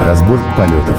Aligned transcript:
Разбор 0.00 0.38
полетов. 0.56 0.96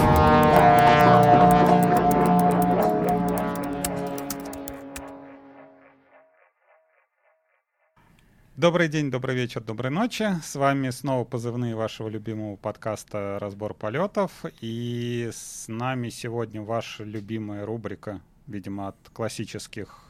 Добрый 8.55 8.89
день, 8.89 9.09
добрый 9.09 9.35
вечер, 9.35 9.61
доброй 9.61 9.89
ночи. 9.89 10.27
С 10.43 10.55
вами 10.55 10.89
снова 10.89 11.23
позывные 11.23 11.75
вашего 11.75 12.09
любимого 12.09 12.57
подкаста 12.57 13.39
«Разбор 13.39 13.73
полетов». 13.73 14.31
И 14.59 15.29
с 15.31 15.69
нами 15.69 16.09
сегодня 16.09 16.61
ваша 16.61 17.05
любимая 17.05 17.65
рубрика, 17.65 18.21
видимо, 18.47 18.89
от 18.89 18.97
классических 19.13 20.03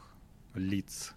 лиц. 0.54 1.14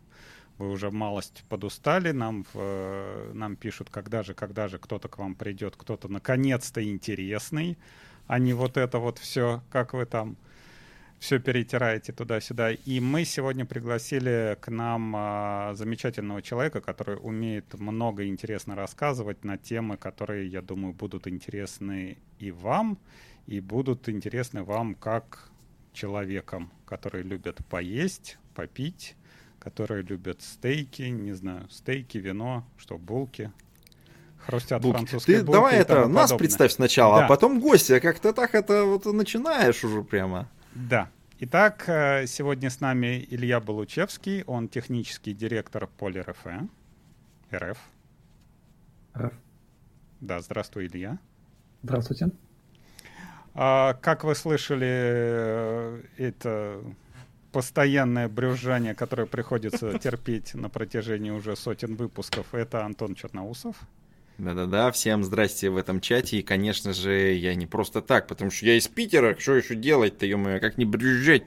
Вы 0.58 0.70
уже 0.70 0.92
малость 0.92 1.44
подустали, 1.50 2.12
нам, 2.12 2.46
в, 2.54 3.34
нам 3.34 3.56
пишут, 3.56 3.90
когда 3.90 4.24
же, 4.24 4.34
когда 4.34 4.68
же 4.68 4.78
кто-то 4.78 5.08
к 5.08 5.18
вам 5.18 5.36
придет, 5.36 5.76
кто-то 5.76 6.08
наконец-то 6.08 6.84
интересный, 6.84 7.78
а 8.28 8.40
не 8.40 8.54
вот 8.54 8.78
это 8.78 9.00
вот 9.00 9.18
все, 9.18 9.64
как 9.72 9.94
вы 9.94 10.06
там 10.06 10.38
все 11.24 11.40
перетираете 11.40 12.12
туда-сюда. 12.12 12.72
И 12.74 13.00
мы 13.00 13.24
сегодня 13.24 13.66
пригласили 13.66 14.58
к 14.60 14.68
нам 14.70 15.14
а, 15.16 15.74
замечательного 15.74 16.42
человека, 16.42 16.82
который 16.82 17.16
умеет 17.16 17.80
много 17.80 18.28
интересно 18.28 18.76
рассказывать 18.76 19.46
на 19.46 19.58
темы, 19.58 19.96
которые, 19.96 20.48
я 20.48 20.62
думаю, 20.62 20.94
будут 20.94 21.26
интересны 21.28 22.18
и 22.40 22.52
вам, 22.52 22.98
и 23.48 23.62
будут 23.62 24.10
интересны 24.10 24.64
вам 24.64 24.96
как 24.96 25.50
человеком, 25.94 26.70
которые 26.86 27.24
любят 27.24 27.66
поесть, 27.70 28.38
попить, 28.54 29.16
которые 29.64 30.04
любят 30.04 30.42
стейки, 30.42 31.04
не 31.04 31.34
знаю, 31.34 31.70
стейки, 31.70 32.18
вино, 32.18 32.66
что, 32.78 32.98
булки, 32.98 33.52
хрустят 34.46 34.82
Булки. 34.82 34.98
французские 34.98 35.38
Ты 35.40 35.44
булки 35.46 35.56
давай 35.56 35.76
и 35.76 35.78
это, 35.78 35.94
тому 36.02 36.14
нас 36.14 36.32
подобное. 36.32 36.38
представь 36.40 36.72
сначала, 36.74 37.20
Да. 37.20 37.26
а 37.26 37.28
потом 37.30 37.60
гостя. 37.62 38.00
Как-то 38.00 38.34
так 38.34 38.56
это 38.56 38.84
вот 38.84 39.06
начинаешь 39.06 39.84
уже 39.84 40.04
прямо. 40.04 40.50
Да. 40.76 41.10
Итак, 41.40 41.84
э, 41.88 42.26
сегодня 42.28 42.70
с 42.70 42.80
нами 42.82 43.26
Илья 43.30 43.60
Балучевский, 43.60 44.44
он 44.48 44.68
технический 44.68 45.34
директор 45.34 45.88
Полер 45.88 46.30
РФ. 46.30 46.46
РФ. 47.54 47.78
РФ. 49.18 49.34
Да, 50.20 50.40
здравствуй, 50.42 50.88
Илья. 50.88 51.20
Здравствуйте. 51.84 52.30
А, 53.56 53.94
как 54.02 54.24
вы 54.24 54.36
слышали, 54.36 54.88
э, 54.90 56.02
это 56.18 56.82
постоянное 57.54 58.28
брюзжание, 58.28 58.94
которое 58.96 59.26
приходится 59.28 59.98
терпеть 60.00 60.54
на 60.56 60.68
протяжении 60.70 61.32
уже 61.32 61.56
сотен 61.56 61.96
выпусков, 61.96 62.48
это 62.54 62.84
Антон 62.84 63.16
Черноусов. 63.16 63.78
Да-да-да, 64.40 64.92
всем 64.92 65.24
здрасте 65.24 65.70
в 65.70 65.78
этом 65.78 66.02
чате. 66.02 66.40
И, 66.40 66.42
конечно 66.42 66.92
же, 66.92 67.34
я 67.34 67.54
не 67.56 67.68
просто 67.68 68.02
так, 68.02 68.28
потому 68.28 68.50
что 68.52 68.66
я 68.66 68.76
из 68.76 68.88
Питера. 68.88 69.38
Что 69.40 69.56
еще 69.56 69.76
делать-то, 69.76 70.26
ё 70.26 70.60
как 70.60 70.78
не 70.80 70.86
брюзжать? 70.86 71.44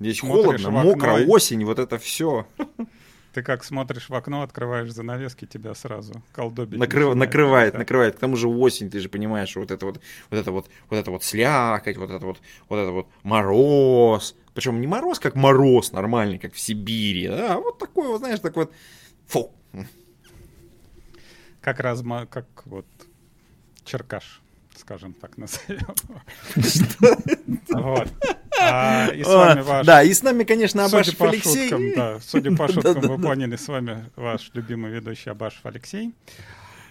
Здесь 0.00 0.20
Смотришь 0.20 0.62
холодно, 0.62 0.80
окно 0.80 0.90
мокро, 0.92 1.18
и- 1.20 1.26
осень, 1.26 1.64
вот 1.64 1.78
это 1.80 1.98
все. 1.98 2.46
Ты 3.34 3.42
как 3.42 3.64
смотришь 3.64 4.08
в 4.08 4.14
окно, 4.14 4.42
открываешь 4.42 4.92
занавески, 4.92 5.44
тебя 5.44 5.74
сразу 5.74 6.22
колдобить 6.32 6.78
накрывает, 6.78 7.16
начинает. 7.16 7.28
накрывает, 7.28 7.72
Да. 7.72 7.78
накрывает. 7.80 8.14
К 8.16 8.18
тому 8.20 8.36
же 8.36 8.46
осень, 8.46 8.90
ты 8.90 9.00
же 9.00 9.08
понимаешь, 9.08 9.48
что 9.48 9.58
вот 9.58 9.72
это 9.72 9.84
вот, 9.86 10.00
вот 10.30 10.38
это 10.38 10.52
вот, 10.52 10.68
вот 10.88 10.96
это 10.96 11.10
вот 11.10 11.24
слякоть, 11.24 11.96
вот 11.96 12.10
это 12.12 12.24
вот, 12.24 12.38
вот 12.68 12.76
это 12.78 12.92
вот 12.92 13.08
мороз. 13.24 14.36
Причем 14.54 14.80
не 14.80 14.86
мороз, 14.86 15.18
как 15.18 15.34
мороз 15.34 15.92
нормальный, 15.92 16.38
как 16.38 16.54
в 16.54 16.60
Сибири, 16.60 17.26
а 17.26 17.58
вот 17.58 17.78
такой 17.78 18.06
вот, 18.06 18.18
знаешь, 18.18 18.40
такой 18.40 18.64
вот, 18.66 18.72
фу, 19.26 19.52
Как 21.60 21.80
разма, 21.80 22.26
как 22.26 22.46
вот 22.66 22.86
черкаш, 23.84 24.40
скажем 24.76 25.12
так 25.14 25.36
назовем. 25.38 25.94
Вот. 27.70 28.08
А, 28.60 29.08
И 29.08 29.22
с 29.24 29.26
вами 29.26 29.60
А, 29.60 29.64
ваш... 29.64 29.86
Да, 29.86 30.02
и 30.02 30.12
с 30.14 30.22
нами, 30.22 30.44
конечно, 30.44 30.84
Судя 30.84 30.96
Абашев 30.96 31.16
по 31.18 31.28
Алексей. 31.28 31.68
шуткам, 31.68 31.94
да, 31.96 32.20
судя 32.20 32.56
по 32.56 32.68
шуткам, 32.68 33.00
вы 33.00 33.18
поняли, 33.20 33.56
с 33.56 33.66
вами 33.68 34.08
ваш 34.16 34.50
любимый 34.54 34.92
ведущий 34.92 35.30
Абашев 35.30 35.66
Алексей. 35.66 36.14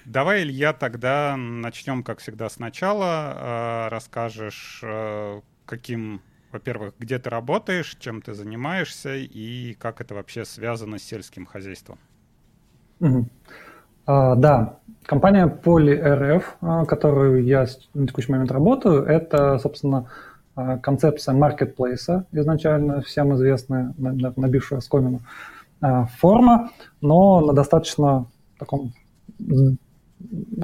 Давай, 0.06 0.44
Илья, 0.44 0.74
тогда 0.74 1.38
начнем, 1.38 2.04
как 2.04 2.20
всегда, 2.20 2.50
сначала. 2.50 3.86
Э, 3.86 3.90
Расскажешь, 3.90 4.82
э, 4.84 5.40
каким, 5.66 6.22
во-первых, 6.54 6.94
где 7.00 7.20
ты 7.20 7.30
работаешь, 7.30 7.98
чем 8.00 8.22
ты 8.22 8.34
занимаешься 8.34 9.16
и 9.16 9.74
как 9.74 10.00
это 10.00 10.14
вообще 10.16 10.46
связано 10.46 11.00
с 11.00 11.04
сельским 11.04 11.46
хозяйством. 11.46 11.98
Мгм. 13.00 13.30
А, 14.06 14.36
да, 14.36 14.80
компания 15.04 15.48
PolyRF, 15.48 16.44
а, 16.62 16.86
которую 16.86 17.44
я 17.44 17.66
на 17.94 18.08
текущий 18.08 18.32
момент 18.32 18.52
работаю, 18.52 19.04
это, 19.04 19.58
собственно, 19.58 20.10
а, 20.56 20.78
концепция 20.78 21.34
маркетплейса, 21.34 22.26
изначально 22.32 23.02
всем 23.02 23.34
известная, 23.34 23.94
на- 23.98 24.14
на- 24.14 24.34
набившая 24.36 24.80
оскомину 24.80 25.22
а, 25.82 26.06
форма, 26.06 26.70
но 27.02 27.42
на 27.42 27.54
достаточно 27.54 28.28
таком 28.58 28.94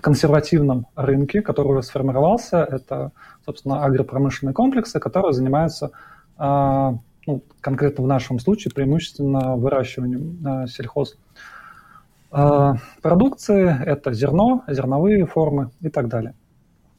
консервативном 0.01 0.87
рынке, 0.95 1.41
который 1.41 1.69
уже 1.69 1.83
сформировался. 1.83 2.63
Это, 2.63 3.11
собственно, 3.45 3.83
агропромышленные 3.83 4.53
комплексы, 4.53 4.99
которые 4.99 5.33
занимаются 5.33 5.91
а, 6.37 6.95
ну, 7.27 7.43
конкретно 7.61 8.03
в 8.03 8.07
нашем 8.07 8.39
случае 8.39 8.71
преимущественно 8.73 9.55
выращиванием 9.55 10.37
а, 10.45 10.67
сельхоз 10.67 11.17
а, 12.31 12.75
это 13.03 14.13
зерно, 14.13 14.63
зерновые 14.67 15.25
формы 15.25 15.71
и 15.81 15.89
так 15.89 16.07
далее. 16.07 16.35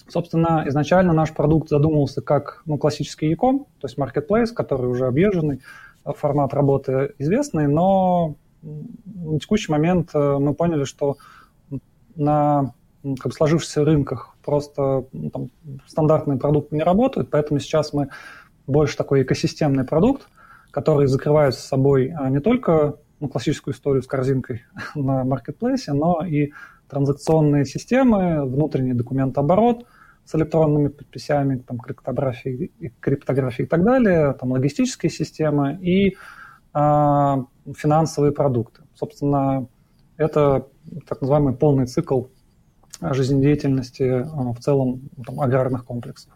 Собственно, 0.08 0.64
изначально 0.66 1.12
наш 1.12 1.32
продукт 1.32 1.68
задумывался 1.68 2.20
как 2.20 2.62
ну, 2.66 2.78
классический 2.78 3.28
e-com, 3.28 3.66
то 3.80 3.86
есть 3.86 3.96
marketplace, 3.96 4.52
который 4.52 4.88
уже 4.88 5.06
объезженный, 5.06 5.60
а, 6.04 6.12
формат 6.12 6.52
работы 6.52 7.14
известный, 7.18 7.68
но 7.68 8.34
на 8.62 9.38
текущий 9.38 9.72
момент 9.72 10.10
э, 10.14 10.38
мы 10.38 10.52
поняли, 10.52 10.84
что 10.84 11.16
на 12.16 12.74
как 13.20 13.32
сложившихся 13.32 13.84
рынках 13.84 14.36
просто 14.44 15.04
там, 15.32 15.50
стандартные 15.86 16.38
продукты 16.38 16.76
не 16.76 16.82
работают, 16.82 17.30
поэтому 17.30 17.60
сейчас 17.60 17.92
мы 17.92 18.08
больше 18.66 18.96
такой 18.96 19.22
экосистемный 19.22 19.84
продукт, 19.84 20.28
который 20.70 21.06
закрывает 21.06 21.54
с 21.54 21.60
собой 21.60 22.12
а, 22.16 22.28
не 22.28 22.40
только 22.40 22.96
ну, 23.18 23.28
классическую 23.28 23.74
историю 23.74 24.02
с 24.02 24.06
корзинкой 24.06 24.62
на 24.94 25.24
маркетплейсе, 25.24 25.92
но 25.92 26.24
и 26.24 26.52
транзакционные 26.88 27.64
системы, 27.64 28.44
внутренний 28.44 28.94
документооборот 28.94 29.86
с 30.24 30.34
электронными 30.34 30.88
подписями, 30.88 31.56
там, 31.56 31.78
криптографией, 31.78 32.72
и 32.78 32.88
криптографией 33.00 33.66
и 33.66 33.68
так 33.68 33.82
далее, 33.82 34.34
там, 34.34 34.52
логистические 34.52 35.10
системы 35.10 35.78
и 35.80 36.16
а, 36.72 37.44
финансовые 37.76 38.32
продукты. 38.32 38.82
Собственно, 38.94 39.66
это 40.16 40.66
так 41.06 41.20
называемый 41.20 41.54
полный 41.54 41.86
цикл 41.86 42.24
а, 43.00 43.14
жизнедеятельности 43.14 44.02
а, 44.02 44.52
в 44.52 44.60
целом 44.60 45.08
там, 45.24 45.40
аграрных 45.40 45.84
комплексов. 45.84 46.32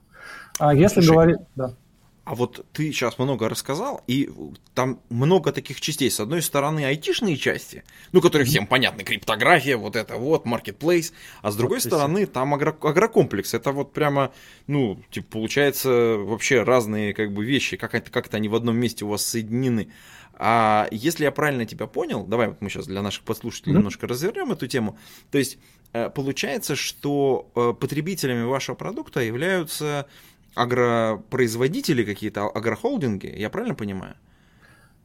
А 0.58 0.74
если 0.74 1.00
Слушай, 1.00 1.12
говорить... 1.12 1.38
Да. 1.56 1.74
А 2.24 2.34
вот 2.34 2.64
ты 2.72 2.90
сейчас 2.90 3.18
много 3.18 3.50
рассказал, 3.50 4.02
и 4.06 4.30
там 4.72 4.98
много 5.10 5.52
таких 5.52 5.78
частей. 5.82 6.10
С 6.10 6.20
одной 6.20 6.40
стороны, 6.40 6.86
айтишные 6.86 7.36
части, 7.36 7.84
ну, 8.12 8.22
которые 8.22 8.46
всем 8.46 8.66
понятны, 8.66 9.04
криптография, 9.04 9.76
вот 9.76 9.94
это 9.94 10.16
вот, 10.16 10.46
маркетплейс, 10.46 11.12
а 11.42 11.50
с 11.50 11.56
другой 11.56 11.78
Подписи. 11.78 11.88
стороны, 11.88 12.24
там 12.24 12.54
агро- 12.54 12.78
агрокомплекс. 12.80 13.52
Это 13.52 13.72
вот 13.72 13.92
прямо, 13.92 14.32
ну, 14.66 14.98
типа, 15.10 15.26
получается 15.32 15.90
вообще 15.90 16.62
разные 16.62 17.12
как 17.12 17.30
бы 17.30 17.44
вещи, 17.44 17.76
как 17.76 17.94
это, 17.94 18.10
как 18.10 18.28
это 18.28 18.38
они 18.38 18.48
в 18.48 18.54
одном 18.54 18.76
месте 18.78 19.04
у 19.04 19.08
вас 19.08 19.22
соединены. 19.22 19.88
А 20.38 20.88
если 20.90 21.24
я 21.24 21.32
правильно 21.32 21.66
тебя 21.66 21.86
понял, 21.86 22.24
давай 22.24 22.48
вот 22.48 22.60
мы 22.60 22.68
сейчас 22.68 22.86
для 22.86 23.02
наших 23.02 23.24
подслушателей 23.24 23.72
Мгм. 23.72 23.80
немножко 23.80 24.06
развернем 24.06 24.52
эту 24.52 24.66
тему. 24.66 24.98
То 25.30 25.38
есть 25.38 25.58
э, 25.92 26.10
получается, 26.10 26.74
что 26.76 27.50
э, 27.54 27.72
потребителями 27.78 28.44
вашего 28.44 28.74
продукта 28.74 29.20
являются 29.20 30.06
агропроизводители 30.54 32.04
какие-то, 32.04 32.48
агрохолдинги, 32.48 33.26
я 33.36 33.50
правильно 33.50 33.74
понимаю? 33.74 34.14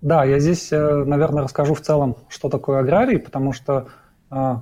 Да, 0.01 0.23
я 0.23 0.39
здесь, 0.39 0.71
э, 0.71 1.03
наверное, 1.05 1.43
расскажу 1.43 1.73
в 1.73 1.81
целом, 1.81 2.17
что 2.29 2.49
такое 2.49 2.79
аграрий, 2.79 3.19
потому 3.19 3.53
что 3.53 3.87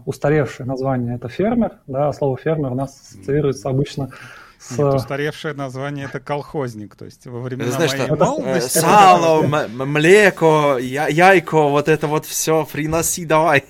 устаревшее 0.06 0.66
название 0.66 1.16
это 1.16 1.28
фермер, 1.28 1.74
да, 1.88 2.08
а 2.08 2.13
слово 2.13 2.38
фермер 2.38 2.72
у 2.72 2.75
нас 2.75 3.02
ассоциируется 3.02 3.68
обычно 3.68 4.12
с... 4.59 4.77
Нет, 4.77 4.94
устаревшее 4.94 5.54
название 5.54 6.06
это 6.06 6.19
колхозник, 6.19 6.95
то 6.95 7.06
есть 7.06 7.25
во 7.27 7.42
времена 7.42 7.71
Знаешь, 7.71 7.92
моей 7.92 8.06
что, 8.06 8.15
молодости... 8.15 8.80
сало, 8.80 9.44
млеко, 9.68 10.77
я- 10.80 11.07
яйко, 11.07 11.68
вот 11.69 11.88
это 11.88 12.07
вот 12.07 12.25
все, 12.25 12.65
приноси 12.65 13.25
давай. 13.25 13.63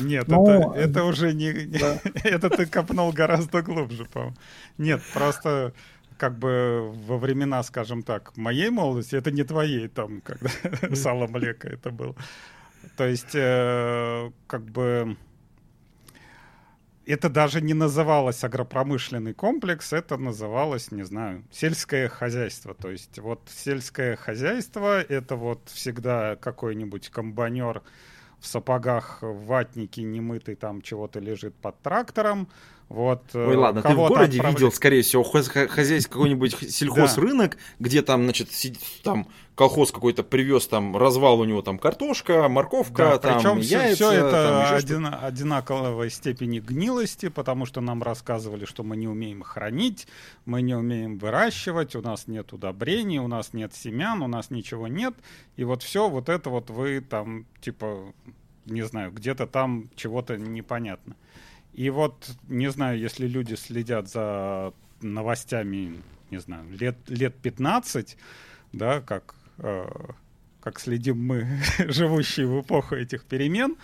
Нет, 0.00 0.28
Ну, 0.28 0.72
это, 0.72 0.78
это 0.78 1.04
уже 1.04 1.32
не... 1.32 1.52
не- 1.52 1.78
да. 1.78 2.00
это 2.24 2.50
ты 2.50 2.66
копнул 2.66 3.12
гораздо 3.12 3.62
глубже, 3.62 4.04
по-моему. 4.06 4.36
Нет, 4.78 5.02
просто 5.12 5.72
как 6.16 6.38
бы 6.38 6.92
во 7.06 7.16
времена, 7.18 7.62
скажем 7.62 8.02
так, 8.02 8.36
моей 8.36 8.70
молодости, 8.70 9.16
это 9.16 9.30
не 9.30 9.42
твоей, 9.44 9.88
там, 9.88 10.20
когда 10.20 10.50
сало 10.94 11.26
млеко 11.26 11.68
это 11.68 11.90
было. 11.90 12.14
То 12.96 13.06
есть, 13.06 13.34
э, 13.34 14.30
как 14.46 14.64
бы 14.64 15.16
это 17.10 17.28
даже 17.28 17.60
не 17.60 17.74
называлось 17.74 18.44
агропромышленный 18.44 19.34
комплекс, 19.34 19.92
это 19.92 20.16
называлось, 20.16 20.92
не 20.92 21.02
знаю, 21.02 21.44
сельское 21.50 22.08
хозяйство. 22.08 22.74
То 22.74 22.90
есть 22.90 23.18
вот 23.18 23.40
сельское 23.54 24.16
хозяйство— 24.16 25.00
это 25.08 25.36
вот 25.36 25.68
всегда 25.68 26.36
какой-нибудь 26.36 27.08
комбайнер 27.08 27.82
в 28.38 28.46
сапогах, 28.46 29.18
в 29.22 29.44
ватнике 29.46 30.02
немытый 30.02 30.54
там 30.54 30.82
чего-то 30.82 31.20
лежит 31.20 31.54
под 31.54 31.80
трактором, 31.82 32.48
вот, 32.90 33.22
э, 33.34 33.46
Ой, 33.46 33.54
ладно, 33.54 33.82
ты 33.82 33.94
в 33.94 33.96
городе 33.96 34.38
отправлять... 34.38 34.60
видел, 34.60 34.72
скорее 34.72 35.02
всего, 35.02 35.22
хозяйский 35.22 36.10
какой-нибудь 36.10 36.56
сельхозрынок, 36.72 37.52
да. 37.52 37.56
где 37.78 38.02
там, 38.02 38.24
значит, 38.24 38.50
сидит, 38.50 38.82
там 39.04 39.28
колхоз 39.54 39.92
какой-то 39.92 40.24
привез, 40.24 40.66
там 40.66 40.96
развал 40.96 41.38
у 41.38 41.44
него 41.44 41.62
там 41.62 41.78
картошка, 41.78 42.48
морковка, 42.48 43.04
да, 43.04 43.18
там 43.18 43.36
причем 43.36 43.58
яйца. 43.58 43.94
Все 43.94 44.10
это 44.10 44.66
там, 44.66 44.76
один, 44.76 45.06
одинаковой 45.06 46.10
степени 46.10 46.58
гнилости, 46.58 47.28
потому 47.28 47.64
что 47.64 47.80
нам 47.80 48.02
рассказывали, 48.02 48.64
что 48.64 48.82
мы 48.82 48.96
не 48.96 49.06
умеем 49.06 49.42
хранить, 49.42 50.08
мы 50.44 50.60
не 50.60 50.74
умеем 50.74 51.16
выращивать, 51.16 51.94
у 51.94 52.02
нас 52.02 52.26
нет 52.26 52.52
удобрений, 52.52 53.18
у 53.18 53.28
нас 53.28 53.52
нет 53.52 53.72
семян, 53.72 54.20
у 54.20 54.26
нас 54.26 54.50
ничего 54.50 54.88
нет. 54.88 55.14
И 55.54 55.62
вот 55.62 55.84
все 55.84 56.08
вот 56.08 56.28
это 56.28 56.50
вот 56.50 56.70
вы 56.70 57.00
там, 57.02 57.46
типа, 57.60 58.12
не 58.66 58.82
знаю, 58.82 59.12
где-то 59.12 59.46
там 59.46 59.90
чего-то 59.94 60.36
непонятно. 60.36 61.14
И 61.72 61.90
вот, 61.90 62.30
не 62.48 62.70
знаю, 62.70 62.98
если 62.98 63.26
люди 63.26 63.54
следят 63.54 64.08
за 64.08 64.72
новостями, 65.00 66.02
не 66.30 66.38
знаю, 66.38 66.68
лет, 66.70 66.96
лет 67.08 67.36
15, 67.36 68.16
да, 68.72 69.00
как, 69.00 69.34
э, 69.58 69.88
как 70.60 70.80
следим 70.80 71.24
мы, 71.24 71.60
живущие 71.78 72.46
в 72.46 72.60
эпоху 72.60 72.96
этих 72.96 73.24
перемен, 73.24 73.76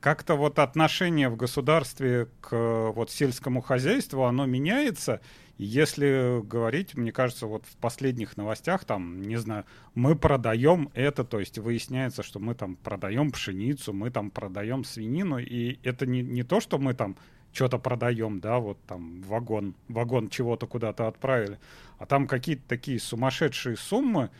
как-то 0.00 0.34
вот 0.34 0.58
отношение 0.58 1.28
в 1.28 1.36
государстве 1.36 2.28
к 2.40 2.90
вот 2.94 3.10
сельскому 3.10 3.60
хозяйству, 3.60 4.24
оно 4.24 4.46
меняется. 4.46 5.20
Если 5.62 6.40
говорить, 6.42 6.94
мне 6.94 7.12
кажется, 7.12 7.46
вот 7.46 7.66
в 7.66 7.76
последних 7.76 8.38
новостях, 8.38 8.86
там, 8.86 9.20
не 9.20 9.36
знаю, 9.36 9.66
мы 9.94 10.16
продаем 10.16 10.88
это, 10.94 11.22
то 11.22 11.38
есть 11.38 11.58
выясняется, 11.58 12.22
что 12.22 12.38
мы 12.38 12.54
там 12.54 12.76
продаем 12.76 13.30
пшеницу, 13.30 13.92
мы 13.92 14.10
там 14.10 14.30
продаем 14.30 14.84
свинину, 14.84 15.36
и 15.38 15.78
это 15.82 16.06
не, 16.06 16.22
не 16.22 16.44
то, 16.44 16.60
что 16.60 16.78
мы 16.78 16.94
там 16.94 17.14
что-то 17.52 17.76
продаем, 17.76 18.40
да, 18.40 18.58
вот 18.58 18.78
там 18.86 19.20
вагон, 19.20 19.74
вагон 19.88 20.30
чего-то 20.30 20.66
куда-то 20.66 21.06
отправили, 21.08 21.58
а 21.98 22.06
там 22.06 22.26
какие-то 22.26 22.62
такие 22.66 22.98
сумасшедшие 22.98 23.76
суммы, 23.76 24.30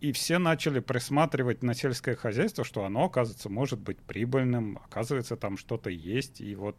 и 0.00 0.10
все 0.10 0.38
начали 0.38 0.80
присматривать 0.80 1.62
на 1.62 1.72
сельское 1.72 2.16
хозяйство, 2.16 2.64
что 2.64 2.84
оно, 2.84 3.04
оказывается, 3.04 3.48
может 3.48 3.78
быть 3.78 3.98
прибыльным, 3.98 4.80
оказывается, 4.84 5.36
там 5.36 5.56
что-то 5.56 5.88
есть, 5.88 6.40
и 6.40 6.56
вот 6.56 6.76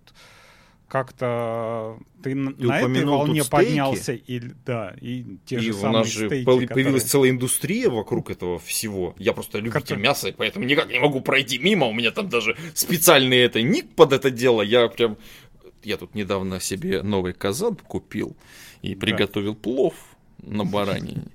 как-то 0.89 1.97
ты, 2.24 2.31
ты 2.31 2.36
на 2.36 2.80
этой 2.81 3.06
волне 3.06 3.44
поднялся, 3.50 4.13
и 4.13 4.41
да, 4.65 4.95
и 5.00 5.38
те 5.45 5.57
и 5.57 5.59
же 5.59 5.74
у 5.74 5.91
нас 5.91 6.07
же 6.07 6.27
стейки, 6.27 6.45
появилась 6.45 6.74
которые... 6.75 7.00
целая 7.01 7.30
индустрия 7.30 7.89
вокруг 7.89 8.31
этого 8.31 8.59
всего. 8.59 9.15
Я 9.18 9.33
просто 9.33 9.59
любитель 9.59 9.81
Который... 9.81 10.01
мяса, 10.01 10.33
поэтому 10.36 10.65
никак 10.65 10.89
не 10.89 11.00
могу 11.00 11.21
пройти 11.21 11.59
мимо. 11.59 11.88
У 11.88 11.94
меня 11.94 12.12
там 12.12 12.27
даже 12.27 12.57
специальный 12.74 13.38
это 13.38 13.62
ник 13.62 13.95
под 13.95 14.13
это 14.13 14.31
дело. 14.31 14.62
Я 14.62 14.88
прям 14.88 15.18
я 15.83 15.97
тут 15.97 16.15
недавно 16.15 16.59
себе 16.59 17.01
новый 17.03 17.33
казан 17.33 17.75
купил 17.75 18.35
и 18.81 18.95
да. 18.95 19.00
приготовил 19.00 19.56
плов 19.56 19.94
на 20.42 20.65
баранине. 20.65 21.27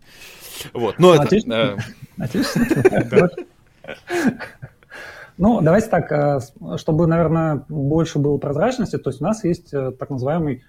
Вот, 0.72 1.00
ну 1.00 1.12
это... 1.12 1.76
Ну, 5.36 5.60
давайте 5.60 5.88
так, 5.88 6.10
э, 6.12 6.38
чтобы, 6.76 7.06
наверное, 7.06 7.64
больше 7.69 8.19
было 8.19 8.38
прозрачности, 8.38 8.98
то 8.98 9.10
есть 9.10 9.20
у 9.20 9.25
нас 9.25 9.44
есть 9.44 9.75
э, 9.75 9.92
так 9.92 10.10
называемый 10.10 10.64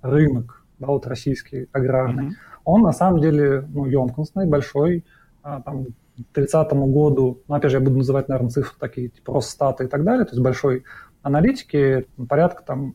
рынок, 0.00 0.64
да, 0.78 0.86
вот 0.86 1.06
российский, 1.06 1.68
аграрный. 1.72 2.28
Mm-hmm. 2.28 2.62
Он 2.64 2.82
на 2.82 2.92
самом 2.92 3.20
деле 3.20 3.62
ну, 3.68 3.84
емкостный, 3.84 4.46
большой, 4.46 5.04
там, 5.42 5.84
к 5.84 6.34
30 6.34 6.72
году, 6.72 7.42
ну, 7.46 7.54
опять 7.54 7.70
же, 7.70 7.76
я 7.76 7.84
буду 7.84 7.98
называть, 7.98 8.28
наверное, 8.28 8.50
цифры 8.50 8.74
такие, 8.78 9.08
типа 9.08 9.34
Росстата 9.34 9.84
и 9.84 9.86
так 9.86 10.02
далее, 10.02 10.24
то 10.24 10.30
есть 10.30 10.42
большой 10.42 10.84
аналитики, 11.22 12.06
порядка 12.28 12.62
там 12.62 12.94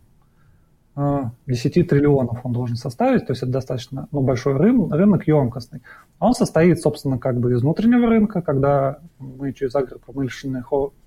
10 0.96 1.78
э, 1.78 1.84
триллионов 1.84 2.46
он 2.46 2.52
должен 2.52 2.76
составить, 2.76 3.26
то 3.26 3.32
есть 3.32 3.44
это 3.44 3.52
достаточно 3.52 4.08
ну, 4.12 4.22
большой 4.22 4.58
рынок, 4.58 4.92
рынок 4.92 5.28
емкостный. 5.28 5.82
Он 6.20 6.34
состоит, 6.34 6.82
собственно, 6.82 7.18
как 7.18 7.40
бы 7.40 7.54
из 7.54 7.62
внутреннего 7.62 8.08
рынка, 8.08 8.42
когда 8.42 9.00
мы 9.20 9.54
через 9.54 9.76
агропромышленные 9.76 10.64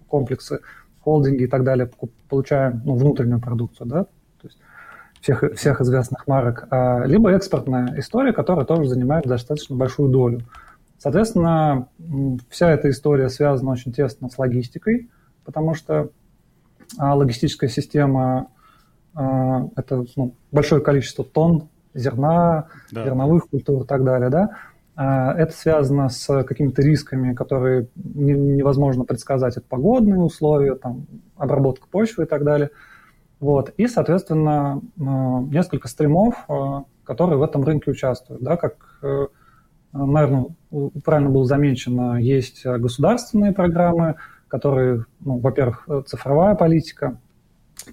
комплексы, 0.09 0.61
холдинги 1.01 1.45
и 1.45 1.47
так 1.47 1.65
далее 1.65 1.91
получаем 2.29 2.83
ну, 2.85 2.95
внутреннюю 2.95 3.41
продукцию, 3.41 3.87
да, 3.87 4.05
то 4.05 4.45
есть 4.45 4.59
всех, 5.21 5.45
всех 5.55 5.81
известных 5.81 6.27
марок, 6.27 6.67
а, 6.71 7.05
либо 7.05 7.31
экспортная 7.31 7.99
история, 7.99 8.33
которая 8.33 8.65
тоже 8.65 8.89
занимает 8.89 9.25
достаточно 9.25 9.77
большую 9.77 10.11
долю. 10.11 10.41
Соответственно, 10.99 11.89
вся 12.49 12.71
эта 12.71 12.89
история 12.89 13.29
связана 13.29 13.73
очень 13.73 13.93
тесно 13.93 14.31
с 14.31 14.39
логистикой, 14.39 15.11
потому 15.45 15.75
что 15.75 16.11
а, 16.99 17.15
логистическая 17.15 17.69
система 17.69 18.49
а, 19.15 19.69
это 19.77 20.05
ну, 20.17 20.35
большое 20.51 20.81
количество 20.81 21.25
тонн 21.25 21.69
зерна, 21.95 22.69
да. 22.91 23.05
зерновых 23.05 23.49
культур 23.49 23.83
и 23.83 23.87
так 23.87 24.05
далее, 24.05 24.31
да, 24.31 24.51
это 24.96 25.52
связано 25.52 26.08
с 26.08 26.44
какими-то 26.44 26.81
рисками, 26.82 27.35
которые 27.35 27.88
невозможно 27.96 29.05
предсказать. 29.05 29.56
Это 29.56 29.67
погодные 29.69 30.20
условия, 30.20 30.76
там, 30.76 31.06
обработка 31.37 31.88
почвы 31.91 32.25
и 32.25 32.26
так 32.26 32.44
далее. 32.44 32.70
Вот. 33.41 33.70
И, 33.76 33.88
соответственно, 33.88 34.81
а, 34.99 35.41
несколько 35.43 35.88
стримов, 35.88 36.46
которые 37.05 37.38
в 37.38 37.43
этом 37.43 37.64
рынке 37.64 37.91
участвуют. 37.91 38.43
Да, 38.43 38.56
как, 38.56 38.99
э, 39.02 39.26
наверное, 39.93 40.46
правильно 41.05 41.31
было 41.31 41.44
замечено, 41.44 42.17
есть 42.17 42.64
государственные 42.64 43.52
программы, 43.52 44.17
которые, 44.49 45.05
ну, 45.20 45.38
во-первых, 45.38 45.88
цифровая 46.06 46.55
политика, 46.55 47.19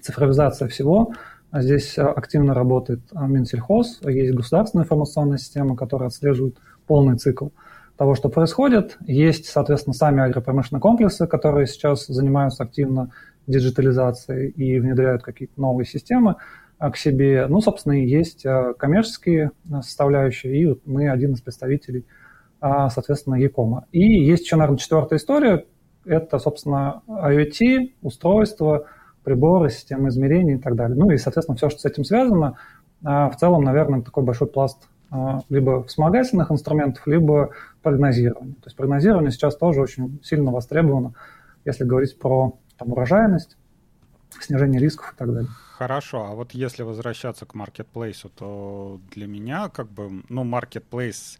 цифровизация 0.00 0.68
всего. 0.68 1.12
Здесь 1.52 1.98
э, 1.98 2.02
активно 2.02 2.54
работает 2.54 3.00
э, 3.12 3.26
Минсельхоз, 3.26 4.00
есть 4.04 4.34
государственная 4.34 4.84
информационная 4.84 5.38
система, 5.38 5.76
которая 5.76 6.08
отслеживает 6.08 6.56
полный 6.86 7.16
цикл 7.16 7.48
того, 7.96 8.14
что 8.14 8.28
происходит. 8.28 8.96
Есть, 9.06 9.46
соответственно, 9.46 9.94
сами 9.94 10.22
агропромышленные 10.22 10.80
комплексы, 10.80 11.26
которые 11.26 11.66
сейчас 11.66 12.06
занимаются 12.06 12.64
активно 12.64 13.10
диджитализацией 13.46 14.50
и 14.50 14.78
внедряют 14.78 15.22
какие-то 15.22 15.60
новые 15.60 15.86
системы 15.86 16.36
э, 16.80 16.90
к 16.90 16.96
себе. 16.96 17.46
Ну, 17.48 17.60
собственно, 17.60 17.92
и 17.92 18.06
есть 18.06 18.44
коммерческие 18.78 19.50
составляющие, 19.82 20.56
и 20.56 20.80
мы 20.84 21.10
один 21.10 21.32
из 21.32 21.40
представителей, 21.40 22.06
соответственно, 22.60 23.34
Якома. 23.34 23.86
И 23.92 24.00
есть 24.00 24.44
еще, 24.44 24.56
наверное, 24.56 24.78
четвертая 24.78 25.18
история. 25.18 25.66
Это, 26.04 26.38
собственно, 26.38 27.02
IoT, 27.08 27.92
устройство, 28.02 28.86
приборы, 29.24 29.70
системы 29.70 30.08
измерений 30.08 30.54
и 30.54 30.58
так 30.58 30.74
далее. 30.76 30.96
Ну 30.96 31.10
и, 31.10 31.16
соответственно, 31.16 31.56
все, 31.56 31.70
что 31.70 31.80
с 31.80 31.84
этим 31.84 32.04
связано, 32.04 32.56
в 33.00 33.32
целом, 33.38 33.62
наверное, 33.62 34.02
такой 34.02 34.22
большой 34.22 34.48
пласт 34.48 34.88
либо 35.48 35.84
вспомогательных 35.84 36.50
инструментов, 36.50 37.06
либо 37.06 37.50
прогнозирования. 37.82 38.54
То 38.54 38.66
есть 38.66 38.76
прогнозирование 38.76 39.30
сейчас 39.30 39.56
тоже 39.56 39.80
очень 39.80 40.20
сильно 40.22 40.50
востребовано, 40.50 41.14
если 41.64 41.84
говорить 41.84 42.18
про 42.18 42.58
там, 42.78 42.92
урожайность, 42.92 43.56
снижение 44.40 44.80
рисков 44.80 45.12
и 45.12 45.16
так 45.16 45.32
далее. 45.32 45.50
Хорошо, 45.76 46.26
а 46.26 46.34
вот 46.34 46.52
если 46.52 46.82
возвращаться 46.82 47.44
к 47.44 47.54
маркетплейсу, 47.54 48.30
то 48.30 49.00
для 49.10 49.26
меня 49.26 49.68
как 49.68 49.88
бы, 49.90 50.22
ну, 50.28 50.44
маркетплейс 50.44 51.38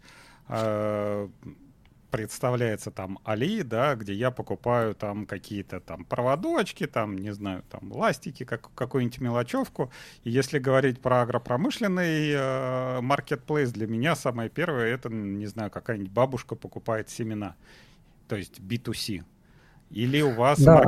э, 0.49 1.27
представляется 2.13 2.91
там 2.91 3.17
Али, 3.23 3.63
да, 3.63 3.95
где 3.95 4.13
я 4.13 4.29
покупаю 4.29 4.93
там 4.93 5.25
какие-то 5.25 5.79
там 5.79 6.05
проводочки, 6.05 6.85
там, 6.85 7.17
не 7.17 7.33
знаю, 7.33 7.63
там 7.71 7.91
ластики, 7.91 8.43
как, 8.43 8.69
какую-нибудь 8.75 9.19
мелочевку. 9.19 9.91
И 10.23 10.29
если 10.29 10.59
говорить 10.59 11.01
про 11.01 11.23
агропромышленный 11.23 13.01
маркетплейс, 13.01 13.71
э, 13.71 13.73
для 13.73 13.87
меня 13.87 14.15
самое 14.15 14.51
первое, 14.51 14.93
это, 14.93 15.09
не 15.09 15.47
знаю, 15.47 15.71
какая-нибудь 15.71 16.11
бабушка 16.11 16.53
покупает 16.53 17.09
семена, 17.09 17.55
то 18.27 18.35
есть 18.35 18.59
B2C. 18.59 19.23
Или 19.89 20.21
у 20.21 20.35
вас 20.35 20.59
да. 20.61 20.83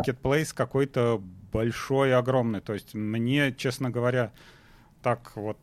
какой-то 0.54 1.24
большой, 1.52 2.14
огромный. 2.14 2.62
То 2.62 2.74
есть 2.74 2.94
мне, 2.94 3.52
честно 3.52 3.90
говоря, 3.90 4.32
так 5.02 5.32
вот 5.36 5.58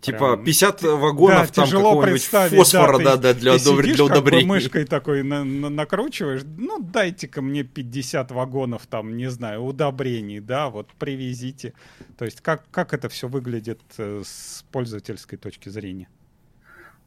Типа 0.00 0.36
50 0.36 0.82
вагонов 0.82 1.48
да, 1.48 1.64
там 1.64 1.70
какого-нибудь 1.70 2.22
фосфора, 2.22 2.98
да, 2.98 3.16
да, 3.16 3.34
для, 3.34 3.54
удоб... 3.54 3.80
сидишь, 3.80 3.96
для 3.96 4.04
удобрения. 4.04 4.42
Как 4.42 4.48
бы 4.48 4.54
мышкой 4.54 4.84
такой 4.84 5.22
на, 5.24 5.42
на, 5.42 5.70
накручиваешь, 5.70 6.42
ну 6.44 6.78
дайте-ка 6.78 7.42
мне 7.42 7.64
50 7.64 8.30
вагонов 8.30 8.86
там, 8.86 9.16
не 9.16 9.28
знаю, 9.28 9.64
удобрений, 9.64 10.38
да, 10.38 10.70
вот 10.70 10.88
привезите. 10.98 11.74
То 12.16 12.24
есть 12.24 12.40
как, 12.42 12.62
как 12.70 12.94
это 12.94 13.08
все 13.08 13.26
выглядит 13.26 13.80
э, 13.98 14.22
с 14.24 14.64
пользовательской 14.70 15.36
точки 15.36 15.68
зрения? 15.68 16.08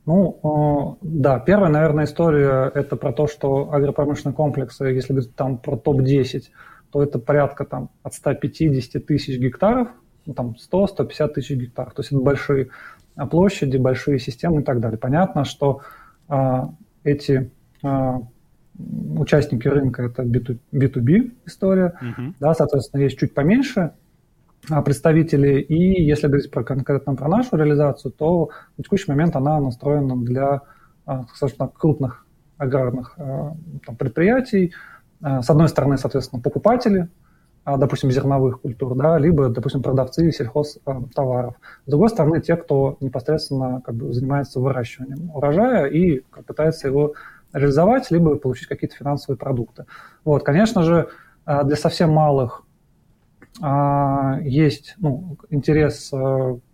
Ну, 0.05 0.97
да, 1.01 1.39
первая, 1.39 1.71
наверное, 1.71 2.05
история 2.05 2.71
это 2.73 2.95
про 2.97 3.13
то, 3.13 3.27
что 3.27 3.71
агропромышленные 3.71 4.35
комплексы, 4.35 4.83
если 4.85 5.13
говорить 5.13 5.35
там 5.35 5.59
про 5.59 5.77
топ-10, 5.77 6.43
то 6.91 7.03
это 7.03 7.19
порядка 7.19 7.63
там 7.65 7.89
от 8.03 8.13
150 8.13 9.05
тысяч 9.05 9.37
гектаров 9.37 9.89
ну, 10.25 10.33
там 10.33 10.55
100-150 10.71 11.27
тысяч 11.29 11.51
гектар. 11.51 11.91
То 11.91 12.01
есть 12.01 12.11
это 12.11 12.21
большие 12.21 12.69
площади, 13.29 13.77
большие 13.77 14.19
системы 14.19 14.61
и 14.61 14.63
так 14.63 14.79
далее. 14.79 14.97
Понятно, 14.97 15.45
что 15.45 15.81
а, 16.27 16.69
эти 17.03 17.51
а, 17.83 18.21
участники 19.17 19.67
рынка 19.67 20.03
это 20.03 20.23
B2B 20.23 21.31
история, 21.45 21.93
uh-huh. 22.01 22.33
да, 22.39 22.53
соответственно, 22.53 23.01
есть 23.01 23.17
чуть 23.17 23.33
поменьше 23.33 23.91
а, 24.69 24.81
представителей, 24.81 25.61
и 25.61 26.03
если 26.03 26.27
говорить 26.27 26.51
про 26.51 26.63
конкретно 26.63 27.15
про 27.15 27.27
нашу 27.27 27.57
реализацию, 27.57 28.11
то 28.11 28.49
на 28.77 28.83
текущий 28.83 29.09
момент 29.09 29.35
она 29.35 29.59
настроена 29.59 30.15
для, 30.23 30.61
а, 31.05 31.25
так, 31.57 31.73
крупных 31.73 32.25
аграрных 32.57 33.15
а, 33.17 33.55
там, 33.85 33.95
предприятий. 33.95 34.73
С 35.23 35.51
одной 35.51 35.69
стороны, 35.69 35.99
соответственно, 35.99 36.41
покупатели, 36.41 37.07
допустим, 37.65 38.11
зерновых 38.11 38.61
культур, 38.61 38.95
да, 38.95 39.17
либо, 39.17 39.49
допустим, 39.49 39.83
продавцы 39.83 40.31
сельхозтоваров. 40.31 41.55
С 41.85 41.89
другой 41.89 42.09
стороны, 42.09 42.41
те, 42.41 42.55
кто 42.55 42.97
непосредственно 42.99 43.81
как 43.85 43.95
бы, 43.95 44.13
занимается 44.13 44.59
выращиванием 44.59 45.29
урожая 45.31 45.85
и 45.85 46.21
пытается 46.45 46.87
его 46.87 47.13
реализовать, 47.53 48.09
либо 48.11 48.35
получить 48.35 48.67
какие-то 48.67 48.95
финансовые 48.95 49.37
продукты. 49.37 49.85
Вот, 50.23 50.43
конечно 50.43 50.83
же, 50.83 51.09
для 51.45 51.75
совсем 51.75 52.11
малых 52.11 52.63
есть 54.41 54.95
ну, 54.97 55.37
интерес, 55.49 56.11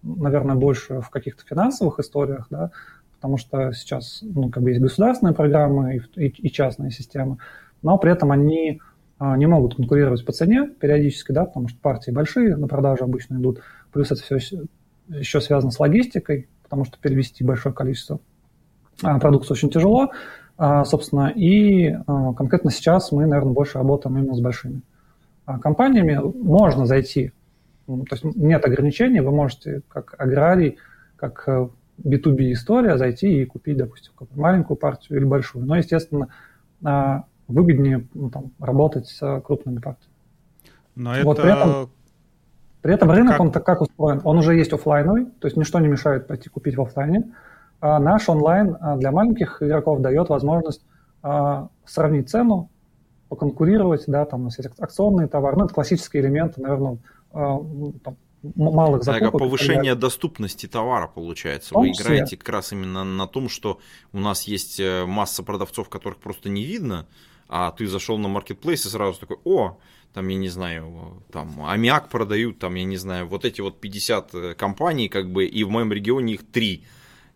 наверное, 0.03 0.55
больше 0.55 1.01
в 1.01 1.09
каких-то 1.09 1.43
финансовых 1.43 1.99
историях, 1.99 2.47
да, 2.49 2.71
потому 3.15 3.37
что 3.37 3.73
сейчас 3.73 4.19
ну, 4.21 4.49
как 4.49 4.61
бы 4.63 4.69
есть 4.69 4.81
государственные 4.81 5.33
программы 5.33 5.97
и, 6.15 6.27
и, 6.27 6.27
и 6.27 6.51
частные 6.51 6.91
системы, 6.91 7.39
но 7.81 7.97
при 7.97 8.11
этом 8.11 8.31
они 8.31 8.79
не 9.19 9.47
могут 9.47 9.75
конкурировать 9.75 10.23
по 10.25 10.31
цене 10.31 10.69
периодически, 10.79 11.31
да, 11.31 11.45
потому 11.45 11.67
что 11.69 11.79
партии 11.79 12.11
большие, 12.11 12.55
на 12.55 12.67
продажу 12.67 13.03
обычно 13.03 13.35
идут, 13.35 13.61
плюс 13.91 14.11
это 14.11 14.21
все 14.21 14.37
еще 15.09 15.41
связано 15.41 15.71
с 15.71 15.79
логистикой, 15.79 16.47
потому 16.63 16.85
что 16.85 16.99
перевести 16.99 17.43
большое 17.43 17.73
количество 17.73 18.19
продукции 19.01 19.53
очень 19.53 19.69
тяжело, 19.69 20.11
а, 20.57 20.85
собственно, 20.85 21.27
и 21.27 21.89
а, 22.07 22.33
конкретно 22.33 22.71
сейчас 22.71 23.11
мы, 23.11 23.25
наверное, 23.27 23.53
больше 23.53 23.77
работаем 23.77 24.17
именно 24.17 24.33
с 24.33 24.41
большими 24.41 24.81
а, 25.45 25.59
компаниями. 25.59 26.19
Можно 26.19 26.85
зайти, 26.85 27.31
то 27.85 28.03
есть 28.11 28.23
нет 28.23 28.65
ограничений, 28.65 29.19
вы 29.19 29.31
можете 29.31 29.81
как 29.87 30.15
аграрий, 30.17 30.77
как 31.15 31.47
B2B 32.03 32.39
э, 32.39 32.51
история 32.53 32.97
зайти 32.97 33.41
и 33.41 33.45
купить, 33.45 33.77
допустим, 33.77 34.13
маленькую 34.35 34.77
партию 34.77 35.19
или 35.19 35.25
большую. 35.25 35.65
Но, 35.65 35.75
естественно, 35.77 36.27
выгоднее 37.47 38.07
ну, 38.13 38.29
там, 38.29 38.51
работать 38.59 39.07
с 39.07 39.41
крупными 39.41 39.79
партиями. 39.79 40.13
Но 40.95 41.13
вот 41.23 41.39
это... 41.39 41.41
при 41.41 41.51
этом, 41.51 41.89
при 42.81 42.93
этом 42.93 43.11
рынок, 43.11 43.31
как... 43.33 43.41
он 43.41 43.51
так 43.51 43.65
как 43.65 43.81
устроен? 43.81 44.21
Он 44.23 44.37
уже 44.37 44.55
есть 44.55 44.73
офлайновый, 44.73 45.25
то 45.25 45.47
есть 45.47 45.57
ничто 45.57 45.79
не 45.79 45.87
мешает 45.87 46.27
пойти 46.27 46.49
купить 46.49 46.75
в 46.75 46.81
офлайне. 46.81 47.33
А 47.79 47.99
наш 47.99 48.27
онлайн 48.27 48.75
а, 48.79 48.97
для 48.97 49.11
маленьких 49.11 49.61
игроков 49.61 50.01
дает 50.01 50.29
возможность 50.29 50.83
а, 51.21 51.69
сравнить 51.85 52.29
цену, 52.29 52.69
поконкурировать, 53.29 54.05
да, 54.07 54.25
там 54.25 54.41
у 54.41 54.43
нас 54.45 54.57
есть 54.57 54.71
акционные 54.79 55.27
товары, 55.27 55.57
ну, 55.57 55.65
это 55.65 55.73
классические 55.73 56.23
элементы, 56.23 56.61
наверное, 56.61 56.97
ну, 57.33 57.93
там, 58.03 58.15
малых 58.55 59.03
закупок. 59.03 59.31
Так, 59.31 59.39
повышение 59.39 59.95
доступности 59.95 60.67
товара 60.67 61.07
получается. 61.07 61.77
Вы 61.77 61.89
играете 61.91 62.37
как 62.37 62.49
раз 62.49 62.71
именно 62.71 63.03
на 63.03 63.27
том, 63.27 63.49
что 63.49 63.79
у 64.13 64.19
нас 64.19 64.43
есть 64.43 64.79
э, 64.79 65.05
масса 65.05 65.43
продавцов, 65.43 65.89
которых 65.89 66.19
просто 66.19 66.49
не 66.49 66.63
видно, 66.63 67.07
а 67.49 67.71
ты 67.71 67.87
зашел 67.87 68.17
на 68.17 68.27
маркетплейс 68.27 68.85
и 68.85 68.89
сразу 68.89 69.19
такой, 69.19 69.37
о, 69.43 69.77
там, 70.13 70.27
я 70.27 70.37
не 70.37 70.49
знаю, 70.49 71.23
там, 71.31 71.65
аммиак 71.65 72.09
продают, 72.09 72.59
там, 72.59 72.75
я 72.75 72.83
не 72.83 72.97
знаю, 72.97 73.27
вот 73.27 73.45
эти 73.45 73.61
вот 73.61 73.79
50 73.79 74.35
э, 74.35 74.53
компаний, 74.55 75.09
как 75.09 75.31
бы, 75.31 75.45
и 75.45 75.63
в 75.63 75.69
моем 75.69 75.91
регионе 75.93 76.33
их 76.33 76.45
3 76.51 76.83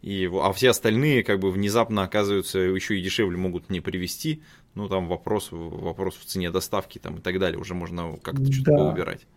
и, 0.02 0.30
а 0.34 0.52
все 0.52 0.72
остальные 0.72 1.24
как 1.24 1.40
бы 1.40 1.52
внезапно 1.52 2.04
оказываются 2.04 2.58
еще 2.58 2.98
и 2.98 3.04
дешевле 3.04 3.38
могут 3.38 3.70
мне 3.70 3.82
привести. 3.82 4.42
Ну, 4.74 4.88
там 4.88 5.08
вопрос, 5.08 5.50
вопрос 5.52 6.16
в 6.16 6.26
цене 6.26 6.50
доставки 6.50 6.98
там, 6.98 7.18
и 7.18 7.22
так 7.22 7.40
далее. 7.40 7.60
Уже 7.60 7.76
можно 7.76 8.18
как-то 8.24 8.42
да. 8.42 8.52
что-то 8.52 8.84
убирать. 8.90 9.28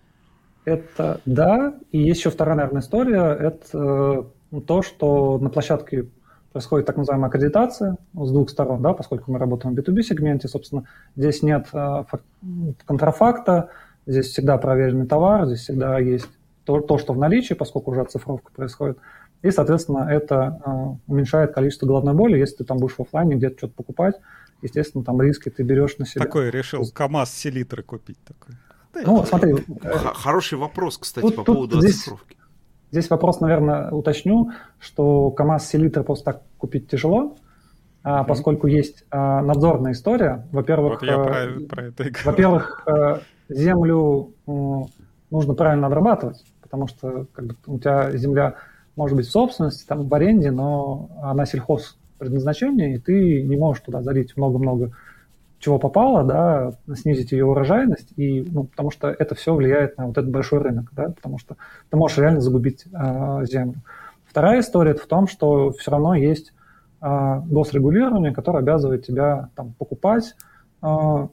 Это 0.64 1.20
да. 1.26 1.78
И 1.92 1.98
есть 1.98 2.20
еще 2.20 2.30
вторая, 2.30 2.56
наверное, 2.56 2.80
история. 2.80 3.32
Это 3.34 4.26
э, 4.52 4.60
то, 4.60 4.82
что 4.82 5.38
на 5.38 5.50
площадке 5.50 6.06
происходит 6.54 6.86
так 6.86 6.96
называемая 6.96 7.28
аккредитация 7.28 7.96
с 8.14 8.30
двух 8.30 8.48
сторон, 8.48 8.80
да, 8.80 8.92
поскольку 8.92 9.32
мы 9.32 9.40
работаем 9.40 9.74
в 9.74 9.78
B2B 9.78 10.02
сегменте, 10.02 10.46
собственно, 10.46 10.84
здесь 11.16 11.42
нет 11.42 11.66
э, 11.72 12.04
контрафакта, 12.86 13.70
здесь 14.06 14.28
всегда 14.28 14.56
проверенный 14.56 15.06
товар, 15.06 15.46
здесь 15.46 15.62
всегда 15.62 15.98
есть 15.98 16.28
то, 16.64 16.78
то, 16.80 16.96
что 16.96 17.12
в 17.12 17.18
наличии, 17.18 17.54
поскольку 17.54 17.90
уже 17.90 18.02
оцифровка 18.02 18.52
происходит. 18.52 18.98
И, 19.42 19.50
соответственно, 19.50 20.06
это 20.08 20.60
э, 20.64 21.10
уменьшает 21.10 21.52
количество 21.52 21.86
головной 21.86 22.14
боли. 22.14 22.38
Если 22.38 22.58
ты 22.58 22.64
там 22.64 22.78
будешь 22.78 22.94
в 22.94 23.00
офлайне 23.00 23.34
где-то 23.34 23.58
что-то 23.58 23.74
покупать, 23.74 24.14
естественно, 24.62 25.02
там 25.02 25.20
риски 25.20 25.48
ты 25.48 25.64
берешь 25.64 25.98
на 25.98 26.06
себя. 26.06 26.24
Такой 26.24 26.50
решил 26.50 26.88
КАМАЗ 26.88 27.32
селитры 27.32 27.82
купить. 27.82 28.18
Такой. 28.24 28.54
Ну, 29.04 29.24
смотри. 29.24 29.56
Хороший 30.14 30.56
вопрос, 30.56 30.98
кстати, 30.98 31.26
тут, 31.26 31.34
по 31.34 31.42
тут 31.42 31.56
поводу 31.56 31.80
здесь, 31.80 31.96
оцифровки. 31.96 32.36
Здесь 32.94 33.10
вопрос, 33.10 33.40
наверное, 33.40 33.90
уточню, 33.90 34.52
что 34.78 35.32
КАМАЗ 35.32 35.66
селитры 35.66 36.04
просто 36.04 36.26
так 36.26 36.42
купить 36.58 36.86
тяжело, 36.88 37.34
mm-hmm. 38.04 38.24
поскольку 38.24 38.68
есть 38.68 39.04
а, 39.10 39.42
надзорная 39.42 39.94
история. 39.94 40.46
Во-первых, 40.52 41.00
вот 41.00 41.00
про, 41.00 41.66
про 41.68 41.82
это 41.86 42.04
во-первых, 42.24 42.86
землю 43.48 44.30
нужно 44.46 45.54
правильно 45.54 45.88
обрабатывать, 45.88 46.44
потому 46.62 46.86
что 46.86 47.26
как 47.32 47.46
бы, 47.46 47.56
у 47.66 47.80
тебя 47.80 48.12
земля 48.16 48.54
может 48.94 49.16
быть 49.16 49.26
в 49.26 49.32
собственности, 49.32 49.84
там, 49.84 50.06
в 50.06 50.14
аренде, 50.14 50.52
но 50.52 51.10
она 51.20 51.46
сельхоз 51.46 51.98
предназначения, 52.18 52.94
и 52.94 52.98
ты 52.98 53.42
не 53.42 53.56
можешь 53.56 53.82
туда 53.82 54.02
залить 54.02 54.36
много-много 54.36 54.92
чего 55.64 55.78
попало, 55.78 56.24
да, 56.24 56.72
снизить 56.94 57.32
ее 57.32 57.46
урожайность, 57.46 58.12
и, 58.16 58.46
ну, 58.50 58.64
потому 58.64 58.90
что 58.90 59.08
это 59.08 59.34
все 59.34 59.54
влияет 59.54 59.96
на 59.96 60.06
вот 60.06 60.18
этот 60.18 60.30
большой 60.30 60.58
рынок, 60.58 60.90
да, 60.92 61.08
потому 61.08 61.38
что 61.38 61.56
ты 61.88 61.96
можешь 61.96 62.18
реально 62.18 62.42
загубить 62.42 62.84
э, 62.92 63.44
землю. 63.46 63.80
Вторая 64.26 64.60
история 64.60 64.90
это 64.90 65.02
в 65.02 65.06
том, 65.06 65.26
что 65.26 65.70
все 65.70 65.90
равно 65.90 66.14
есть 66.14 66.52
э, 67.00 67.40
госрегулирование, 67.46 68.34
которое 68.34 68.58
обязывает 68.58 69.06
тебя 69.06 69.48
там, 69.54 69.72
покупать 69.72 70.34
э, 70.82 71.28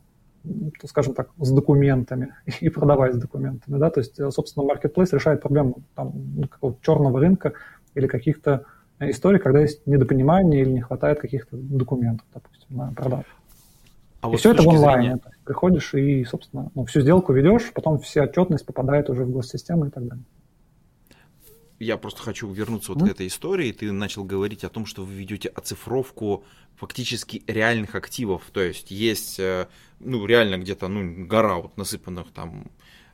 скажем 0.86 1.14
так, 1.14 1.30
с 1.38 1.52
документами 1.52 2.34
и 2.62 2.70
продавать 2.70 3.16
с 3.16 3.18
документами, 3.18 3.78
да, 3.78 3.90
то 3.90 4.00
есть, 4.00 4.18
э, 4.18 4.32
собственно, 4.32 4.66
marketplace 4.66 5.10
решает 5.12 5.42
проблему 5.42 5.82
там, 5.94 6.14
какого-то 6.50 6.80
черного 6.82 7.20
рынка 7.20 7.52
или 7.96 8.08
каких-то 8.08 8.64
историй, 9.02 9.40
когда 9.40 9.60
есть 9.60 9.86
недопонимание 9.86 10.62
или 10.62 10.70
не 10.70 10.82
хватает 10.82 11.20
каких-то 11.20 11.58
документов, 11.58 12.26
допустим, 12.34 12.78
на 12.78 12.94
продажу. 12.94 13.26
А 14.22 14.28
и 14.28 14.32
вот 14.32 14.40
все 14.40 14.52
это 14.52 14.64
в 14.64 14.70
онлайне. 14.70 15.04
Зрения... 15.04 15.22
Приходишь 15.44 15.94
и, 15.94 16.24
собственно, 16.26 16.72
ну, 16.76 16.86
всю 16.86 17.02
сделку 17.02 17.34
ведешь, 17.34 17.72
потом 17.74 18.00
вся 18.00 18.24
отчетность 18.24 18.66
попадает 18.66 19.10
уже 19.10 19.26
в 19.26 19.32
госсистему 19.32 19.88
и 19.88 19.90
так 19.90 20.08
далее 20.08 20.26
я 21.82 21.98
просто 21.98 22.22
хочу 22.22 22.52
вернуться 22.52 22.94
вот 22.94 23.02
mm. 23.02 23.08
к 23.08 23.12
этой 23.12 23.28
истории. 23.28 23.72
Ты 23.72 23.92
начал 23.92 24.24
говорить 24.24 24.64
о 24.64 24.70
том, 24.70 24.86
что 24.86 25.04
вы 25.04 25.14
ведете 25.14 25.50
оцифровку 25.50 26.46
фактически 26.76 27.44
реальных 27.48 27.96
активов. 27.96 28.44
То 28.54 28.62
есть 28.62 28.92
есть, 28.92 29.40
э, 29.40 29.68
ну, 30.00 30.24
реально 30.28 30.60
где-то, 30.60 30.88
ну, 30.88 31.26
гора 31.26 31.56
вот 31.56 31.78
насыпанных 31.78 32.32
там, 32.32 32.70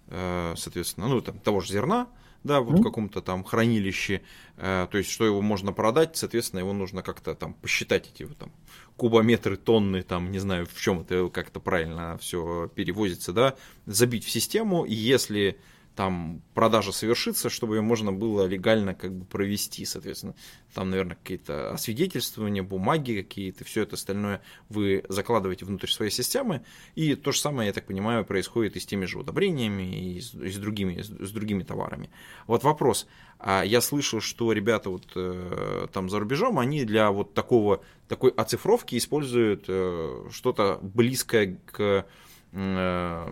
э, 0.08 0.54
соответственно, 0.58 1.08
ну, 1.08 1.22
там, 1.22 1.40
того 1.40 1.62
же 1.62 1.72
зерна, 1.72 2.08
да, 2.48 2.62
вот 2.62 2.80
в 2.80 2.84
каком-то 2.84 3.22
там 3.22 3.44
хранилище, 3.44 4.22
э, 4.58 4.88
то 4.90 4.98
есть 4.98 5.12
что 5.12 5.26
его 5.26 5.42
можно 5.42 5.74
продать, 5.74 6.18
соответственно, 6.18 6.62
его 6.62 6.74
нужно 6.74 7.04
как-то 7.04 7.36
там 7.36 7.54
посчитать 7.54 8.10
эти 8.14 8.24
вот, 8.24 8.38
там 8.38 8.52
кубометры, 8.96 9.58
тонны, 9.58 10.02
там, 10.02 10.32
не 10.32 10.40
знаю, 10.40 10.66
в 10.66 10.82
чем 10.82 11.02
это 11.02 11.30
как-то 11.30 11.60
правильно 11.60 12.18
все 12.20 12.72
перевозится, 12.74 13.32
да, 13.34 13.56
забить 13.86 14.26
в 14.26 14.32
систему, 14.32 14.86
и 14.86 14.94
если 14.94 15.60
там 15.98 16.44
продажа 16.54 16.92
совершится, 16.92 17.50
чтобы 17.50 17.78
ее 17.78 17.82
можно 17.82 18.14
было 18.14 18.46
легально 18.46 18.94
как 18.94 19.12
бы 19.12 19.26
провести, 19.26 19.84
соответственно. 19.84 20.36
Там, 20.76 20.92
наверное, 20.92 21.16
какие-то 21.16 21.72
освидетельствования, 21.72 22.62
бумаги 22.62 23.24
какие-то, 23.24 23.66
все 23.66 23.82
это 23.82 23.96
остальное 23.96 24.44
вы 24.70 25.04
закладываете 25.10 25.66
внутрь 25.66 25.88
своей 25.88 26.12
системы. 26.12 26.62
И 26.94 27.16
то 27.16 27.32
же 27.32 27.40
самое, 27.40 27.66
я 27.66 27.74
так 27.74 27.88
понимаю, 27.88 28.26
происходит 28.26 28.76
и 28.76 28.80
с 28.80 28.86
теми 28.86 29.06
же 29.06 29.18
удобрениями, 29.18 30.14
и 30.14 30.22
с, 30.22 30.36
и 30.36 30.52
с, 30.52 30.58
другими, 30.58 31.02
с, 31.02 31.08
с 31.08 31.32
другими 31.32 31.64
товарами. 31.64 32.12
Вот 32.46 32.64
вопрос. 32.64 33.08
А 33.40 33.64
я 33.64 33.82
слышал, 33.82 34.22
что 34.22 34.52
ребята 34.52 34.92
вот 34.92 35.12
э, 35.16 35.88
там 35.92 36.12
за 36.12 36.20
рубежом, 36.20 36.60
они 36.60 36.86
для 36.86 37.10
вот 37.10 37.34
такого, 37.34 37.84
такой 38.08 38.30
оцифровки 38.30 38.96
используют 39.00 39.66
э, 39.68 40.28
что-то 40.30 40.78
близкое 40.84 41.60
к 41.66 42.06
э, 42.52 43.28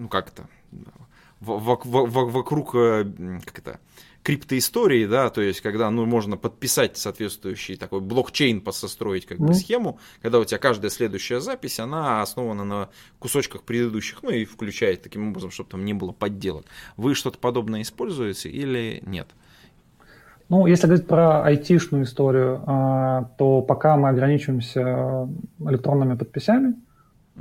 ну 0.00 0.08
как 0.08 0.28
это, 0.28 0.48
вокруг, 1.40 2.72
как 2.72 3.58
это, 3.58 3.80
криптоистории, 4.22 5.06
да, 5.06 5.30
то 5.30 5.40
есть 5.40 5.60
когда 5.60 5.90
ну, 5.90 6.06
можно 6.06 6.36
подписать 6.36 6.96
соответствующий 6.96 7.76
такой 7.76 8.00
блокчейн, 8.00 8.60
посостроить 8.60 9.26
как 9.26 9.38
бы 9.38 9.54
схему, 9.54 9.98
когда 10.22 10.38
у 10.38 10.44
тебя 10.44 10.58
каждая 10.58 10.90
следующая 10.90 11.40
запись, 11.40 11.80
она 11.80 12.22
основана 12.22 12.64
на 12.64 12.88
кусочках 13.18 13.62
предыдущих, 13.62 14.22
ну 14.22 14.30
и 14.30 14.44
включает 14.44 15.02
таким 15.02 15.28
образом, 15.28 15.50
чтобы 15.50 15.70
там 15.70 15.84
не 15.84 15.94
было 15.94 16.12
подделок. 16.12 16.64
Вы 16.96 17.14
что-то 17.14 17.38
подобное 17.38 17.82
используете 17.82 18.48
или 18.48 19.02
нет? 19.06 19.28
Ну, 20.48 20.66
если 20.66 20.86
говорить 20.88 21.06
про 21.06 21.44
айтишную 21.44 22.04
историю, 22.04 22.62
а, 22.66 23.30
то 23.38 23.62
пока 23.62 23.96
мы 23.96 24.08
ограничиваемся 24.08 25.28
электронными 25.60 26.16
подписями, 26.16 26.74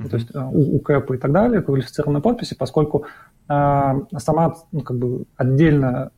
то 0.07 0.15
есть 0.15 0.29
а, 0.35 0.47
УКЭП 0.49 1.11
и 1.11 1.17
так 1.17 1.31
далее, 1.31 1.61
квалифицированные 1.61 2.21
подписи, 2.21 2.55
поскольку 2.55 3.05
а, 3.47 3.97
сама 4.17 4.55
ну, 4.71 4.81
как 4.81 4.97
бы 4.97 5.25
отдельно 5.35 6.11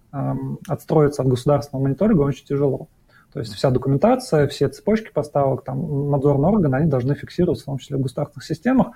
отстроиться 0.68 1.22
от 1.22 1.30
государственного 1.30 1.84
мониторинга 1.86 2.24
очень 2.24 2.46
тяжело. 2.46 2.90
То 3.32 3.40
есть 3.40 3.54
вся 3.54 3.72
документация, 3.72 4.46
все 4.50 4.68
цепочки 4.68 5.10
поставок, 5.14 5.64
там, 5.64 6.12
надзорные 6.12 6.52
органы, 6.52 6.76
они 6.76 6.90
должны 6.90 7.16
фиксироваться, 7.16 7.64
в 7.64 7.66
том 7.68 7.78
числе 7.78 7.96
в 7.96 8.02
государственных 8.02 8.44
системах, 8.44 8.88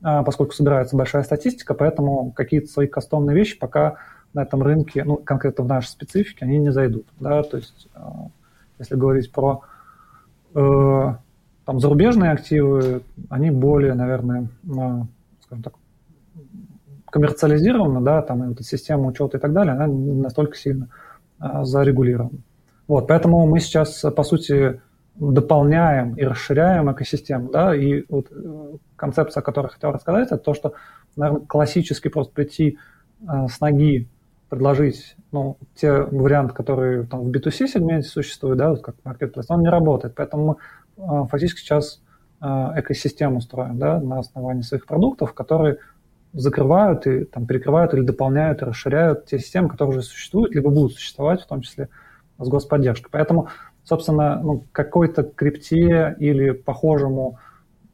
поскольку 0.00 0.54
собирается 0.54 0.96
большая 0.96 1.22
статистика, 1.22 1.72
поэтому 1.74 2.32
какие-то 2.32 2.66
свои 2.66 2.88
кастомные 2.88 3.36
вещи 3.36 3.56
пока 3.56 3.98
на 4.36 4.42
этом 4.42 4.62
рынке, 4.62 5.02
ну, 5.02 5.16
конкретно 5.16 5.64
в 5.64 5.66
нашей 5.66 5.88
специфике, 5.88 6.44
они 6.44 6.58
не 6.58 6.70
зайдут. 6.70 7.06
Да? 7.18 7.42
То 7.42 7.56
есть, 7.56 7.88
э, 7.94 8.00
если 8.78 8.94
говорить 8.94 9.32
про 9.32 9.62
э, 10.54 11.14
там, 11.66 11.80
зарубежные 11.80 12.30
активы, 12.30 13.02
они 13.28 13.50
более, 13.50 13.94
наверное, 13.94 14.48
скажем 15.42 15.62
так, 15.62 15.74
коммерциализированы, 17.10 18.00
да, 18.00 18.22
там 18.22 18.44
и 18.44 18.46
вот 18.46 18.54
эта 18.54 18.62
система 18.62 19.08
учета 19.08 19.38
и 19.38 19.40
так 19.40 19.52
далее, 19.52 19.74
она 19.74 19.86
не 19.86 20.12
настолько 20.12 20.56
сильно 20.56 20.88
э, 21.40 21.64
зарегулирована. 21.64 22.38
Вот, 22.86 23.08
поэтому 23.08 23.46
мы 23.46 23.58
сейчас, 23.58 24.00
по 24.00 24.22
сути, 24.22 24.80
дополняем 25.16 26.14
и 26.14 26.22
расширяем 26.22 26.92
экосистему, 26.92 27.50
да, 27.50 27.74
и 27.74 28.04
вот 28.08 28.28
концепция, 28.94 29.40
о 29.40 29.44
которой 29.44 29.68
хотел 29.68 29.90
рассказать, 29.90 30.26
это 30.26 30.38
то, 30.38 30.54
что, 30.54 30.74
наверное, 31.16 31.46
классически 31.46 32.08
просто 32.08 32.32
прийти 32.32 32.78
с 33.26 33.60
ноги 33.60 34.08
предложить 34.48 35.16
ну, 35.32 35.58
те 35.74 35.90
варианты, 35.92 36.54
которые 36.54 37.04
там 37.04 37.24
в 37.24 37.30
B2C 37.30 37.66
сегменте 37.66 38.08
существуют, 38.08 38.58
да, 38.58 38.70
вот 38.70 38.82
как 38.82 38.96
Marketplace, 39.04 39.46
он 39.48 39.60
не 39.60 39.68
работает. 39.68 40.14
Поэтому 40.14 40.46
мы 40.46 40.54
э, 40.54 40.56
фактически 40.96 41.60
сейчас 41.60 42.00
э, 42.40 42.46
экосистему 42.46 43.40
строим 43.40 43.78
да, 43.78 44.00
на 44.00 44.18
основании 44.18 44.62
своих 44.62 44.86
продуктов, 44.86 45.34
которые 45.34 45.78
закрывают 46.32 47.06
и 47.06 47.24
там, 47.24 47.46
перекрывают 47.46 47.94
или 47.94 48.02
дополняют 48.02 48.62
и 48.62 48.64
расширяют 48.64 49.26
те 49.26 49.38
системы, 49.38 49.68
которые 49.68 49.98
уже 49.98 50.06
существуют, 50.06 50.54
либо 50.54 50.70
будут 50.70 50.92
существовать, 50.92 51.42
в 51.42 51.46
том 51.46 51.62
числе 51.62 51.88
с 52.38 52.48
господдержкой. 52.48 53.08
Поэтому, 53.10 53.48
собственно, 53.84 54.40
ну, 54.42 54.64
какой-то 54.72 55.22
крипте 55.22 56.14
или 56.18 56.50
похожему 56.50 57.38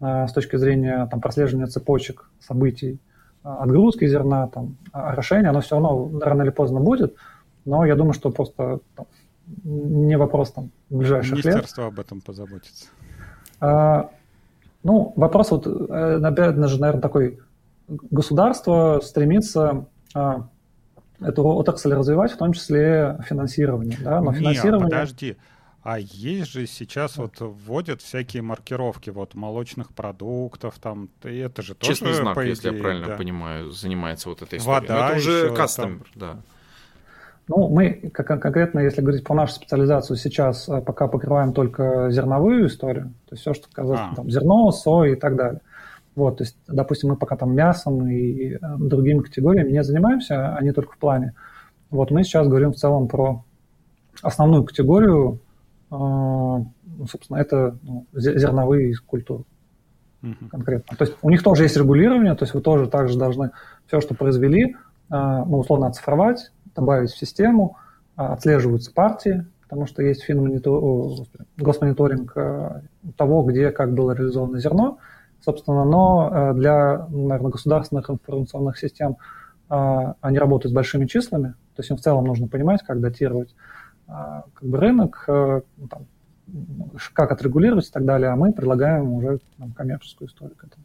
э, 0.01 0.27
с 0.27 0.33
точки 0.33 0.57
зрения 0.57 1.07
там, 1.11 1.21
прослеживания 1.21 1.67
цепочек 1.67 2.31
событий 2.41 2.99
отгрузки 3.43 4.07
зерна, 4.07 4.49
там, 4.49 4.77
орошения, 4.93 5.51
оно 5.51 5.61
все 5.61 5.77
равно 5.77 6.19
рано 6.21 6.43
или 6.43 6.51
поздно 6.51 6.81
будет, 6.81 7.17
но 7.65 7.85
я 7.85 7.97
думаю, 7.97 8.13
что 8.13 8.31
просто 8.31 8.81
там, 8.97 9.07
не 9.65 10.17
вопрос 10.17 10.53
там 10.53 10.71
ближайших 10.91 11.33
Министерство 11.33 11.49
лет. 11.49 11.57
Министерство 11.57 11.87
об 11.87 12.01
этом 12.01 12.21
позаботится. 12.21 12.87
А, 13.61 14.11
ну, 14.83 15.13
вопрос 15.17 15.51
вот, 15.51 15.67
э, 15.67 16.21
опять 16.23 16.57
же, 16.57 16.81
наверное, 16.81 17.01
такой, 17.01 17.39
государство 17.89 19.01
стремится 19.03 19.87
а, 20.15 20.49
эту 21.21 21.45
отрасль 21.47 21.93
развивать, 21.95 22.33
в 22.33 22.37
том 22.37 22.53
числе 22.53 23.19
финансирование, 23.29 23.99
да, 24.01 24.21
но 24.21 24.33
финансирование... 24.33 24.87
Не, 24.87 24.91
подожди, 24.91 25.37
а 25.83 25.99
есть 25.99 26.53
же 26.53 26.67
сейчас 26.67 27.17
вот 27.17 27.41
вводят 27.41 28.03
всякие 28.03 28.43
маркировки 28.43 29.11
вот 29.11 29.35
молочных 29.35 29.93
продуктов, 29.93 30.79
там, 30.81 31.09
это 31.23 31.63
же 31.63 31.75
тоже, 31.75 31.93
Честный 31.93 32.15
знак, 32.15 32.35
по 32.37 32.43
идее, 32.43 32.51
если 32.51 32.75
я 32.75 32.81
правильно 32.81 33.07
да. 33.09 33.17
понимаю, 33.17 33.71
занимается 33.73 34.29
вот 34.29 34.43
этой 34.43 34.59
историей. 34.59 34.89
Вода 34.89 35.09
это 35.09 35.19
уже 35.19 35.55
кастомер, 35.55 36.07
да. 36.15 36.41
Ну, 37.49 37.69
мы 37.69 38.11
как, 38.13 38.27
конкретно, 38.27 38.81
если 38.81 39.01
говорить 39.01 39.25
про 39.25 39.35
нашу 39.35 39.55
специализацию, 39.55 40.17
сейчас 40.17 40.69
э, 40.69 40.81
пока 40.81 41.09
покрываем 41.09 41.53
только 41.53 42.09
зерновую 42.11 42.67
историю, 42.67 43.13
то 43.29 43.35
есть 43.35 43.43
все, 43.43 43.53
что 43.53 43.69
казалось, 43.73 44.01
а. 44.13 44.15
там, 44.15 44.31
зерно, 44.31 44.71
сой 44.71 45.13
и 45.13 45.17
так 45.17 45.37
далее. 45.37 45.61
Вот, 46.15 46.39
то 46.39 46.45
есть, 46.45 46.57
допустим, 46.69 47.11
мы 47.11 47.17
пока 47.17 47.37
там 47.37 47.55
мясом 47.55 48.09
и 48.09 48.55
э, 48.55 48.59
другими 48.79 49.21
категориями 49.21 49.73
не 49.73 49.83
занимаемся, 49.83 50.55
они 50.57 50.73
только 50.73 50.93
в 50.93 50.99
плане. 50.99 51.35
Вот 51.91 52.11
мы 52.11 52.23
сейчас 52.23 52.47
говорим 52.47 52.73
в 52.73 52.77
целом 52.77 53.09
про 53.09 53.45
основную 54.23 54.65
категорию 54.65 55.41
а, 55.93 56.65
ну, 57.03 57.07
собственно, 57.07 57.37
это 57.37 57.77
ну, 57.83 58.07
зерновые 58.15 58.95
культуры 59.07 59.45
uh-huh. 60.23 60.49
конкретно. 60.51 60.97
То 60.97 61.05
есть 61.05 61.19
у 61.21 61.29
них 61.29 61.43
тоже 61.43 61.65
есть 61.65 61.77
регулирование, 61.77 62.35
то 62.35 62.45
есть 62.45 62.55
вы 62.55 62.63
тоже 62.63 62.89
также 62.89 63.19
должны 63.19 63.51
все, 63.87 64.01
что 64.01 64.15
произвели, 64.15 64.75
а, 65.11 65.45
ну, 65.45 65.59
условно 65.59 65.89
оцифровать, 65.89 66.51
добавить 66.75 67.11
в 67.11 67.19
систему, 67.19 67.77
а, 68.17 68.35
отслеживаются 68.35 68.93
партии, 68.93 69.47
потому 69.63 69.87
что 69.87 70.03
есть 70.03 70.23
финмонитор... 70.23 70.81
госмониторинг 71.57 72.35
того, 73.17 73.43
где 73.43 73.71
как 73.71 73.95
было 73.95 74.13
реализовано 74.13 74.59
зерно, 74.61 74.99
собственно, 75.41 75.85
но 75.85 76.53
для, 76.55 77.07
наверное, 77.09 77.51
государственных 77.51 78.11
информационных 78.11 78.79
систем 78.79 79.17
они 79.69 80.39
работают 80.39 80.73
с 80.73 80.75
большими 80.75 81.07
числами, 81.07 81.55
то 81.75 81.81
есть 81.81 81.91
им 81.91 81.97
в 81.97 82.01
целом 82.01 82.27
нужно 82.27 82.49
понимать, 82.49 82.83
как 82.83 83.01
датировать 83.01 83.55
а, 84.13 84.45
как 84.55 84.69
бы 84.69 84.79
рынок, 84.79 85.25
э, 85.27 85.63
ну, 85.79 85.89
там, 85.89 86.07
как 87.15 87.33
отрегулировать 87.33 87.89
и 87.89 87.91
так 87.91 88.05
далее, 88.05 88.31
а 88.31 88.37
мы 88.37 88.53
предлагаем 88.53 89.11
уже 89.13 89.39
там, 89.59 89.73
коммерческую 89.73 90.29
историю 90.29 90.57
к 90.57 90.65
этому. 90.65 90.85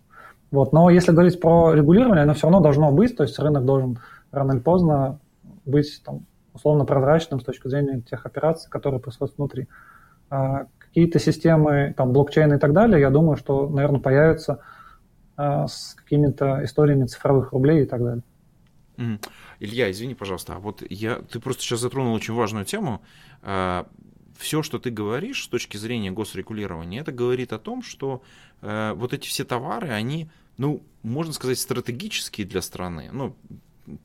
Вот. 0.51 0.71
Но 0.71 0.89
если 0.89 1.11
говорить 1.11 1.41
про 1.41 1.73
регулирование, 1.73 2.23
оно 2.23 2.33
все 2.33 2.43
равно 2.43 2.61
должно 2.61 2.91
быть, 2.91 3.17
то 3.17 3.23
есть 3.23 3.37
рынок 3.37 3.65
должен 3.65 3.99
рано 4.31 4.53
или 4.53 4.59
поздно 4.59 5.19
быть 5.67 6.01
там, 6.03 6.25
условно 6.53 6.85
прозрачным 6.85 7.39
с 7.39 7.43
точки 7.43 7.67
зрения 7.67 8.01
тех 8.01 8.25
операций, 8.25 8.69
которые 8.69 8.99
происходят 8.99 9.37
внутри. 9.37 9.67
А 10.29 10.67
какие-то 10.79 11.19
системы, 11.19 11.93
там, 11.95 12.11
блокчейн 12.11 12.53
и 12.53 12.59
так 12.59 12.73
далее, 12.73 12.99
я 12.99 13.09
думаю, 13.09 13.37
что, 13.37 13.69
наверное, 13.69 13.99
появятся 13.99 14.61
а, 15.35 15.67
с 15.67 15.93
какими-то 15.95 16.63
историями 16.63 17.05
цифровых 17.05 17.51
рублей 17.51 17.83
и 17.83 17.85
так 17.85 18.01
далее. 18.03 18.23
Илья, 19.59 19.91
извини, 19.91 20.15
пожалуйста, 20.15 20.55
а 20.55 20.59
вот 20.59 20.83
я, 20.89 21.17
ты 21.17 21.39
просто 21.39 21.61
сейчас 21.61 21.81
затронул 21.81 22.13
очень 22.13 22.33
важную 22.33 22.65
тему. 22.65 23.01
А, 23.43 23.87
все, 24.37 24.63
что 24.63 24.79
ты 24.79 24.89
говоришь 24.89 25.43
с 25.43 25.47
точки 25.47 25.77
зрения 25.77 26.11
госрегулирования, 26.11 27.01
это 27.01 27.11
говорит 27.11 27.53
о 27.53 27.59
том, 27.59 27.81
что 27.81 28.21
э, 28.61 28.93
вот 28.95 29.13
эти 29.13 29.27
все 29.27 29.43
товары, 29.43 29.89
они, 29.89 30.29
ну, 30.57 30.83
можно 31.03 31.33
сказать, 31.33 31.59
стратегические 31.59 32.45
для 32.45 32.61
страны. 32.61 33.09
Ну, 33.11 33.35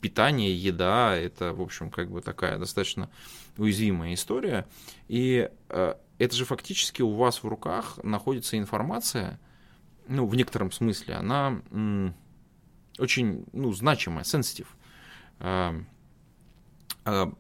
питание, 0.01 0.55
еда, 0.57 1.17
это, 1.17 1.53
в 1.53 1.61
общем, 1.61 1.91
как 1.91 2.11
бы 2.11 2.21
такая 2.21 2.59
достаточно 2.59 3.11
уязвимая 3.57 4.15
история. 4.15 4.67
И 5.09 5.51
э, 5.69 5.95
это 6.19 6.37
же 6.37 6.45
фактически 6.45 7.03
у 7.03 7.15
вас 7.15 7.43
в 7.43 7.49
руках 7.49 7.99
находится 8.03 8.59
информация, 8.59 9.41
ну, 10.09 10.27
в 10.27 10.35
некотором 10.35 10.73
смысле, 10.73 11.15
она 11.15 11.63
очень, 12.99 13.45
ну, 13.53 13.73
значимая, 13.73 14.25
сенситив. 14.25 14.77
Эм, 15.39 15.87
э, 17.05 17.33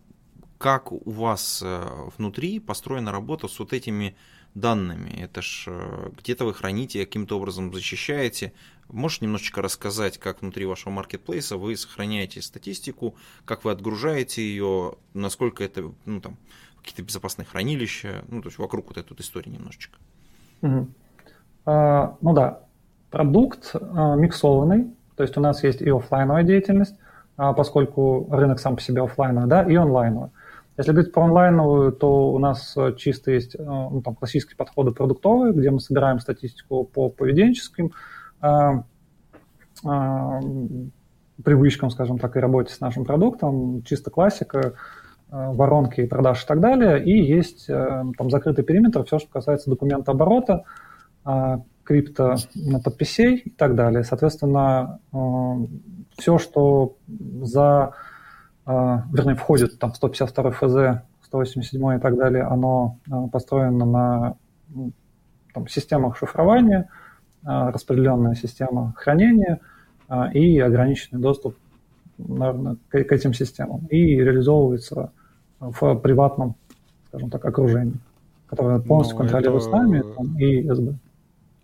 как 0.58 0.92
у 0.92 1.10
вас 1.10 1.60
э, 1.62 2.08
внутри 2.16 2.60
построена 2.60 3.12
работа 3.12 3.48
с 3.48 3.58
вот 3.58 3.72
этими 3.72 4.16
данными? 4.54 5.10
Это 5.20 5.42
ж 5.42 5.64
э, 5.68 6.10
где-то 6.18 6.44
вы 6.44 6.54
храните, 6.54 7.04
каким-то 7.04 7.38
образом 7.38 7.72
защищаете. 7.72 8.52
Можешь 8.88 9.20
немножечко 9.20 9.62
рассказать, 9.62 10.18
как 10.18 10.42
внутри 10.42 10.66
вашего 10.66 10.90
маркетплейса 10.90 11.56
вы 11.56 11.76
сохраняете 11.76 12.42
статистику, 12.42 13.14
как 13.44 13.64
вы 13.64 13.70
отгружаете 13.70 14.42
ее, 14.42 14.96
насколько 15.14 15.64
это, 15.64 15.92
ну 16.04 16.20
там, 16.20 16.36
какие-то 16.82 17.02
безопасные 17.02 17.46
хранилища, 17.46 18.24
ну 18.28 18.42
то 18.42 18.48
есть 18.48 18.58
вокруг 18.58 18.88
вот 18.88 18.98
этой 18.98 19.10
вот 19.10 19.20
истории 19.20 19.50
немножечко. 19.50 19.98
Угу. 20.62 20.88
А, 21.66 22.16
ну 22.20 22.32
да, 22.34 22.60
продукт 23.10 23.74
а, 23.74 24.16
миксованный, 24.16 24.92
то 25.16 25.22
есть 25.22 25.36
у 25.36 25.40
нас 25.40 25.62
есть 25.62 25.80
и 25.80 25.90
офлайновая 25.90 26.42
деятельность, 26.42 26.96
а 27.36 27.52
поскольку 27.52 28.28
рынок 28.30 28.60
сам 28.60 28.76
по 28.76 28.82
себе 28.82 29.02
офлайновый, 29.02 29.48
да, 29.48 29.62
и 29.62 29.74
онлайновый. 29.74 30.30
Если 30.78 30.92
говорить 30.92 31.12
про 31.12 31.24
онлайновую, 31.24 31.92
то 31.92 32.32
у 32.32 32.38
нас 32.38 32.74
э, 32.76 32.94
чисто 32.96 33.30
есть 33.30 33.54
э, 33.54 33.62
ну, 33.62 34.00
там, 34.02 34.14
классические 34.14 34.56
подходы 34.56 34.92
продуктовые, 34.92 35.52
где 35.52 35.70
мы 35.70 35.80
собираем 35.80 36.18
статистику 36.18 36.84
по 36.84 37.10
поведенческим 37.10 37.92
э, 38.40 38.48
э, 39.84 40.40
привычкам, 41.44 41.90
скажем 41.90 42.18
так, 42.18 42.36
и 42.36 42.40
работе 42.40 42.72
с 42.72 42.80
нашим 42.80 43.04
продуктом, 43.04 43.82
чисто 43.82 44.10
классика, 44.10 44.72
э, 45.30 45.52
воронки 45.52 46.06
продаж 46.06 46.42
и 46.42 46.46
так 46.46 46.60
далее. 46.60 47.04
И 47.04 47.22
есть 47.22 47.68
э, 47.68 48.04
там 48.16 48.30
закрытый 48.30 48.64
периметр, 48.64 49.04
все, 49.04 49.18
что 49.18 49.28
касается 49.28 49.68
документа 49.68 50.12
оборота, 50.12 50.64
крипто 51.84 52.34
подписей 52.82 53.36
и 53.36 53.50
так 53.50 53.76
далее. 53.76 54.02
Соответственно, 54.02 54.98
все, 56.18 56.38
что 56.38 56.96
за 57.42 57.92
вернее, 58.66 59.34
входит 59.34 59.78
там 59.78 59.94
152 59.94 60.50
ФЗ, 60.52 61.02
187 61.24 61.96
и 61.96 61.98
так 62.00 62.16
далее, 62.16 62.44
оно 62.44 62.98
построено 63.32 63.84
на 63.84 64.36
там, 65.54 65.66
системах 65.68 66.16
шифрования, 66.16 66.88
распределенная 67.42 68.34
система 68.34 68.94
хранения 68.96 69.60
и 70.32 70.58
ограниченный 70.60 71.20
доступ 71.20 71.56
наверное, 72.18 72.76
к, 72.88 72.94
этим 72.94 73.34
системам 73.34 73.86
и 73.86 74.16
реализовывается 74.16 75.12
в 75.60 75.94
приватном, 75.96 76.56
скажем 77.08 77.30
так, 77.30 77.44
окружении, 77.44 77.98
которое 78.46 78.80
полностью 78.80 79.16
ну, 79.16 79.22
контролирует 79.22 79.62
это... 79.62 79.76
нами 79.76 80.02
там, 80.16 80.38
и 80.38 80.68
СБ. 80.68 80.94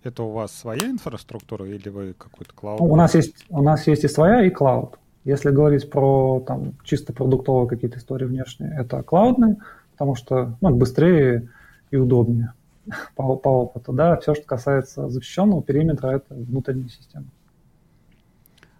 Это 0.04 0.22
у 0.22 0.30
вас 0.30 0.52
своя 0.52 0.88
инфраструктура 0.88 1.66
или 1.66 1.88
вы 1.88 2.14
какой-то 2.16 2.52
клауд? 2.54 2.80
Ну, 2.80 2.86
у, 2.86 2.96
нас 2.96 3.14
есть, 3.14 3.44
у 3.48 3.62
нас 3.62 3.86
есть 3.86 4.04
и 4.04 4.08
своя, 4.08 4.44
и 4.44 4.50
клауд. 4.50 4.98
Если 5.24 5.50
говорить 5.50 5.90
про 5.90 6.40
там, 6.46 6.74
чисто 6.84 7.12
продуктовые 7.12 7.68
какие-то 7.68 7.98
истории 7.98 8.24
внешние, 8.24 8.74
это 8.78 9.02
клаудные, 9.02 9.56
потому 9.92 10.14
что 10.14 10.56
ну, 10.60 10.74
быстрее 10.74 11.48
и 11.90 11.96
удобнее 11.96 12.54
по, 13.16 13.36
по 13.36 13.48
опыту. 13.48 13.92
Да? 13.92 14.16
Все, 14.18 14.34
что 14.34 14.44
касается 14.44 15.08
защищенного 15.08 15.62
периметра, 15.62 16.08
это 16.08 16.34
внутренняя 16.34 16.88
система. 16.88 17.26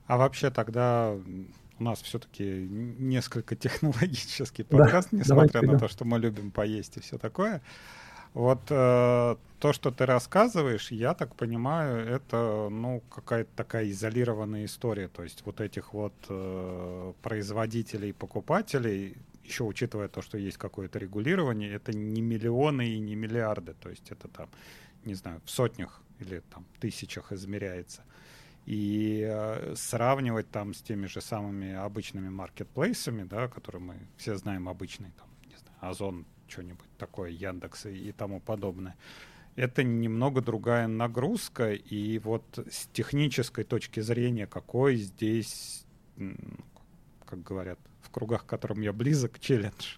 А 0.06 0.16
вообще 0.16 0.50
тогда 0.50 1.14
у 1.78 1.82
нас 1.84 2.00
все-таки 2.00 2.66
несколько 2.98 3.56
технологический 3.56 4.62
подкаст, 4.62 5.08
да, 5.12 5.18
несмотря 5.18 5.62
на 5.62 5.78
то, 5.78 5.88
что 5.88 6.04
мы 6.04 6.18
любим 6.18 6.50
поесть 6.50 6.96
и 6.96 7.00
все 7.00 7.18
такое. 7.18 7.62
Вот 8.34 8.60
э, 8.70 9.36
то, 9.58 9.72
что 9.72 9.90
ты 9.90 10.06
рассказываешь, 10.06 10.90
я 10.90 11.14
так 11.14 11.34
понимаю, 11.34 12.06
это 12.06 12.68
ну 12.70 13.02
какая-то 13.10 13.50
такая 13.56 13.90
изолированная 13.90 14.64
история. 14.64 15.08
То 15.08 15.22
есть 15.22 15.44
вот 15.44 15.60
этих 15.60 15.92
вот 15.92 16.14
э, 16.28 17.12
производителей, 17.22 18.12
покупателей, 18.12 19.16
еще 19.44 19.64
учитывая 19.64 20.08
то, 20.08 20.22
что 20.22 20.38
есть 20.38 20.58
какое-то 20.58 20.98
регулирование, 20.98 21.72
это 21.72 21.92
не 21.92 22.20
миллионы 22.20 22.88
и 22.88 22.98
не 22.98 23.16
миллиарды. 23.16 23.74
То 23.74 23.88
есть 23.88 24.10
это 24.10 24.28
там, 24.28 24.48
не 25.04 25.14
знаю, 25.14 25.40
в 25.44 25.50
сотнях 25.50 26.02
или 26.20 26.42
там 26.52 26.64
тысячах 26.80 27.32
измеряется. 27.32 28.02
И 28.66 29.24
э, 29.26 29.74
сравнивать 29.76 30.50
там 30.50 30.74
с 30.74 30.82
теми 30.82 31.06
же 31.06 31.20
самыми 31.22 31.74
обычными 31.74 32.28
маркетплейсами, 32.28 33.22
да, 33.22 33.48
которые 33.48 33.80
мы 33.80 33.94
все 34.18 34.36
знаем 34.36 34.68
обычные, 34.68 35.10
там, 35.18 35.28
не 35.46 35.56
знаю, 35.56 35.76
Озон, 35.80 36.26
что-нибудь 36.48 36.88
такое, 36.98 37.30
Яндекс 37.30 37.86
и, 37.86 38.08
и 38.08 38.12
тому 38.12 38.40
подобное. 38.40 38.96
Это 39.56 39.82
немного 39.82 40.40
другая 40.40 40.86
нагрузка, 40.86 41.72
и 41.72 42.18
вот 42.18 42.44
с 42.70 42.86
технической 42.92 43.64
точки 43.64 44.00
зрения, 44.00 44.46
какой 44.46 44.96
здесь, 44.96 45.84
как 47.24 47.42
говорят, 47.42 47.78
в 48.02 48.10
кругах, 48.10 48.44
к 48.44 48.48
которым 48.48 48.80
я 48.80 48.92
близок, 48.92 49.40
челлендж, 49.40 49.96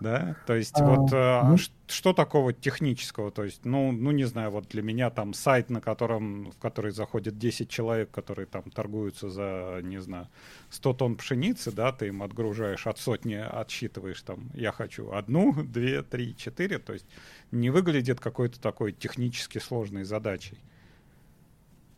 да? 0.00 0.36
То 0.46 0.54
есть 0.54 0.78
а, 0.78 0.84
вот 0.84 1.10
а, 1.12 1.56
что 1.86 2.12
такого 2.12 2.52
технического? 2.52 3.30
То 3.30 3.44
есть, 3.44 3.64
ну, 3.64 3.92
ну, 3.92 4.10
не 4.10 4.24
знаю, 4.24 4.50
вот 4.50 4.68
для 4.68 4.82
меня 4.82 5.10
там 5.10 5.34
сайт, 5.34 5.70
на 5.70 5.80
котором, 5.80 6.50
в 6.50 6.58
который 6.58 6.90
заходит 6.90 7.38
10 7.38 7.68
человек, 7.68 8.10
которые 8.10 8.46
там 8.46 8.64
торгуются 8.64 9.30
за, 9.30 9.80
не 9.82 9.98
знаю, 10.00 10.28
100 10.70 10.92
тонн 10.94 11.16
пшеницы, 11.16 11.72
да, 11.72 11.92
ты 11.92 12.08
им 12.08 12.22
отгружаешь 12.22 12.86
от 12.86 12.98
сотни, 12.98 13.34
отсчитываешь 13.34 14.22
там, 14.22 14.50
я 14.54 14.72
хочу 14.72 15.12
одну, 15.12 15.52
две, 15.64 16.02
три, 16.02 16.36
четыре, 16.36 16.78
то 16.78 16.92
есть 16.92 17.06
не 17.50 17.70
выглядит 17.70 18.20
какой-то 18.20 18.60
такой 18.60 18.92
технически 18.92 19.58
сложной 19.58 20.04
задачей. 20.04 20.58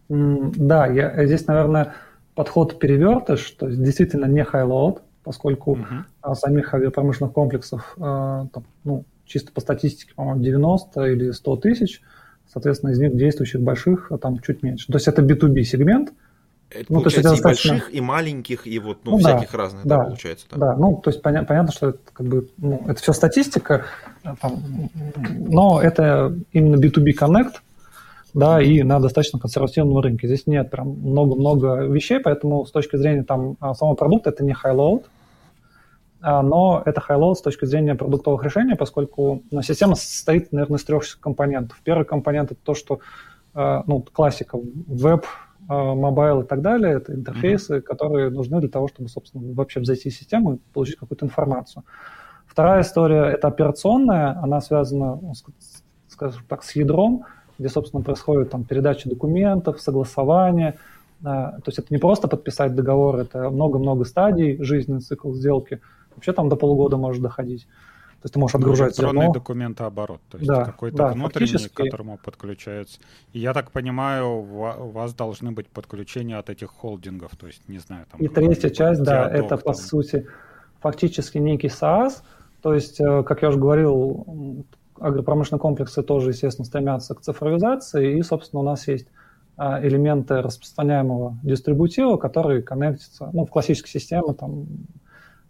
Да, 0.09 0.87
я, 0.87 1.27
здесь, 1.27 1.47
наверное, 1.47 1.95
подход 2.35 2.79
перевертыш, 2.79 3.51
то 3.53 3.69
есть 3.69 3.83
действительно 3.83 4.25
не 4.27 4.43
high-load, 4.43 5.03
поскольку 5.29 5.77
uh-huh. 5.77 6.35
самих 6.37 6.73
авиапромышленных 6.73 7.35
комплексов, 7.35 7.95
а, 8.01 8.47
там, 8.47 8.65
ну, 8.85 9.05
чисто 9.27 9.53
по 9.53 9.61
статистике, 9.61 10.15
по-моему, 10.15 10.41
90 10.41 11.05
или 11.05 11.33
100 11.33 11.57
тысяч, 11.59 12.01
соответственно, 12.51 12.93
из 12.93 12.99
них 12.99 13.15
действующих 13.15 13.61
больших 13.61 14.11
а 14.11 14.17
там 14.17 14.39
чуть 14.39 14.63
меньше. 14.63 14.87
То 14.87 14.95
есть 14.95 15.07
это 15.07 15.21
B2B 15.21 15.65
сегмент. 15.65 16.15
Это 16.71 16.91
ну, 16.91 17.03
то 17.03 17.09
есть 17.09 17.19
и 17.19 17.23
достаточно... 17.23 17.73
больших, 17.73 17.95
и 17.95 18.01
маленьких, 18.01 18.67
и 18.67 18.79
вот, 18.79 19.01
ну, 19.05 19.11
ну 19.11 19.19
всяких 19.19 19.53
да, 19.53 19.59
разных, 19.59 19.85
да, 19.85 19.97
да, 19.99 20.05
получается. 20.05 20.47
Да. 20.53 20.57
да, 20.57 20.77
ну, 20.79 20.97
то 20.97 21.11
есть 21.11 21.23
поня- 21.23 21.45
понятно, 21.45 21.73
что 21.73 21.89
это 21.91 21.99
как 22.11 22.27
бы, 22.27 22.49
ну, 22.57 22.83
это 22.89 22.95
все 23.03 23.13
статистика, 23.13 23.85
там, 24.23 24.63
но 25.47 25.83
это 25.83 26.35
именно 26.53 26.77
B2B 26.77 27.09
Connect, 27.21 27.57
да, 28.33 28.63
и 28.63 28.83
на 28.83 28.99
достаточно 28.99 29.39
консервативном 29.39 29.99
рынке. 29.99 30.27
Здесь 30.27 30.47
нет 30.47 30.71
прям 30.71 30.89
много-много 30.89 31.85
вещей, 31.85 32.19
поэтому 32.19 32.65
с 32.65 32.71
точки 32.71 32.97
зрения 32.97 33.25
там 33.25 33.59
самого 33.75 33.95
продукта 33.95 34.31
это 34.31 34.43
не 34.43 34.53
high-load, 34.53 35.05
но 36.21 36.83
это 36.85 37.01
high-load 37.01 37.35
с 37.35 37.43
точки 37.43 37.65
зрения 37.65 37.95
продуктовых 37.95 38.43
решений, 38.45 38.75
поскольку 38.75 39.43
ну, 39.51 39.63
система 39.63 39.95
состоит, 39.95 40.53
наверное, 40.53 40.79
из 40.79 40.85
трех 40.85 41.05
компонентов. 41.21 41.81
Первый 41.85 42.05
компонент– 42.05 42.51
это 42.53 42.61
то, 42.63 42.75
что 42.75 43.01
а, 43.55 43.83
ну, 43.87 44.01
классика, 44.01 44.59
веб, 44.87 45.27
а, 45.69 45.95
mobile 45.95 46.43
и 46.43 46.47
так 46.47 46.61
далее, 46.61 46.97
это 46.97 47.15
интерфейсы, 47.15 47.77
mm-hmm. 47.77 47.83
которые 47.83 48.31
нужны 48.31 48.61
для 48.61 48.69
того, 48.69 48.89
чтобы, 48.89 49.09
собственно, 49.09 49.55
вообще 49.55 49.85
зайти 49.85 50.11
в 50.11 50.15
систему 50.15 50.55
и 50.55 50.59
получить 50.73 50.97
какую-то 50.97 51.27
информацию. 51.27 51.85
Вторая 52.47 52.83
история– 52.83 53.25
это 53.33 53.49
операционная, 53.49 54.39
она 54.43 54.61
связана, 54.61 55.17
ну, 55.17 55.33
скажем 56.09 56.43
так, 56.49 56.65
с 56.65 56.75
ядром, 56.75 57.25
где, 57.59 57.69
собственно, 57.69 58.03
происходит 58.03 58.51
там 58.51 58.65
передача 58.65 59.09
документов, 59.09 59.81
согласование. 59.81 60.79
То 61.23 61.63
есть 61.67 61.79
это 61.79 61.89
не 61.91 61.99
просто 61.99 62.29
подписать 62.29 62.77
договор, 62.77 63.17
это 63.17 63.51
много-много 63.51 64.05
стадий, 64.05 64.63
жизненный 64.63 65.01
цикл 65.01 65.33
сделки– 65.33 65.81
Вообще 66.19 66.33
там 66.33 66.49
до 66.49 66.57
полугода 66.57 66.97
может 66.97 67.23
доходить. 67.23 67.63
То 68.21 68.25
есть 68.25 68.35
ты 68.35 68.41
можешь 68.41 68.57
отгружать 68.57 68.99
ну, 68.99 69.05
электронный 69.05 69.21
зерно. 69.21 69.35
документооборот, 69.35 70.21
то 70.29 70.39
есть 70.39 70.49
да, 70.49 70.65
какой-то 70.65 70.97
да, 70.97 71.09
внутренний, 71.13 71.69
к 71.69 71.73
которому 71.73 72.19
подключаются. 72.19 72.99
И 73.33 73.39
я 73.39 73.55
так 73.55 73.71
понимаю, 73.71 74.27
у 74.29 74.91
вас 74.91 75.15
должны 75.15 75.53
быть 75.53 75.69
подключения 75.69 76.37
от 76.37 76.51
этих 76.51 76.71
холдингов, 76.71 77.37
то 77.37 77.47
есть, 77.47 77.69
не 77.69 77.79
знаю, 77.79 78.07
там... 78.11 78.21
И 78.21 78.27
третья 78.27 78.71
часть, 78.71 79.05
да, 79.05 79.31
это 79.31 79.51
там. 79.51 79.61
по 79.61 79.73
сути 79.73 80.27
фактически 80.81 81.39
некий 81.39 81.69
SaaS, 81.69 82.23
то 82.61 82.75
есть, 82.75 83.01
э, 83.01 83.23
как 83.23 83.43
я 83.43 83.51
уже 83.51 83.59
говорил, 83.59 84.65
агропромышленные 84.99 85.61
комплексы 85.61 86.03
тоже, 86.03 86.31
естественно, 86.31 86.67
стремятся 86.67 87.15
к 87.15 87.21
цифровизации, 87.21 88.19
и, 88.19 88.23
собственно, 88.23 88.63
у 88.63 88.65
нас 88.65 88.89
есть 88.89 89.07
а, 89.57 89.85
элементы 89.85 90.41
распространяемого 90.41 91.37
дистрибутива, 91.43 92.17
которые 92.17 92.63
коннектятся, 92.63 93.31
ну, 93.33 93.45
в 93.45 93.51
классической 93.51 93.91
системе, 93.91 94.33
там, 94.33 94.67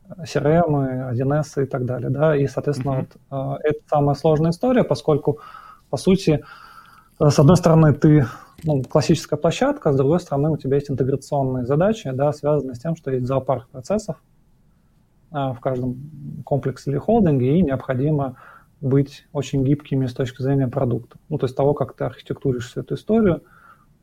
CRM, 0.08 1.12
1С 1.12 1.62
и 1.62 1.66
так 1.66 1.84
далее, 1.84 2.10
да, 2.10 2.36
и, 2.36 2.46
соответственно, 2.46 3.00
mm-hmm. 3.00 3.18
вот, 3.30 3.60
это 3.62 3.80
самая 3.86 4.14
сложная 4.14 4.50
история, 4.50 4.84
поскольку, 4.84 5.40
по 5.90 5.96
сути, 5.96 6.44
э, 7.20 7.30
с 7.30 7.38
одной 7.38 7.56
стороны, 7.56 7.92
ты 7.92 8.26
ну, 8.64 8.82
классическая 8.82 9.36
площадка, 9.36 9.90
а 9.90 9.92
с 9.92 9.96
другой 9.96 10.20
стороны, 10.20 10.50
у 10.50 10.56
тебя 10.56 10.76
есть 10.76 10.90
интеграционные 10.90 11.66
задачи, 11.66 12.10
да, 12.10 12.32
связанные 12.32 12.74
с 12.74 12.80
тем, 12.80 12.96
что 12.96 13.10
есть 13.10 13.26
зоопарк 13.26 13.68
процессов 13.68 14.16
а, 15.30 15.52
в 15.52 15.60
каждом 15.60 16.42
комплексе 16.44 16.90
или 16.90 16.98
холдинге, 16.98 17.58
и 17.58 17.62
необходимо 17.62 18.36
быть 18.80 19.26
очень 19.32 19.64
гибкими 19.64 20.06
с 20.06 20.14
точки 20.14 20.42
зрения 20.42 20.68
продукта. 20.68 21.18
Ну, 21.28 21.38
то 21.38 21.46
есть 21.46 21.56
того, 21.56 21.74
как 21.74 21.94
ты 21.94 22.04
архитектуришь 22.04 22.68
всю 22.68 22.80
эту 22.80 22.94
историю, 22.94 23.42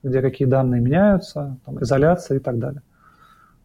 где 0.04 0.22
какие 0.22 0.48
данные 0.48 0.82
меняются, 0.82 1.58
там, 1.66 1.82
изоляция 1.82 2.38
и 2.38 2.40
так 2.40 2.60
далее. 2.60 2.82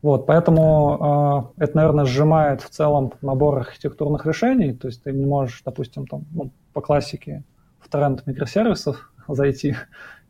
Вот, 0.02 0.26
поэтому 0.26 1.52
э, 1.58 1.64
это, 1.64 1.76
наверное, 1.76 2.04
сжимает 2.06 2.62
в 2.62 2.70
целом 2.70 3.12
набор 3.20 3.58
архитектурных 3.58 4.24
решений. 4.24 4.72
То 4.72 4.88
есть 4.88 5.02
ты 5.02 5.12
не 5.12 5.26
можешь, 5.26 5.62
допустим, 5.64 6.06
там, 6.06 6.24
ну, 6.32 6.50
по 6.72 6.80
классике 6.80 7.44
в 7.80 7.88
тренд 7.90 8.26
микросервисов 8.26 9.12
зайти 9.28 9.76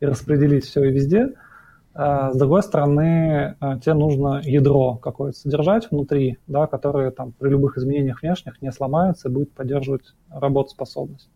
и 0.00 0.06
распределить 0.06 0.64
все 0.64 0.84
и 0.84 0.92
везде. 0.92 1.34
А, 1.94 2.32
с 2.32 2.36
другой 2.36 2.62
стороны, 2.62 3.56
а, 3.60 3.78
тебе 3.78 3.94
нужно 3.94 4.40
ядро 4.42 4.96
какое-то 4.96 5.38
содержать 5.38 5.90
внутри, 5.90 6.38
да, 6.46 6.66
которое 6.66 7.10
там 7.10 7.32
при 7.32 7.48
любых 7.48 7.78
изменениях 7.78 8.22
внешних 8.22 8.60
не 8.62 8.72
сломается 8.72 9.28
и 9.28 9.32
будет 9.32 9.52
поддерживать 9.52 10.14
работоспособность. 10.30 11.30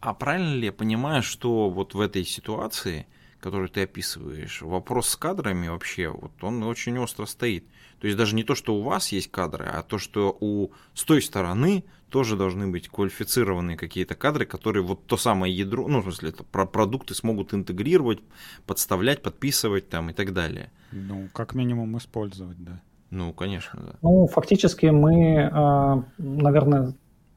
А 0.00 0.14
правильно 0.14 0.54
ли 0.54 0.66
я 0.66 0.72
понимаю, 0.72 1.22
что 1.22 1.70
вот 1.70 1.94
в 1.94 2.00
этой 2.00 2.24
ситуации 2.24 3.06
который 3.46 3.68
ты 3.68 3.82
описываешь, 3.82 4.60
вопрос 4.60 5.10
с 5.10 5.14
кадрами 5.14 5.68
вообще, 5.68 6.08
вот 6.08 6.32
он 6.42 6.64
очень 6.64 6.98
остро 6.98 7.26
стоит. 7.26 7.64
То 8.00 8.08
есть 8.08 8.18
даже 8.18 8.34
не 8.34 8.42
то, 8.42 8.56
что 8.56 8.74
у 8.74 8.82
вас 8.82 9.12
есть 9.12 9.30
кадры, 9.30 9.66
а 9.72 9.84
то, 9.84 9.98
что 9.98 10.36
у 10.40 10.70
с 10.94 11.04
той 11.04 11.22
стороны 11.22 11.84
тоже 12.10 12.36
должны 12.36 12.66
быть 12.66 12.88
квалифицированные 12.88 13.76
какие-то 13.76 14.16
кадры, 14.16 14.46
которые 14.46 14.82
вот 14.82 15.06
то 15.06 15.16
самое 15.16 15.56
ядро, 15.56 15.86
ну, 15.86 16.00
в 16.00 16.02
смысле, 16.02 16.30
это 16.30 16.42
про 16.42 16.66
продукты 16.66 17.14
смогут 17.14 17.54
интегрировать, 17.54 18.18
подставлять, 18.66 19.22
подписывать 19.22 19.88
там 19.88 20.10
и 20.10 20.12
так 20.12 20.32
далее. 20.32 20.72
Ну, 20.90 21.28
как 21.32 21.54
минимум 21.54 21.96
использовать, 21.98 22.58
да. 22.58 22.80
Ну, 23.10 23.32
конечно, 23.32 23.80
да. 23.80 23.92
Ну, 24.02 24.26
фактически 24.26 24.86
мы, 24.86 25.48
а, 25.52 26.02
наверное, 26.18 26.94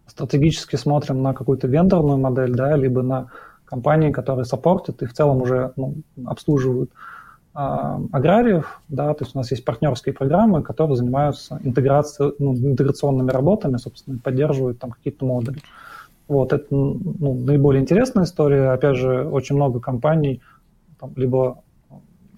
стратегически 0.08 0.76
смотрим 0.76 1.22
на 1.22 1.36
какую-то 1.36 1.68
вендорную 1.68 2.18
модель, 2.18 2.56
да, 2.56 2.76
либо 2.76 3.04
на 3.04 3.30
компании, 3.70 4.12
которые 4.12 4.46
саппортят 4.46 5.02
и 5.04 5.06
в 5.06 5.14
целом 5.14 5.42
уже 5.42 5.74
ну, 5.76 5.96
обслуживают 6.26 6.92
аграриев, 7.54 8.82
да, 8.88 9.14
то 9.14 9.26
есть 9.26 9.36
у 9.36 9.40
нас 9.40 9.52
есть 9.52 9.66
партнерские 9.66 10.14
программы, 10.14 10.62
которые 10.62 10.96
занимаются 10.96 11.60
интеграцией, 11.64 12.34
ну, 12.40 12.54
интеграционными 12.54 13.32
работами, 13.32 13.78
собственно, 13.78 14.20
поддерживают 14.24 14.80
там 14.80 14.92
какие-то 14.92 15.26
модули. 15.26 15.60
Вот, 16.28 16.54
это 16.54 16.66
ну, 16.70 17.34
наиболее 17.34 17.82
интересная 17.82 18.24
история. 18.24 18.70
Опять 18.70 18.96
же, 18.96 19.28
очень 19.28 19.56
много 19.56 19.80
компаний 19.80 20.42
там, 21.00 21.12
либо 21.16 21.64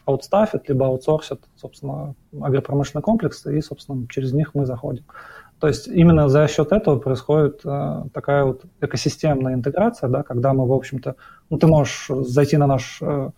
аутстафят, 0.05 0.69
либо 0.69 0.87
аутсорсят, 0.87 1.41
собственно, 1.55 2.15
агропромышленный 2.41 3.03
комплекс, 3.03 3.45
и, 3.45 3.61
собственно, 3.61 4.07
через 4.09 4.33
них 4.33 4.55
мы 4.55 4.65
заходим. 4.65 5.03
То 5.61 5.67
есть 5.67 5.87
именно 5.87 6.27
за 6.27 6.47
счет 6.47 6.71
этого 6.71 6.97
происходит 6.97 7.61
э, 7.63 8.03
такая 8.15 8.45
вот 8.45 8.63
экосистемная 8.81 9.53
интеграция, 9.53 10.09
да, 10.09 10.23
когда 10.23 10.53
мы, 10.53 10.67
в 10.67 10.73
общем-то, 10.73 11.15
ну, 11.51 11.57
ты 11.59 11.67
можешь 11.67 12.07
зайти 12.09 12.57
на 12.57 12.65
наш 12.65 12.99
э, 12.99 13.29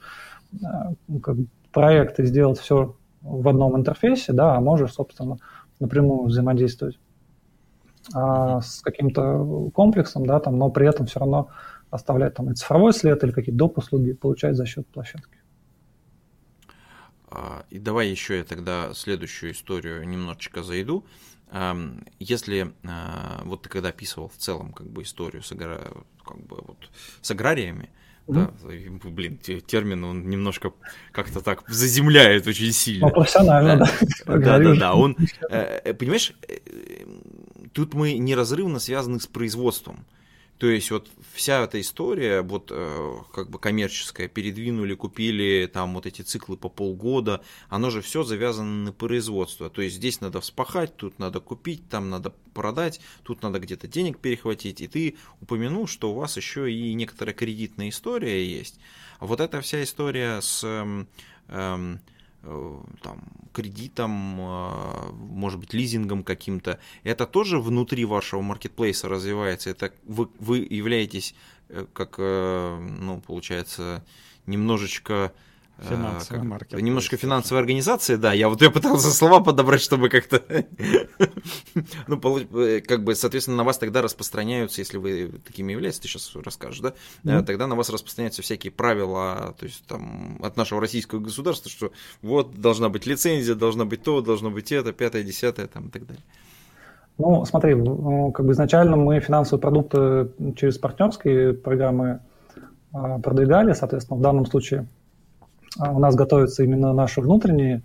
э, 0.54 1.36
проект 1.74 2.20
и 2.22 2.26
сделать 2.26 2.60
все 2.60 2.96
в 3.22 3.46
одном 3.50 3.76
интерфейсе, 3.76 4.32
да, 4.32 4.56
а 4.56 4.62
можешь, 4.62 4.94
собственно, 4.94 5.38
напрямую 5.82 6.28
взаимодействовать 6.28 6.98
а, 8.14 8.62
с 8.62 8.82
каким-то 8.82 9.70
комплексом, 9.74 10.26
да, 10.26 10.40
там, 10.40 10.58
но 10.58 10.70
при 10.70 10.88
этом 10.88 11.06
все 11.08 11.20
равно 11.20 11.50
оставлять 11.90 12.36
там 12.36 12.52
и 12.52 12.56
цифровой 12.56 12.94
след 12.94 13.22
или 13.24 13.32
какие-то 13.32 13.58
доп. 13.58 13.78
услуги 13.78 14.14
получать 14.14 14.56
за 14.56 14.66
счет 14.66 14.88
площадки. 14.88 15.40
А, 17.28 17.64
и 17.70 17.80
давай 17.80 18.08
еще 18.08 18.38
я 18.38 18.44
тогда 18.44 18.94
следующую 18.94 19.54
историю 19.54 20.08
немножечко 20.08 20.64
зайду. 20.64 21.06
Если 22.20 22.74
а, 22.84 23.42
вот 23.46 23.62
ты 23.62 23.70
когда 23.70 23.90
описывал 23.90 24.30
в 24.30 24.38
целом 24.38 24.74
как 24.74 24.90
бы 24.90 25.04
историю 25.04 25.44
с, 25.44 25.52
агра... 25.52 25.82
как 26.26 26.40
бы 26.46 26.58
вот 26.66 26.90
с 27.22 27.30
аграриями, 27.30 27.92
да, 28.28 28.52
блин, 29.04 29.38
термин 29.38 30.04
он 30.04 30.30
немножко 30.30 30.72
как-то 31.12 31.42
так 31.42 31.64
заземляет 31.68 32.48
очень 32.48 32.72
сильно. 32.72 33.08
Ну, 33.08 33.14
профессионально, 33.14 33.78
да. 33.78 33.92
Да, 34.26 34.38
да, 34.38 34.60
да, 34.60 34.76
да. 34.76 34.94
Он, 34.96 35.18
э, 35.50 35.82
э, 35.84 35.94
понимаешь, 35.94 36.34
э, 36.48 36.58
тут 37.74 37.94
мы 37.94 38.18
неразрывно 38.18 38.80
связаны 38.80 39.20
с 39.20 39.28
производством. 39.28 40.06
То 40.58 40.70
есть 40.70 40.92
вот 40.92 41.10
вся 41.34 41.64
эта 41.64 41.82
история, 41.82 42.42
вот 42.42 42.70
э, 42.72 43.16
как 43.34 43.50
бы 43.50 43.60
коммерческая, 43.60 44.28
передвинули, 44.28 44.94
купили 44.96 45.70
там 45.72 45.94
вот 45.96 46.06
эти 46.06 46.22
циклы 46.22 46.56
по 46.56 46.70
полгода, 46.70 47.44
оно 47.70 47.90
же 47.90 48.02
все 48.02 48.24
завязано 48.24 48.86
на 48.86 48.94
производство. 48.94 49.70
То 49.70 49.82
есть 49.82 49.98
здесь 49.98 50.22
надо 50.22 50.40
вспахать, 50.40 50.96
тут 50.96 51.20
надо 51.20 51.40
купить, 51.40 51.90
там 51.90 52.10
надо 52.10 52.34
продать, 52.54 53.02
тут 53.24 53.42
надо 53.42 53.60
где-то 53.60 53.88
денег 53.88 54.20
перехватить. 54.20 54.80
И 54.80 54.88
ты 54.88 55.18
упомянул, 55.42 55.88
что 55.88 56.12
у 56.12 56.16
вас 56.16 56.38
еще 56.38 56.72
и 56.72 56.94
некоторая 56.94 57.34
кредитная 57.34 57.90
история 57.90 58.46
есть. 58.46 58.80
Вот 59.20 59.40
эта 59.40 59.60
вся 59.62 59.84
история 59.84 60.40
с... 60.40 60.64
Э, 60.64 61.06
Э, 61.48 61.98
там, 62.44 63.22
кредитом, 63.54 64.40
э, 64.40 65.12
может 65.14 65.60
быть, 65.60 65.74
лизингом 65.74 66.24
каким-то, 66.24 66.80
это 67.04 67.26
тоже 67.26 67.60
внутри 67.60 68.06
вашего 68.06 68.42
маркетплейса 68.42 69.08
развивается? 69.08 69.70
Это 69.70 69.94
вы, 70.04 70.30
вы 70.40 70.60
являетесь, 70.70 71.36
э, 71.70 71.86
как, 71.94 72.18
ну, 72.18 73.22
получается, 73.26 74.04
немножечко 74.46 75.34
Финансовая 75.80 76.44
маркет. 76.44 76.80
Немножко 76.80 77.18
финансовая 77.18 77.62
организация, 77.62 78.18
да. 78.18 78.32
Я 78.32 78.48
вот 78.48 78.62
я 78.62 78.70
пытался 78.70 79.12
слова 79.12 79.40
подобрать, 79.42 79.82
чтобы 79.82 80.10
как-то... 80.10 80.42
ну, 82.08 82.38
э, 82.60 82.82
как 82.82 83.04
бы, 83.04 83.16
соответственно, 83.16 83.58
на 83.58 83.64
вас 83.64 83.80
тогда 83.80 84.02
распространяются, 84.02 84.82
если 84.82 84.98
вы 84.98 85.32
такими 85.46 85.74
являетесь, 85.74 86.00
ты 86.00 86.08
сейчас 86.08 86.32
расскажешь, 86.36 86.80
да? 86.80 86.94
Mm-hmm. 87.24 87.44
Тогда 87.44 87.68
на 87.68 87.76
вас 87.76 87.90
распространяются 87.90 88.42
всякие 88.42 88.72
правила, 88.72 89.56
то 89.60 89.66
есть 89.66 89.84
там 89.88 90.40
от 90.44 90.58
нашего 90.58 90.80
российского 90.80 91.20
государства, 91.20 91.70
что 91.70 91.92
вот 92.22 92.56
должна 92.56 92.90
быть 92.90 93.06
лицензия, 93.06 93.56
должна 93.56 93.86
быть 93.86 94.04
то, 94.04 94.22
должно 94.22 94.52
быть 94.52 94.72
это, 94.72 94.94
пятое, 94.94 95.24
десятое, 95.24 95.68
там 95.68 95.88
и 95.88 95.90
так 95.90 96.06
далее. 96.06 96.24
Ну, 97.18 97.46
смотри, 97.46 97.74
как 97.76 98.46
бы 98.46 98.54
изначально 98.54 98.96
мы 98.96 99.20
финансовые 99.20 99.62
продукты 99.62 100.30
через 100.56 100.78
партнерские 100.78 101.54
программы 101.54 102.22
а, 102.92 103.20
продвигали, 103.20 103.74
соответственно, 103.74 104.18
в 104.20 104.22
данном 104.22 104.46
случае 104.46 104.82
а, 104.82 104.86
у 105.80 106.00
нас 106.00 106.16
готовятся 106.16 106.64
именно 106.64 106.94
наши 106.94 107.22
внутренние 107.22 107.84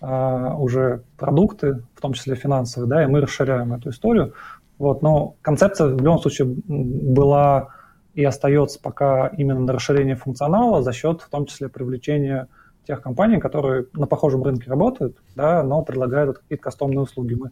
а, 0.00 0.54
уже 0.56 1.02
продукты, 1.16 1.82
в 1.94 2.00
том 2.00 2.12
числе 2.12 2.34
финансовые, 2.34 2.88
да, 2.88 3.04
и 3.04 3.06
мы 3.06 3.20
расширяем 3.20 3.72
эту 3.72 3.90
историю. 3.90 4.34
Вот, 4.78 5.02
но 5.02 5.36
концепция 5.40 5.88
в 5.88 5.98
любом 5.98 6.18
случае 6.18 6.48
была 6.66 7.68
и 8.14 8.24
остается 8.24 8.80
пока 8.80 9.28
именно 9.28 9.60
на 9.60 9.72
расширение 9.72 10.14
функционала 10.14 10.82
за 10.82 10.92
счет, 10.92 11.22
в 11.22 11.30
том 11.30 11.46
числе, 11.46 11.68
привлечения 11.68 12.48
тех 12.86 13.00
компаний, 13.00 13.40
которые 13.40 13.86
на 13.94 14.06
похожем 14.06 14.42
рынке 14.42 14.68
работают, 14.68 15.16
да, 15.34 15.62
но 15.62 15.82
предлагают 15.82 16.38
какие-то 16.38 16.64
кастомные 16.64 17.00
услуги. 17.00 17.34
Мы 17.34 17.50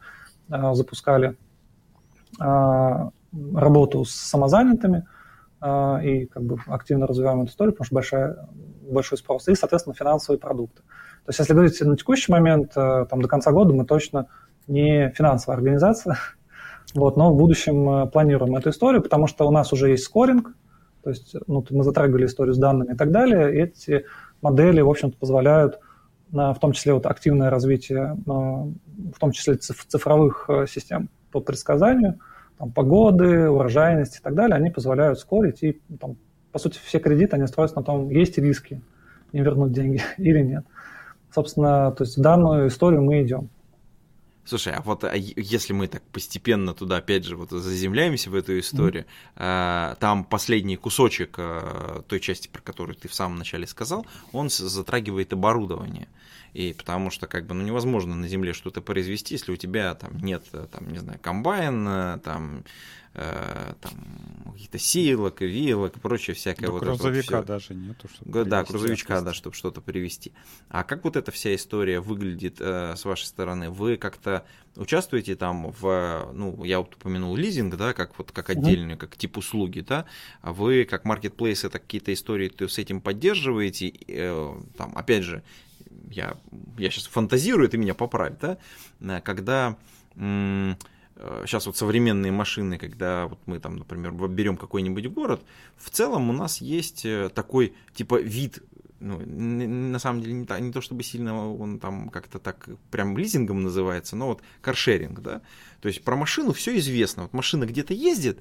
а, 0.50 0.74
запускали 0.74 1.36
а, 2.38 3.10
работу 3.54 4.04
с 4.04 4.10
самозанятыми 4.10 4.98
а, 4.98 5.21
и 6.02 6.26
как 6.26 6.42
бы 6.42 6.58
активно 6.66 7.06
развиваем 7.06 7.42
эту 7.42 7.50
историю, 7.50 7.72
потому 7.72 7.86
что 7.86 7.94
большая 7.94 8.48
большой 8.92 9.18
спрос, 9.18 9.48
и, 9.48 9.54
соответственно, 9.54 9.94
финансовые 9.94 10.38
продукты. 10.38 10.82
То 11.24 11.28
есть, 11.28 11.38
если 11.38 11.52
говорить 11.52 11.80
на 11.80 11.96
текущий 11.96 12.30
момент, 12.30 12.72
э, 12.76 13.06
там, 13.08 13.22
до 13.22 13.28
конца 13.28 13.52
года 13.52 13.72
мы 13.72 13.84
точно 13.84 14.28
не 14.66 15.10
финансовая 15.10 15.56
организация, 15.56 16.18
вот, 16.94 17.16
но 17.16 17.32
в 17.32 17.36
будущем 17.36 17.88
э, 17.88 18.06
планируем 18.06 18.54
эту 18.56 18.70
историю, 18.70 19.02
потому 19.02 19.26
что 19.26 19.46
у 19.46 19.50
нас 19.50 19.72
уже 19.72 19.90
есть 19.90 20.04
скоринг, 20.04 20.54
то 21.02 21.10
есть 21.10 21.34
ну, 21.46 21.64
мы 21.70 21.82
затрагивали 21.82 22.26
историю 22.26 22.54
с 22.54 22.58
данными 22.58 22.94
и 22.94 22.96
так 22.96 23.10
далее, 23.10 23.54
и 23.54 23.62
эти 23.62 24.04
модели, 24.40 24.80
в 24.80 24.90
общем-то, 24.90 25.16
позволяют 25.16 25.80
в 26.30 26.56
том 26.60 26.72
числе 26.72 26.94
вот 26.94 27.04
активное 27.04 27.50
развитие, 27.50 28.16
э, 28.16 28.30
в 28.30 29.18
том 29.18 29.32
числе 29.32 29.56
цифровых 29.56 30.48
систем 30.66 31.08
по 31.30 31.40
предсказанию, 31.40 32.18
там, 32.62 32.70
погоды, 32.70 33.50
урожайности 33.50 34.20
и 34.20 34.22
так 34.22 34.34
далее, 34.36 34.54
они 34.54 34.70
позволяют 34.70 35.18
скорить 35.18 35.64
и 35.64 35.80
там, 35.98 36.16
по 36.52 36.60
сути, 36.60 36.78
все 36.84 37.00
кредиты, 37.00 37.34
они 37.34 37.48
строятся 37.48 37.76
на 37.76 37.82
том, 37.82 38.08
есть 38.08 38.38
риски 38.38 38.80
не 39.32 39.40
вернуть 39.40 39.72
деньги 39.72 40.00
или 40.16 40.42
нет. 40.42 40.64
Собственно, 41.34 41.90
то 41.90 42.04
есть 42.04 42.16
в 42.16 42.20
данную 42.20 42.68
историю 42.68 43.02
мы 43.02 43.20
идем. 43.24 43.48
Слушай, 44.44 44.74
а 44.74 44.82
вот 44.82 45.02
а 45.02 45.12
если 45.16 45.72
мы 45.72 45.88
так 45.88 46.02
постепенно 46.12 46.72
туда, 46.72 46.98
опять 46.98 47.24
же, 47.24 47.36
вот 47.36 47.50
заземляемся 47.50 48.30
в 48.30 48.34
эту 48.36 48.56
историю, 48.60 49.06
mm-hmm. 49.36 49.96
там 49.98 50.24
последний 50.24 50.76
кусочек 50.76 51.34
э, 51.38 52.02
той 52.06 52.20
части, 52.20 52.46
про 52.46 52.60
которую 52.60 52.94
ты 52.94 53.08
в 53.08 53.14
самом 53.14 53.38
начале 53.38 53.66
сказал, 53.66 54.06
он 54.32 54.50
затрагивает 54.50 55.32
оборудование. 55.32 56.06
И 56.52 56.74
потому 56.74 57.10
что 57.10 57.26
как 57.26 57.46
бы 57.46 57.54
ну, 57.54 57.62
невозможно 57.62 58.14
на 58.14 58.28
земле 58.28 58.52
что-то 58.52 58.82
произвести, 58.82 59.34
если 59.34 59.52
у 59.52 59.56
тебя 59.56 59.94
там 59.94 60.18
нет, 60.18 60.44
э, 60.52 60.66
там, 60.70 60.90
не 60.92 60.98
знаю, 60.98 61.18
комбайна, 61.20 62.20
там 62.24 62.64
Э, 63.14 63.74
там 63.82 63.92
каких-то 64.54 64.78
сеялок, 64.78 65.42
веялок 65.42 65.94
и 65.98 66.00
прочее 66.00 66.34
всякое. 66.34 66.68
Да, 66.68 66.72
вот 66.72 66.82
грузовика 66.82 67.38
вот 67.38 67.46
даже 67.46 67.74
нету. 67.74 68.08
Чтобы 68.08 68.44
да, 68.46 68.64
грузовичка, 68.64 69.20
да, 69.20 69.34
чтобы 69.34 69.54
что-то 69.54 69.82
привезти. 69.82 70.32
А 70.70 70.82
как 70.82 71.04
вот 71.04 71.16
эта 71.16 71.30
вся 71.30 71.54
история 71.54 72.00
выглядит 72.00 72.56
э, 72.60 72.94
с 72.96 73.04
вашей 73.04 73.26
стороны? 73.26 73.68
Вы 73.68 73.98
как-то 73.98 74.46
участвуете 74.76 75.36
там 75.36 75.72
в, 75.72 76.30
ну, 76.32 76.64
я 76.64 76.78
вот 76.78 76.94
упомянул 76.94 77.36
лизинг, 77.36 77.76
да, 77.76 77.92
как 77.92 78.16
вот 78.16 78.32
как 78.32 78.48
отдельный, 78.48 78.96
как 78.96 79.14
тип 79.14 79.36
услуги, 79.36 79.80
да, 79.80 80.06
а 80.40 80.54
вы 80.54 80.86
как 80.86 81.04
маркетплейс 81.04 81.64
это 81.64 81.78
какие-то 81.78 82.14
истории 82.14 82.48
ты 82.48 82.66
с 82.66 82.78
этим 82.78 83.02
поддерживаете, 83.02 83.92
э, 84.08 84.54
там, 84.78 84.96
опять 84.96 85.24
же, 85.24 85.42
я, 86.10 86.36
я 86.78 86.90
сейчас 86.90 87.06
фантазирую, 87.06 87.68
ты 87.68 87.78
меня 87.78 87.94
поправь, 87.94 88.34
да, 88.40 88.58
э, 89.00 89.20
когда 89.22 89.76
сейчас 90.14 91.66
э, 91.66 91.68
вот 91.68 91.76
современные 91.76 92.32
машины, 92.32 92.78
когда 92.78 93.26
вот 93.26 93.38
мы 93.46 93.58
там, 93.58 93.76
например, 93.76 94.12
берем 94.28 94.56
какой-нибудь 94.56 95.06
город, 95.08 95.42
в 95.76 95.90
целом 95.90 96.30
у 96.30 96.32
нас 96.32 96.60
есть 96.60 97.04
э, 97.04 97.30
такой 97.34 97.74
типа 97.94 98.20
вид 98.20 98.62
ну, 99.00 99.18
на 99.18 99.98
самом 99.98 100.22
деле 100.22 100.34
не, 100.34 100.44
то, 100.46 100.58
не 100.60 100.70
то 100.70 100.80
чтобы 100.80 101.02
сильно 101.02 101.52
он 101.52 101.80
там 101.80 102.08
как-то 102.08 102.38
так 102.38 102.68
прям 102.90 103.18
лизингом 103.18 103.62
называется, 103.62 104.14
но 104.14 104.28
вот 104.28 104.42
каршеринг, 104.60 105.20
да, 105.20 105.42
то 105.80 105.88
есть 105.88 106.04
про 106.04 106.14
машину 106.14 106.52
все 106.52 106.76
известно, 106.78 107.24
вот 107.24 107.32
машина 107.32 107.66
где-то 107.66 107.94
ездит, 107.94 108.38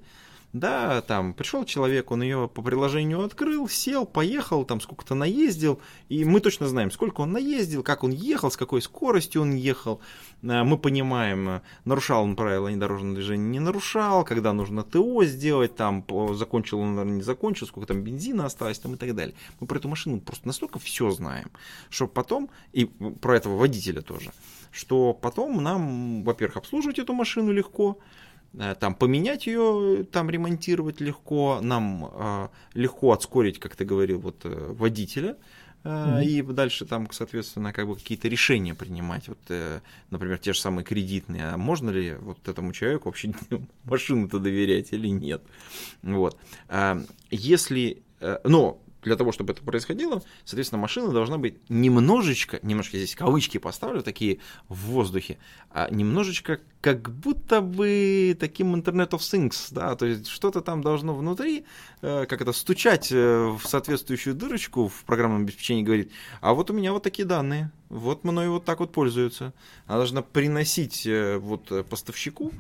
да, 0.54 1.02
там 1.02 1.34
пришел 1.34 1.64
человек, 1.64 2.12
он 2.12 2.24
ее 2.24 2.50
по 2.54 2.62
приложению 2.62 3.24
открыл, 3.24 3.70
сел, 3.70 4.06
поехал, 4.06 4.66
там 4.66 4.82
сколько-то 4.82 5.16
наездил, 5.16 5.80
и 6.10 6.26
мы 6.26 6.42
точно 6.42 6.68
знаем, 6.68 6.92
сколько 6.92 7.22
он 7.22 7.32
наездил, 7.32 7.84
как 7.84 8.04
он 8.04 8.12
ехал, 8.12 8.52
с 8.52 8.58
какой 8.58 8.82
скоростью 8.82 9.44
он 9.44 9.54
ехал. 9.54 10.02
Э, 10.42 10.64
мы 10.64 10.78
понимаем, 10.78 11.50
э, 11.50 11.62
нарушал 11.86 12.24
он 12.24 12.36
правила 12.36 12.70
дорожного 12.72 13.16
движения, 13.16 13.48
не 13.48 13.60
нарушал, 13.60 14.26
когда 14.26 14.52
нужно 14.52 14.84
ТО 14.84 15.24
сделать, 15.24 15.76
там 15.76 16.06
закончил 16.34 16.80
он, 16.80 16.96
наверное, 16.96 17.18
не 17.18 17.24
закончил, 17.24 17.66
сколько 17.66 17.88
там 17.88 18.02
бензина 18.02 18.46
осталось, 18.46 18.80
там 18.80 18.96
и 18.96 18.98
так 18.98 19.16
далее. 19.16 19.36
Мы 19.62 19.68
про 19.68 19.78
эту 19.78 19.88
машину 19.88 20.20
просто 20.20 20.48
настолько 20.48 20.80
все 20.80 21.12
знаем, 21.12 21.50
что 21.90 22.08
потом, 22.08 22.50
и 22.74 22.86
про 22.86 23.38
этого 23.38 23.56
водителя 23.56 24.02
тоже, 24.02 24.32
что 24.72 25.14
потом 25.14 25.64
нам, 25.64 26.24
во-первых, 26.24 26.58
обслуживать 26.58 27.00
эту 27.00 27.14
машину 27.14 27.54
легко, 27.54 28.00
там 28.80 28.96
поменять 28.96 29.48
ее, 29.48 30.06
там 30.12 30.30
ремонтировать 30.30 31.00
легко, 31.00 31.60
нам 31.62 32.12
э, 32.14 32.48
легко 32.74 33.12
отскорить, 33.12 33.60
как 33.60 33.76
ты 33.76 33.86
говорил, 33.86 34.20
вот 34.20 34.42
э, 34.44 34.74
водителя, 34.74 35.38
mm-hmm. 35.84 36.26
и 36.26 36.42
дальше 36.42 36.86
там, 36.86 37.10
соответственно, 37.12 37.72
как 37.72 37.88
бы 37.88 37.96
какие-то 37.96 38.28
решения 38.28 38.74
принимать. 38.74 39.28
Вот, 39.30 39.40
например, 40.10 40.38
те 40.38 40.54
же 40.54 40.60
самые 40.60 40.84
кредитные. 40.84 41.52
А 41.54 41.58
можно 41.58 41.90
ли 41.90 42.16
вот 42.16 42.48
этому 42.48 42.74
человеку 42.74 43.10
вообще 43.10 43.34
машину-то 43.86 44.40
доверять 44.40 44.92
или 44.92 45.08
нет? 45.08 45.42
Вот. 46.04 46.38
А 46.68 47.02
если 47.30 48.04
но 48.44 48.80
для 49.04 49.16
того, 49.16 49.32
чтобы 49.32 49.54
это 49.54 49.64
происходило, 49.64 50.22
соответственно, 50.46 50.82
машина 50.82 51.12
должна 51.12 51.38
быть 51.38 51.58
немножечко, 51.70 52.60
немножко 52.62 52.98
здесь 52.98 53.16
кавычки 53.16 53.58
поставлю, 53.58 54.02
такие 54.02 54.40
в 54.70 54.76
воздухе, 54.76 55.38
а 55.72 55.90
немножечко 55.90 56.60
как 56.82 57.12
будто 57.12 57.62
бы 57.62 58.36
таким 58.40 58.76
Internet 58.76 59.12
of 59.12 59.20
Things, 59.20 59.68
да, 59.72 59.96
то 59.96 60.06
есть 60.06 60.28
что-то 60.28 60.62
там 60.62 60.82
должно 60.82 61.14
внутри, 61.14 61.66
э, 62.02 62.26
как 62.26 62.42
это, 62.42 62.54
стучать 62.54 63.12
э, 63.12 63.48
в 63.48 63.62
соответствующую 63.68 64.36
дырочку 64.36 64.88
в 64.88 65.04
программном 65.04 65.44
обеспечении, 65.44 65.84
говорит, 65.84 66.12
а 66.42 66.54
вот 66.54 66.72
у 66.72 66.74
меня 66.74 66.92
вот 66.92 67.04
такие 67.04 67.26
данные, 67.26 67.72
вот 67.90 68.24
мной 68.24 68.50
вот 68.50 68.66
так 68.66 68.80
вот 68.80 68.92
пользуются. 68.94 69.54
Она 69.86 69.98
должна 69.98 70.22
приносить 70.22 71.06
э, 71.06 71.38
вот 71.38 71.88
поставщику 71.88 72.52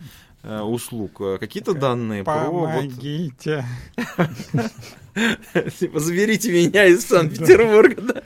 услуг 0.43 1.21
какие-то 1.39 1.73
данные 1.73 2.23
Помогите. 2.23 3.65
про. 3.95 4.69
Типа, 5.79 5.99
заберите 5.99 6.51
меня 6.51 6.85
из 6.85 7.05
Санкт-Петербурга? 7.05 8.23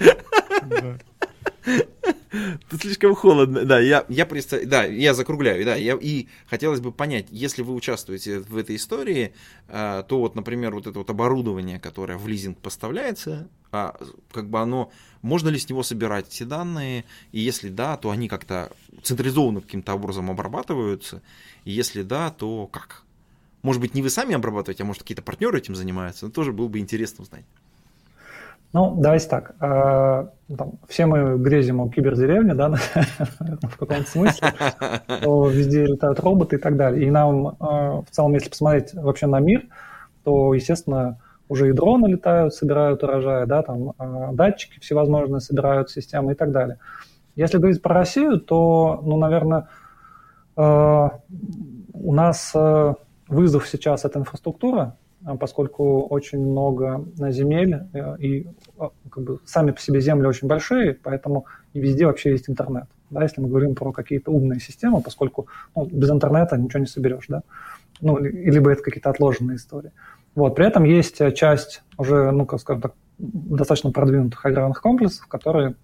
Тут 2.70 2.82
слишком 2.82 3.16
холодно. 3.16 3.66
Да, 3.66 3.80
я, 3.80 4.06
я 4.10 4.26
представ... 4.26 4.66
да, 4.66 4.84
я 4.84 5.14
закругляю, 5.14 5.64
да, 5.66 5.76
я... 5.76 5.98
и 6.00 6.28
хотелось 6.48 6.80
бы 6.80 6.92
понять, 6.92 7.28
если 7.30 7.62
вы 7.62 7.74
участвуете 7.74 8.40
в 8.40 8.58
этой 8.58 8.76
истории, 8.76 9.34
а, 9.68 10.04
то 10.04 10.20
вот, 10.20 10.36
например, 10.36 10.74
вот 10.74 10.88
это 10.88 11.00
вот 11.00 11.10
оборудование, 11.10 11.80
которое 11.80 12.18
в 12.18 12.28
лизинг 12.28 12.60
поставляется, 12.60 13.48
а, 13.72 13.98
как 14.32 14.50
бы 14.50 14.60
оно, 14.60 14.92
можно 15.22 15.50
ли 15.50 15.60
с 15.60 15.70
него 15.70 15.84
собирать 15.84 16.28
эти 16.28 16.44
данные, 16.44 17.06
и 17.32 17.40
если 17.40 17.70
да, 17.70 17.98
то 17.98 18.12
они 18.12 18.28
как-то 18.28 18.72
централизованно 19.04 19.62
каким-то 19.62 19.94
образом 19.94 20.30
обрабатываются, 20.30 21.22
и 21.64 21.72
если 21.72 22.04
да, 22.04 22.32
то 22.32 22.68
как? 22.68 23.04
Может 23.62 23.82
быть, 23.82 23.96
не 23.96 24.04
вы 24.04 24.10
сами 24.10 24.36
обрабатываете, 24.36 24.84
а 24.84 24.86
может, 24.86 25.02
какие-то 25.02 25.24
партнеры 25.24 25.58
этим 25.58 25.76
занимаются, 25.76 26.26
но 26.26 26.32
тоже 26.32 26.52
было 26.52 26.68
бы 26.68 26.80
интересно 26.80 27.24
узнать. 27.24 27.46
Ну, 28.76 28.94
давайте 28.98 29.30
так. 29.30 29.56
Э, 29.62 30.28
там, 30.54 30.74
все 30.90 31.06
мы 31.06 31.38
грезим 31.38 31.80
о 31.80 31.88
кибердеревне, 31.88 32.54
да, 32.56 32.72
в 33.62 33.78
каком-то 33.78 34.04
смысле, 34.04 34.50
то 35.24 35.48
везде 35.48 35.86
летают 35.86 36.20
роботы 36.20 36.58
и 36.58 36.60
так 36.60 36.76
далее. 36.76 37.08
И 37.08 37.10
нам, 37.10 37.48
э, 37.48 37.54
в 37.62 38.08
целом, 38.12 38.34
если 38.34 38.50
посмотреть 38.50 38.94
вообще 38.94 39.28
на 39.28 39.40
мир, 39.40 39.66
то, 40.26 40.54
естественно, 40.54 41.22
уже 41.48 41.70
и 41.70 41.72
дроны 41.72 42.08
летают, 42.08 42.54
собирают 42.54 43.02
урожай, 43.02 43.48
да, 43.48 43.64
там 43.64 43.92
э, 43.98 44.34
датчики 44.34 44.82
всевозможные 44.82 45.40
собирают 45.40 45.90
системы 45.90 46.34
и 46.34 46.36
так 46.36 46.52
далее. 46.52 46.78
Если 47.38 47.58
говорить 47.60 47.82
про 47.82 47.96
Россию, 47.96 48.42
то, 48.42 49.00
ну, 49.06 49.16
наверное, 49.16 49.70
у 50.58 52.14
нас 52.14 52.54
вызов 53.28 53.68
сейчас– 53.68 54.06
это 54.06 54.20
инфраструктура, 54.20 54.82
а, 54.82 54.96
поскольку 55.40 56.02
очень 56.02 56.40
много 56.40 57.06
земель, 57.32 57.80
э, 57.94 58.18
и 58.20 58.48
а, 58.78 58.92
как 59.10 59.24
бы, 59.24 59.40
сами 59.46 59.72
по 59.72 59.80
себе 59.80 60.00
земли 60.00 60.28
очень 60.28 60.48
большие, 60.48 60.94
поэтому 60.94 61.46
и 61.74 61.80
везде 61.80 62.06
вообще 62.06 62.32
есть 62.32 62.50
интернет. 62.50 62.86
Да, 63.10 63.24
если 63.24 63.42
мы 63.42 63.48
говорим 63.48 63.76
про 63.76 63.92
какие-то 63.92 64.32
умные 64.32 64.60
системы, 64.60 65.02
поскольку 65.02 65.48
ну, 65.76 65.86
без 65.86 66.10
интернета 66.10 66.58
ничего 66.58 66.80
не 66.80 66.86
соберешь, 66.86 67.26
да, 67.28 67.42
ну, 68.02 68.18
либо 68.20 68.72
это 68.72 68.84
какие-то 68.84 69.10
отложенные 69.10 69.58
истории. 69.58 69.92
Вот, 70.36 70.56
при 70.56 70.68
этом 70.68 70.84
есть 70.84 71.20
э, 71.22 71.32
часть 71.32 71.82
уже, 71.98 72.32
ну, 72.32 72.46
как 72.46 72.60
скажем 72.60 72.82
так, 72.82 72.94
достаточно 73.18 73.92
продвинутых 73.92 74.46
аграрных 74.46 74.82
комплексов, 74.82 75.28
которые 75.28 75.76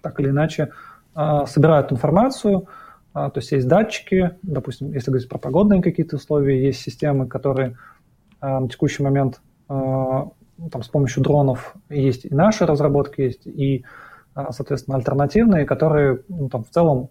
так 0.00 0.18
или 0.20 0.30
иначе 0.30 0.70
э, 1.14 1.44
собирают 1.46 1.92
информацию, 1.92 2.66
э, 3.14 3.14
то 3.14 3.32
есть 3.36 3.52
есть 3.52 3.68
датчики, 3.68 4.36
допустим, 4.42 4.92
если 4.92 5.10
говорить 5.10 5.28
про 5.28 5.38
погодные 5.38 5.82
какие-то 5.82 6.16
условия, 6.16 6.64
есть 6.64 6.80
системы, 6.80 7.26
которые 7.26 7.70
а, 7.70 7.89
на 8.40 8.68
текущий 8.68 9.02
момент 9.02 9.40
а, 9.68 10.28
там, 10.70 10.82
с 10.82 10.88
помощью 10.88 11.22
дронов 11.22 11.74
есть 11.88 12.24
и 12.24 12.34
наши 12.34 12.66
разработки, 12.66 13.20
есть 13.20 13.46
и, 13.46 13.84
а, 14.34 14.52
соответственно, 14.52 14.96
альтернативные, 14.96 15.64
которые 15.64 16.22
ну, 16.28 16.48
там, 16.48 16.64
в 16.64 16.70
целом 16.70 17.10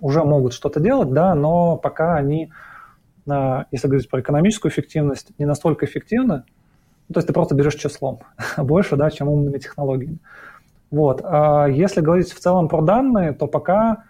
уже 0.00 0.24
могут 0.24 0.52
что-то 0.52 0.80
делать, 0.80 1.10
да, 1.10 1.34
но 1.34 1.76
пока 1.76 2.14
они, 2.14 2.50
если 3.26 3.88
говорить 3.88 4.08
про 4.08 4.20
экономическую 4.20 4.72
эффективность, 4.72 5.32
не 5.38 5.44
настолько 5.44 5.84
эффективны. 5.84 6.44
Ну, 7.08 7.12
то 7.12 7.18
есть 7.18 7.26
ты 7.26 7.34
просто 7.34 7.54
берешь 7.54 7.74
числом 7.74 8.20
больше, 8.56 8.96
да, 8.96 9.10
чем 9.10 9.28
умными 9.28 9.58
технологиями. 9.58 10.18
Вот. 10.90 11.20
А 11.24 11.66
если 11.66 12.00
говорить 12.00 12.32
в 12.32 12.40
целом 12.40 12.68
про 12.68 12.80
данные, 12.80 13.32
то 13.32 13.46
пока, 13.46 14.04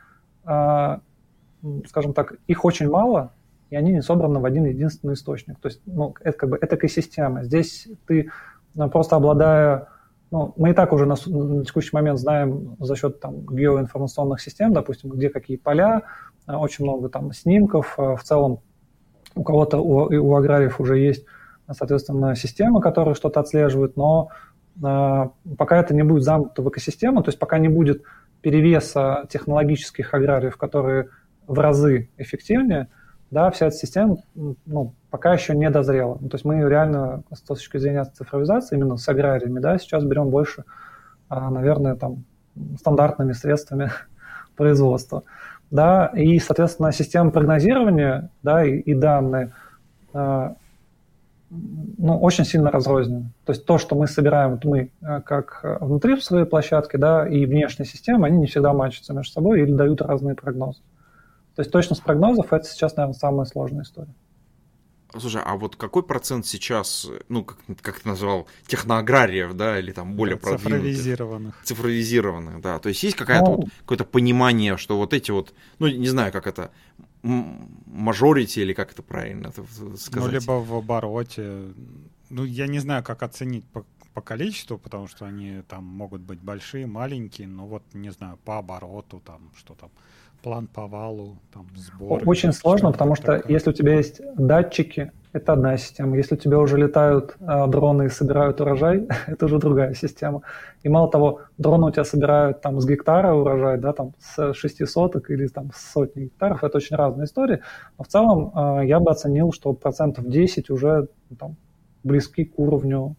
скажем 0.45 2.13
так, 2.15 2.35
их 2.47 2.65
очень 2.65 2.89
мало, 2.89 3.33
и 3.71 3.77
они 3.77 3.93
не 3.93 4.03
собраны 4.03 4.41
в 4.41 4.45
один 4.45 4.65
единственный 4.65 5.15
источник. 5.15 5.59
То 5.61 5.69
есть 5.69 5.81
ну, 5.87 6.15
это 6.21 6.39
как 6.39 6.51
бы 6.51 6.59
это 6.61 6.77
экосистема. 6.77 7.45
Здесь 7.45 7.89
ты 8.07 8.31
ну, 8.75 8.89
просто 8.89 9.17
обладая 9.17 9.89
ну, 10.31 10.53
мы 10.57 10.71
и 10.71 10.73
так 10.73 10.93
уже 10.93 11.07
на, 11.07 11.15
на 11.27 11.65
текущий 11.65 11.91
момент 11.93 12.19
знаем 12.19 12.77
за 12.81 12.97
счет 12.97 13.21
там, 13.21 13.47
геоинформационных 13.47 14.41
систем, 14.41 14.73
допустим, 14.73 15.11
где 15.11 15.31
какие 15.31 15.57
поля, 15.57 16.03
а, 16.47 16.59
очень 16.59 16.85
много 16.85 17.09
там 17.09 17.33
снимков. 17.33 17.95
А, 17.97 18.17
в 18.17 18.25
целом 18.25 18.61
у 19.37 19.45
кого-то, 19.45 19.79
у, 19.79 20.09
у 20.11 20.37
аграриев 20.37 20.81
уже 20.81 20.99
есть, 20.99 21.25
соответственно, 21.71 22.35
системы, 22.35 22.81
которые 22.81 23.15
что-то 23.15 23.41
отслеживают, 23.41 23.97
но 23.97 24.31
э, 24.83 25.29
пока 25.59 25.79
это 25.79 25.95
не 25.95 26.03
будет 26.03 26.23
замкнуто 26.23 26.63
в 26.63 26.69
экосистему, 26.71 27.23
то 27.23 27.29
есть 27.29 27.39
пока 27.39 27.59
не 27.59 27.69
будет 27.69 28.03
перевеса 28.41 29.27
технологических 29.29 30.15
аграриев, 30.15 30.57
которые 30.57 31.11
в 31.47 31.59
разы 31.59 32.09
эффективнее, 32.17 32.89
да, 33.31 33.51
вся 33.51 33.67
эта 33.67 33.77
система 33.77 34.19
ну, 34.35 34.95
пока 35.11 35.33
еще 35.33 35.55
не 35.57 35.69
дозрела. 35.71 36.19
Ну, 36.21 36.29
то 36.29 36.37
есть 36.37 36.45
мы 36.45 36.57
реально 36.69 37.23
с 37.33 37.41
точки 37.41 37.79
зрения 37.79 38.05
цифровизации, 38.05 38.77
именно 38.77 38.97
с 38.97 39.09
аграриями, 39.09 39.61
да, 39.61 39.79
сейчас 39.79 40.05
берем 40.05 40.31
больше, 40.31 40.65
а, 41.29 41.51
наверное, 41.51 41.97
там, 41.97 42.25
стандартными 42.79 43.33
средствами 43.33 43.91
производства. 44.57 45.25
Да, 45.71 46.07
и, 46.15 46.39
соответственно, 46.39 46.93
система 46.93 47.33
прогнозирования 47.33 48.31
да, 48.45 48.65
и, 48.65 48.79
и 48.79 48.95
данные 48.95 49.53
а, 50.15 50.55
ну, 51.51 52.19
очень 52.19 52.45
сильно 52.45 52.71
разрознены. 52.71 53.33
То 53.45 53.53
есть 53.53 53.67
то, 53.67 53.79
что 53.79 53.97
мы 53.97 54.07
собираем, 54.07 54.53
вот 54.53 54.65
мы 54.65 54.91
а, 55.03 55.21
как 55.21 55.61
внутри 55.81 56.21
своей 56.21 56.45
площадке, 56.45 56.99
да, 56.99 57.27
и 57.29 57.47
внешние 57.47 57.87
системы, 57.87 58.27
они 58.27 58.39
не 58.39 58.47
всегда 58.47 58.73
мачатся 58.73 59.13
между 59.13 59.33
собой 59.33 59.61
или 59.63 59.73
дают 59.73 60.01
разные 60.03 60.37
прогнозы. 60.37 60.81
То 61.57 61.63
есть 61.63 61.73
точность 61.73 62.03
прогнозов 62.03 62.53
это 62.53 62.69
сейчас, 62.69 62.97
наверное, 62.97 63.19
самая 63.19 63.47
сложная 63.47 63.83
история. 63.83 64.15
Слушай, 65.19 65.41
а 65.43 65.57
вот 65.57 65.77
какой 65.77 66.03
процент 66.03 66.45
сейчас, 66.45 67.09
ну, 67.31 67.45
как, 67.45 67.59
как 67.81 68.01
ты 68.01 68.09
назвал, 68.09 68.47
техноаграриев, 68.67 69.55
да, 69.55 69.79
или 69.79 69.91
там 69.91 70.15
более 70.15 70.37
да, 70.37 70.59
Цифровизированных. 70.59 71.63
Цифровизированных, 71.65 72.61
да. 72.61 72.79
То 72.79 72.91
есть 72.91 73.03
есть 73.03 73.17
какая-то 73.17 73.51
ну, 73.51 73.57
вот, 73.57 73.69
какое-то 73.81 74.05
понимание, 74.05 74.77
что 74.77 74.99
вот 74.99 75.15
эти 75.15 75.31
вот, 75.31 75.55
ну, 75.79 75.87
не 75.87 76.09
знаю, 76.09 76.31
как 76.31 76.47
это, 76.47 76.71
мажорити 77.23 78.61
или 78.61 78.75
как 78.75 78.93
это 78.93 79.03
правильно 79.03 79.53
сказать? 79.97 80.11
Ну, 80.13 80.29
либо 80.29 80.53
в 80.63 80.75
обороте. 80.75 81.73
Ну, 82.29 82.45
я 82.45 82.67
не 82.67 82.81
знаю, 82.81 83.03
как 83.03 83.23
оценить 83.23 83.65
по, 83.69 83.87
по 84.13 84.21
количеству, 84.21 84.77
потому 84.77 85.09
что 85.09 85.25
они 85.25 85.63
там 85.69 85.85
могут 85.85 86.21
быть 86.21 86.41
большие, 86.41 86.87
маленькие, 86.87 87.49
но 87.49 87.67
вот, 87.67 87.83
не 87.95 88.11
знаю, 88.11 88.39
по 88.45 88.59
обороту 88.59 89.21
там, 89.25 89.51
что 89.57 89.75
там 89.75 89.91
план 90.47 90.69
по 90.69 90.87
валу, 90.87 91.39
там, 91.53 91.67
сбор. 91.75 92.23
Очень 92.25 92.53
сложно, 92.53 92.93
потому 92.93 93.17
что 93.17 93.39
такое. 93.39 93.53
если 93.53 93.71
у 93.71 93.73
тебя 93.73 93.97
есть 93.97 94.21
датчики, 94.37 95.11
это 95.33 95.55
одна 95.55 95.77
система. 95.77 96.17
Если 96.17 96.37
у 96.37 96.39
тебя 96.39 96.61
уже 96.61 96.77
летают 96.77 97.35
э, 97.41 97.67
дроны 97.67 98.05
и 98.05 98.09
собирают 98.09 98.61
урожай, 98.61 99.09
это 99.27 99.47
уже 99.47 99.59
другая 99.59 99.95
система. 99.95 100.43
И 100.85 100.89
мало 100.89 101.11
того, 101.11 101.41
дроны 101.59 101.89
у 101.89 101.91
тебя 101.91 102.05
собирают 102.05 102.61
там 102.61 102.81
с 102.81 102.87
гектара 102.87 103.35
урожай, 103.35 103.77
да, 103.79 103.93
там 103.93 104.13
с 104.21 104.55
шести 104.55 104.87
соток 104.87 105.31
или 105.31 105.49
там 105.49 105.73
с 105.75 105.93
сотни 105.93 106.27
гектаров, 106.27 106.63
это 106.63 106.77
очень 106.77 106.95
разные 106.95 107.25
истории. 107.25 107.59
Но 107.99 108.05
в 108.05 108.07
целом 108.07 108.53
э, 108.55 108.87
я 108.87 109.01
бы 109.01 109.11
оценил, 109.11 109.51
что 109.53 109.73
процентов 109.73 110.29
10 110.29 110.71
уже 110.71 111.09
там, 111.41 111.57
близки 112.05 112.45
к 112.45 112.57
уровню 112.57 113.17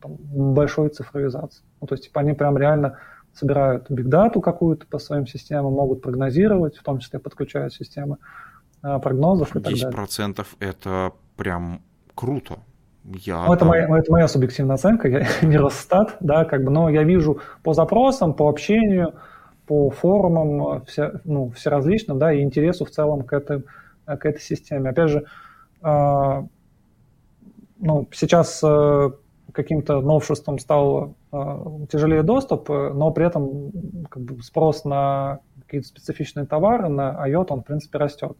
там, 0.00 0.16
большой 0.54 0.88
цифровизации. 0.88 1.62
Ну, 1.82 1.86
то 1.86 1.94
есть 1.94 2.04
типа, 2.04 2.22
они 2.22 2.32
прям 2.32 2.56
реально 2.56 2.96
собирают 3.34 3.90
бигдату 3.90 4.40
какую-то 4.40 4.86
по 4.86 4.98
своим 4.98 5.26
системам, 5.26 5.72
могут 5.72 6.02
прогнозировать, 6.02 6.76
в 6.76 6.82
том 6.82 6.98
числе 6.98 7.18
подключают 7.18 7.74
системы 7.74 8.18
а, 8.82 8.98
прогнозов 8.98 9.50
и 9.50 9.60
так 9.60 9.62
далее. 9.64 9.90
10% 9.90 10.46
это 10.60 11.12
прям 11.36 11.82
круто. 12.14 12.58
Я 13.04 13.44
ну, 13.46 13.52
это, 13.52 13.64
моя, 13.66 13.98
это 13.98 14.10
моя 14.10 14.28
субъективная 14.28 14.76
оценка, 14.76 15.08
я 15.08 15.26
не 15.42 15.58
Росстат, 15.58 16.16
да, 16.20 16.44
как 16.44 16.64
бы, 16.64 16.70
но 16.70 16.88
я 16.88 17.02
вижу 17.02 17.40
по 17.62 17.74
запросам, 17.74 18.32
по 18.32 18.48
общению, 18.48 19.14
по 19.66 19.90
форумам, 19.90 20.84
все, 20.86 21.20
ну, 21.24 21.50
все 21.50 21.70
различным, 21.70 22.18
да, 22.18 22.32
и 22.32 22.40
интересу 22.40 22.84
в 22.84 22.90
целом 22.90 23.22
к, 23.22 23.32
этой 23.32 23.64
к 24.06 24.24
этой 24.24 24.40
системе. 24.40 24.90
Опять 24.90 25.10
же, 25.10 25.24
э, 25.82 26.42
ну, 27.78 28.08
сейчас 28.12 28.60
э, 28.62 29.10
каким-то 29.52 30.00
новшеством 30.00 30.58
стал 30.58 31.14
тяжелее 31.90 32.22
доступ, 32.22 32.68
но 32.68 33.10
при 33.10 33.26
этом 33.26 34.06
как 34.08 34.22
бы, 34.22 34.42
спрос 34.42 34.84
на 34.84 35.40
какие-то 35.62 35.88
специфичные 35.88 36.46
товары, 36.46 36.88
на 36.88 37.26
IOT, 37.28 37.46
он, 37.50 37.60
в 37.62 37.64
принципе, 37.64 37.98
растет. 37.98 38.36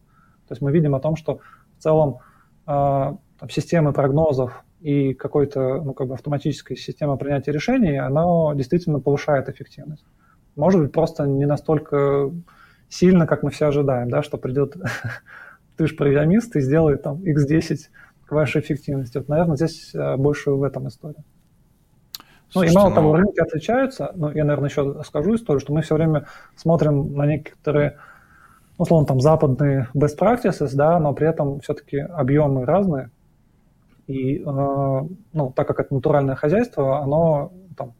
То 0.47 0.51
есть 0.51 0.61
мы 0.61 0.71
видим 0.71 0.95
о 0.95 0.99
том, 0.99 1.15
что 1.15 1.39
в 1.77 1.83
целом 1.83 2.19
там, 2.65 3.19
системы 3.49 3.93
прогнозов 3.93 4.63
и 4.81 5.13
какой-то 5.13 5.81
ну, 5.81 5.93
как 5.93 6.07
бы 6.07 6.13
автоматическая 6.13 6.77
система 6.77 7.17
принятия 7.17 7.51
решений, 7.51 7.97
она 7.97 8.53
действительно 8.55 8.99
повышает 8.99 9.49
эффективность. 9.49 10.05
Может 10.55 10.81
быть, 10.81 10.91
просто 10.91 11.25
не 11.25 11.45
настолько 11.45 12.31
сильно, 12.87 13.27
как 13.27 13.43
мы 13.43 13.49
все 13.49 13.67
ожидаем, 13.67 14.09
да, 14.09 14.21
что 14.23 14.37
придет 14.37 14.75
ты 15.77 15.87
же 15.87 15.95
программист 15.95 16.55
и 16.55 16.61
сделает 16.61 17.03
там 17.03 17.23
x10 17.23 17.77
к 18.25 18.31
вашей 18.31 18.61
эффективности. 18.61 19.17
Вот, 19.17 19.27
наверное, 19.27 19.55
здесь 19.55 19.93
э, 19.93 20.17
больше 20.17 20.51
в 20.51 20.63
этом 20.63 20.87
история. 20.87 21.23
Слушайте, 22.49 22.73
ну 22.73 22.79
и 22.79 22.83
мало 22.83 22.89
ну... 22.89 22.95
того, 22.95 23.15
рынки 23.15 23.39
отличаются. 23.39 24.11
Ну, 24.15 24.31
я, 24.31 24.43
наверное, 24.43 24.69
еще 24.69 25.03
скажу 25.03 25.35
историю, 25.35 25.59
что 25.59 25.73
мы 25.73 25.81
все 25.81 25.95
время 25.95 26.27
смотрим 26.55 27.13
на 27.15 27.25
некоторые, 27.25 27.97
условно, 28.77 29.07
там, 29.07 29.19
западные 29.19 29.89
best 29.95 30.17
practices, 30.19 30.71
да, 30.73 30.99
но 30.99 31.13
при 31.13 31.27
этом 31.27 31.59
все-таки 31.59 31.97
объемы 31.97 32.65
разные. 32.65 33.09
И, 34.07 34.37
э, 34.37 34.43
ну, 34.45 35.53
так 35.55 35.67
как 35.67 35.79
это 35.79 35.93
натуральное 35.93 36.35
хозяйство, 36.35 36.99
оно, 36.99 37.51
там, 37.75 37.93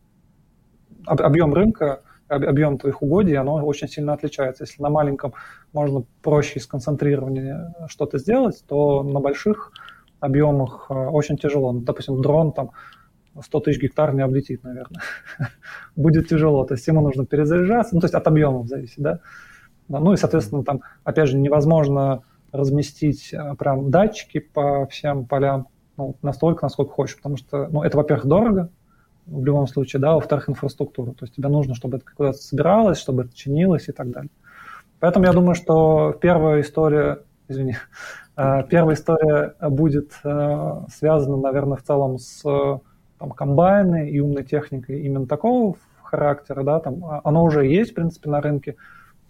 объем 1.06 1.54
рынка 1.54 2.02
объем 2.28 2.78
твоих 2.78 3.02
угодий, 3.02 3.36
оно 3.36 3.56
очень 3.64 3.88
сильно 3.88 4.14
отличается. 4.14 4.64
Если 4.64 4.82
на 4.82 4.90
маленьком 4.90 5.34
можно 5.74 6.04
проще 6.22 6.54
и 6.56 6.62
сконцентрированнее 6.62 7.74
что-то 7.88 8.18
сделать, 8.18 8.64
то 8.68 9.04
на 9.04 9.20
больших 9.20 9.72
объемах 10.20 10.88
э, 10.90 10.94
очень 10.94 11.38
тяжело. 11.38 11.72
Ну, 11.72 11.82
допустим, 11.82 12.22
дрон 12.22 12.52
там 12.52 12.72
100 13.42 13.60
тысяч 13.62 13.82
гектар 13.82 14.14
не 14.14 14.22
облетит, 14.22 14.64
наверное. 14.64 15.02
Будет 15.96 16.28
тяжело. 16.30 16.66
То 16.66 16.76
есть 16.76 16.88
ему 16.88 17.02
нужно 17.02 17.26
перезаряжаться, 17.26 17.96
ну, 17.96 18.02
то 18.02 18.06
есть 18.06 18.16
от 18.16 18.28
объемов 18.28 18.68
зависит, 18.68 19.00
да. 19.00 19.20
Ну 19.88 20.14
и, 20.14 20.18
соответственно, 20.18 20.64
там, 20.64 20.82
опять 21.04 21.30
же, 21.30 21.38
невозможно 21.38 22.24
разместить 22.52 23.34
э, 23.34 23.56
прям 23.56 23.92
датчики 23.92 24.40
по 24.40 24.88
всем 24.88 25.26
полям 25.26 25.68
ну, 25.98 26.16
настолько, 26.22 26.66
насколько 26.66 26.92
хочешь, 26.92 27.18
потому 27.18 27.38
что, 27.38 27.68
ну, 27.68 27.84
это, 27.84 27.98
во-первых, 27.98 28.26
дорого, 28.26 28.70
в 29.26 29.44
любом 29.44 29.68
случае, 29.68 30.02
да, 30.02 30.14
во-вторых, 30.14 30.50
инфраструктуру. 30.50 31.14
То 31.14 31.26
есть 31.26 31.36
тебе 31.36 31.50
нужно, 31.50 31.76
чтобы 31.76 31.98
это 31.98 32.06
куда-то 32.16 32.38
собиралось, 32.38 33.00
чтобы 33.00 33.24
это 33.24 33.36
чинилось 33.36 33.88
и 33.88 33.92
так 33.92 34.12
далее. 34.12 34.30
Поэтому 35.00 35.26
я 35.26 35.34
думаю, 35.34 35.56
что 35.56 36.18
первая 36.22 36.62
история, 36.62 37.24
извини, 37.48 37.76
э, 38.38 38.64
первая 38.70 38.96
история 38.96 39.56
будет 39.62 40.14
э, 40.24 40.82
связана, 40.94 41.38
наверное, 41.38 41.78
в 41.78 41.84
целом 41.84 42.18
с 42.18 42.44
там, 43.20 43.32
комбайны 43.32 44.10
и 44.10 44.20
умной 44.20 44.44
техникой 44.44 45.02
именно 45.02 45.26
такого 45.26 45.78
характера, 46.04 46.64
да, 46.64 46.80
там, 46.80 47.04
а, 47.06 47.22
оно 47.24 47.44
уже 47.44 47.66
есть, 47.66 47.92
в 47.92 47.96
принципе, 47.96 48.30
на 48.30 48.42
рынке, 48.42 48.76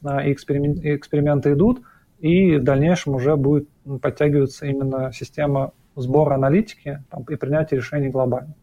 и 0.04 0.32
эксперименты, 0.32 0.96
эксперименты 0.96 1.54
идут, 1.54 1.82
и 2.20 2.58
в 2.58 2.64
дальнейшем 2.64 3.16
уже 3.16 3.36
будет 3.36 3.68
подтягиваться 4.02 4.66
именно 4.66 5.12
система 5.12 5.72
сбора 5.96 6.36
аналитики 6.36 7.04
там, 7.10 7.24
и 7.24 7.36
принятия 7.36 7.78
решений 7.78 8.10
глобально. 8.10 8.54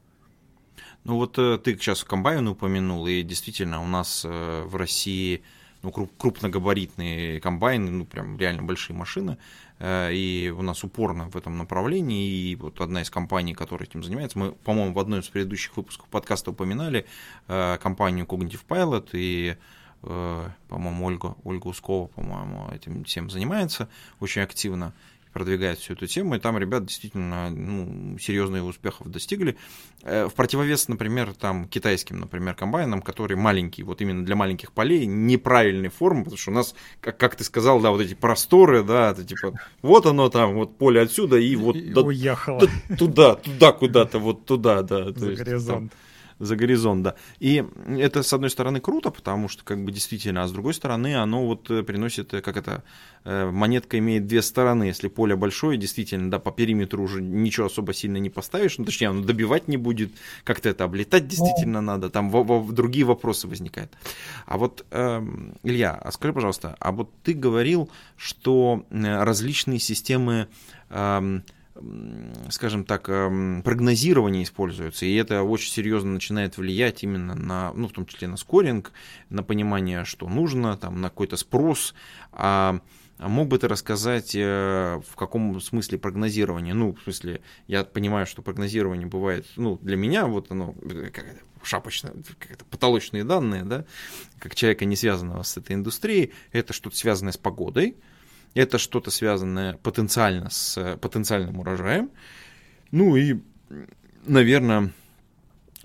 Ну 1.04 1.16
вот 1.16 1.38
э, 1.38 1.58
ты 1.58 1.74
сейчас 1.74 2.04
комбайн 2.04 2.46
упомянул, 2.46 3.06
и 3.06 3.22
действительно 3.22 3.82
у 3.82 3.86
нас 3.86 4.24
э, 4.24 4.62
в 4.64 4.76
России 4.76 5.42
ну, 5.82 5.90
крупногабаритные 5.90 7.40
комбайны, 7.40 7.90
ну 7.90 8.04
прям 8.04 8.38
реально 8.38 8.62
большие 8.62 8.96
машины, 8.96 9.36
и 9.84 10.54
у 10.56 10.62
нас 10.62 10.84
упорно 10.84 11.28
в 11.28 11.36
этом 11.36 11.58
направлении, 11.58 12.50
и 12.50 12.56
вот 12.56 12.80
одна 12.80 13.02
из 13.02 13.10
компаний, 13.10 13.52
которая 13.52 13.88
этим 13.88 14.04
занимается, 14.04 14.38
мы, 14.38 14.52
по-моему, 14.52 14.94
в 14.94 14.98
одной 15.00 15.20
из 15.20 15.28
предыдущих 15.28 15.76
выпусков 15.76 16.08
подкаста 16.08 16.52
упоминали 16.52 17.06
компанию 17.46 18.24
Cognitive 18.26 18.60
Pilot, 18.68 19.08
и 19.12 19.56
по-моему, 20.00 21.06
Ольга, 21.06 21.36
Ольга 21.44 21.68
Ускова, 21.68 22.08
по-моему, 22.08 22.68
этим 22.72 23.04
всем 23.04 23.30
занимается 23.30 23.88
очень 24.18 24.42
активно 24.42 24.94
продвигает 25.32 25.78
всю 25.78 25.94
эту 25.94 26.06
тему, 26.06 26.34
и 26.34 26.38
там 26.38 26.58
ребята 26.58 26.86
действительно 26.86 27.50
ну, 27.50 28.18
серьезных 28.18 28.64
успехов 28.64 29.10
достигли. 29.10 29.56
Э, 30.02 30.26
в 30.26 30.34
противовес, 30.34 30.88
например, 30.88 31.34
там 31.34 31.66
китайским, 31.66 32.20
например, 32.20 32.54
комбайнам, 32.54 33.02
которые 33.02 33.38
маленькие, 33.38 33.84
вот 33.86 34.00
именно 34.00 34.24
для 34.24 34.36
маленьких 34.36 34.72
полей, 34.72 35.06
неправильной 35.06 35.88
формы, 35.88 36.24
потому 36.24 36.38
что 36.38 36.50
у 36.50 36.54
нас, 36.54 36.74
как, 37.00 37.16
как 37.16 37.36
ты 37.36 37.44
сказал, 37.44 37.80
да, 37.80 37.90
вот 37.90 38.00
эти 38.00 38.14
просторы, 38.14 38.82
да, 38.82 39.10
это 39.10 39.24
типа, 39.24 39.58
вот 39.80 40.06
оно 40.06 40.28
там, 40.28 40.54
вот 40.54 40.78
поле 40.78 41.00
отсюда, 41.00 41.38
и 41.38 41.56
вот 41.56 41.76
и 41.76 41.92
до, 41.92 42.02
уехало. 42.02 42.60
До, 42.60 42.96
туда, 42.96 43.34
туда 43.36 43.72
куда-то, 43.72 44.18
вот 44.18 44.44
туда, 44.46 44.82
да. 44.82 45.12
За 45.12 45.30
есть, 45.30 45.42
горизонт. 45.42 45.90
Там, 45.90 45.98
за 46.42 46.56
горизонт, 46.56 47.02
да. 47.02 47.14
И 47.38 47.64
это, 47.86 48.22
с 48.22 48.32
одной 48.32 48.50
стороны, 48.50 48.80
круто, 48.80 49.10
потому 49.10 49.48
что, 49.48 49.64
как 49.64 49.84
бы, 49.84 49.92
действительно, 49.92 50.42
а 50.42 50.48
с 50.48 50.52
другой 50.52 50.74
стороны, 50.74 51.14
оно 51.14 51.46
вот 51.46 51.70
э, 51.70 51.82
приносит, 51.84 52.34
э, 52.34 52.40
как 52.40 52.56
это, 52.56 52.82
э, 53.24 53.50
монетка 53.50 53.98
имеет 53.98 54.26
две 54.26 54.42
стороны. 54.42 54.84
Если 54.84 55.08
поле 55.08 55.36
большое, 55.36 55.78
действительно, 55.78 56.30
да, 56.30 56.40
по 56.40 56.50
периметру 56.50 57.04
уже 57.04 57.22
ничего 57.22 57.66
особо 57.66 57.94
сильно 57.94 58.16
не 58.16 58.28
поставишь, 58.28 58.78
ну, 58.78 58.84
точнее, 58.84 59.08
оно 59.08 59.22
добивать 59.22 59.68
не 59.68 59.76
будет, 59.76 60.10
как-то 60.42 60.68
это 60.68 60.84
облетать 60.84 61.28
действительно 61.28 61.80
ну. 61.80 61.86
надо, 61.86 62.10
там 62.10 62.28
во, 62.28 62.42
во, 62.42 62.72
другие 62.72 63.04
вопросы 63.04 63.46
возникают. 63.46 63.92
А 64.46 64.58
вот, 64.58 64.84
э, 64.90 65.22
Илья, 65.62 65.92
а 65.92 66.10
скажи, 66.10 66.34
пожалуйста, 66.34 66.76
а 66.80 66.90
вот 66.90 67.10
ты 67.22 67.34
говорил, 67.34 67.88
что 68.16 68.84
различные 68.90 69.78
системы 69.78 70.48
э, 70.90 71.40
скажем 72.50 72.84
так, 72.84 73.08
эм, 73.08 73.62
прогнозирование 73.62 74.42
используется, 74.42 75.06
и 75.06 75.14
это 75.14 75.42
очень 75.42 75.72
серьезно 75.72 76.12
начинает 76.12 76.56
влиять 76.56 77.02
именно 77.02 77.34
на, 77.34 77.72
ну, 77.72 77.88
в 77.88 77.92
том 77.92 78.06
числе 78.06 78.28
на 78.28 78.36
скоринг, 78.36 78.92
на 79.30 79.42
понимание, 79.42 80.04
что 80.04 80.28
нужно, 80.28 80.76
там, 80.76 81.00
на 81.00 81.08
какой-то 81.08 81.36
спрос. 81.36 81.94
А 82.32 82.80
мог 83.18 83.48
бы 83.48 83.58
ты 83.58 83.68
рассказать, 83.68 84.34
э, 84.34 85.00
в 85.08 85.16
каком 85.16 85.60
смысле 85.60 85.98
прогнозирование? 85.98 86.74
Ну, 86.74 86.94
в 86.94 87.02
смысле, 87.02 87.40
я 87.66 87.84
понимаю, 87.84 88.26
что 88.26 88.42
прогнозирование 88.42 89.06
бывает, 89.06 89.46
ну, 89.56 89.78
для 89.82 89.96
меня 89.96 90.26
вот 90.26 90.50
оно 90.50 90.74
как 91.12 91.26
это, 91.26 91.40
шапочное, 91.62 92.12
как 92.38 92.58
потолочные 92.66 93.24
данные, 93.24 93.64
да, 93.64 93.84
как 94.38 94.54
человека, 94.54 94.84
не 94.84 94.96
связанного 94.96 95.42
с 95.42 95.56
этой 95.56 95.74
индустрией, 95.74 96.32
это 96.50 96.72
что-то 96.72 96.96
связанное 96.96 97.32
с 97.32 97.38
погодой, 97.38 97.96
это 98.54 98.78
что-то 98.78 99.10
связанное 99.10 99.74
потенциально 99.74 100.50
с 100.50 100.76
э, 100.76 100.96
потенциальным 100.96 101.60
урожаем. 101.60 102.10
Ну 102.90 103.16
и, 103.16 103.40
наверное, 104.26 104.92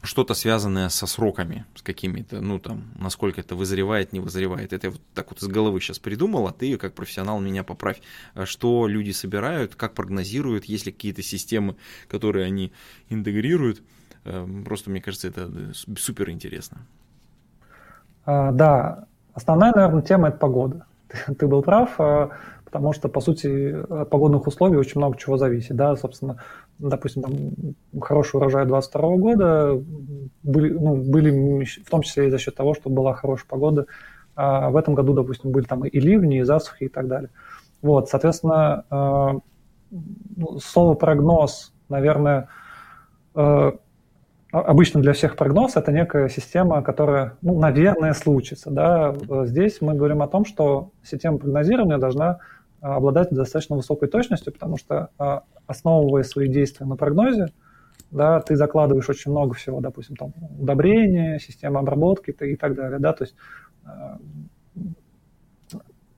что-то 0.03 0.34
связанное 0.34 0.89
со 0.89 1.07
сроками, 1.07 1.65
с 1.76 1.82
какими-то, 1.82 2.41
ну 2.41 2.59
там, 2.59 2.86
насколько 2.99 3.41
это 3.41 3.55
вызревает, 3.55 4.13
не 4.13 4.20
вызревает. 4.20 4.74
Это 4.74 4.88
я 4.88 4.91
вот 4.91 5.01
так 5.13 5.30
вот 5.30 5.41
из 5.41 5.47
головы 5.47 5.80
сейчас 5.80 5.99
придумал, 5.99 6.47
а 6.47 6.53
ты 6.53 6.78
как 6.78 6.93
профессионал 6.93 7.39
меня 7.39 7.63
поправь. 7.63 8.01
А 8.34 8.45
что 8.45 8.88
люди 8.88 9.11
собирают, 9.11 9.76
как 9.76 9.93
прогнозируют, 9.93 10.65
есть 10.65 10.86
ли 10.86 10.91
какие-то 10.91 11.22
системы, 11.22 11.76
которые 12.07 12.45
они 12.45 12.72
интегрируют. 13.09 13.82
Эм, 14.26 14.63
просто, 14.63 14.89
мне 14.89 15.01
кажется, 15.01 15.28
это 15.28 15.49
э, 15.53 15.74
супер 15.97 16.30
интересно. 16.30 16.80
А, 18.26 18.51
да, 18.51 19.05
основная, 19.34 19.74
наверное, 19.74 20.01
тема– 20.01 20.28
это 20.30 20.38
погода. 20.38 20.86
Ты, 21.07 21.34
ты 21.39 21.47
был 21.47 21.61
прав. 21.61 21.97
Потому 22.78 22.94
что, 22.94 23.10
по 23.10 23.22
сути, 23.22 23.76
от 23.90 24.10
погодных 24.12 24.46
условий 24.46 24.78
очень 24.78 25.00
много 25.00 25.18
чего 25.18 25.38
зависит. 25.38 25.76
Да? 25.76 25.96
Собственно, 25.96 26.38
допустим, 26.78 27.24
там, 27.24 28.02
хороший 28.02 28.36
урожай 28.36 28.68
22 28.68 29.18
года 29.18 29.82
были, 30.44 30.74
ну, 30.74 30.96
были 30.98 31.66
в 31.66 31.90
том 31.90 32.04
числе 32.04 32.28
и 32.28 32.30
за 32.30 32.38
счет 32.38 32.54
того, 32.56 32.76
что 32.76 32.92
была 32.92 33.14
хорошая 33.16 33.48
погода. 33.48 33.88
А 34.36 34.70
в 34.70 34.78
этом 34.78 34.94
году, 34.94 35.14
допустим, 35.14 35.52
были 35.52 35.66
там 35.66 35.86
и 35.86 36.00
ливни, 36.00 36.40
и 36.40 36.44
засухи 36.44 36.84
и 36.84 36.88
так 36.88 37.08
далее. 37.08 37.32
Вот, 37.82 38.10
соответственно, 38.10 38.86
э, 38.92 39.40
ну, 40.36 40.60
слово 40.60 40.94
прогноз, 40.94 41.74
наверное, 41.90 42.50
э, 43.34 43.72
обычно 44.52 45.02
для 45.02 45.14
всех 45.14 45.36
прогноз 45.36 45.76
это 45.78 45.92
некая 45.92 46.30
система, 46.30 46.84
которая, 46.84 47.38
ну, 47.42 47.58
наверное, 47.58 48.14
случится. 48.14 48.70
Да? 48.70 49.16
Здесь 49.46 49.82
мы 49.82 49.96
говорим 49.96 50.22
о 50.22 50.28
том, 50.28 50.46
что 50.46 50.92
система 51.02 51.40
прогнозирования 51.40 51.98
должна 51.98 52.38
обладать 52.82 53.30
достаточно 53.32 53.76
высокой 53.76 54.08
точностью, 54.08 54.54
потому 54.54 54.78
что 54.78 55.10
а, 55.18 55.44
основывая 55.66 56.24
свои 56.24 56.48
действия 56.48 56.86
на 56.86 56.96
прогнозе, 56.96 57.48
да, 58.12 58.40
ты 58.40 58.56
закладываешь 58.56 59.10
очень 59.10 59.32
много 59.32 59.54
всего, 59.56 59.82
допустим, 59.82 60.16
там 60.16 60.34
удобрения, 60.60 61.40
система 61.40 61.80
обработки 61.80 62.32
и 62.32 62.56
так 62.56 62.76
далее, 62.76 63.00
да, 63.00 63.14
то 63.14 63.24
есть 63.24 63.36
а, 63.84 64.20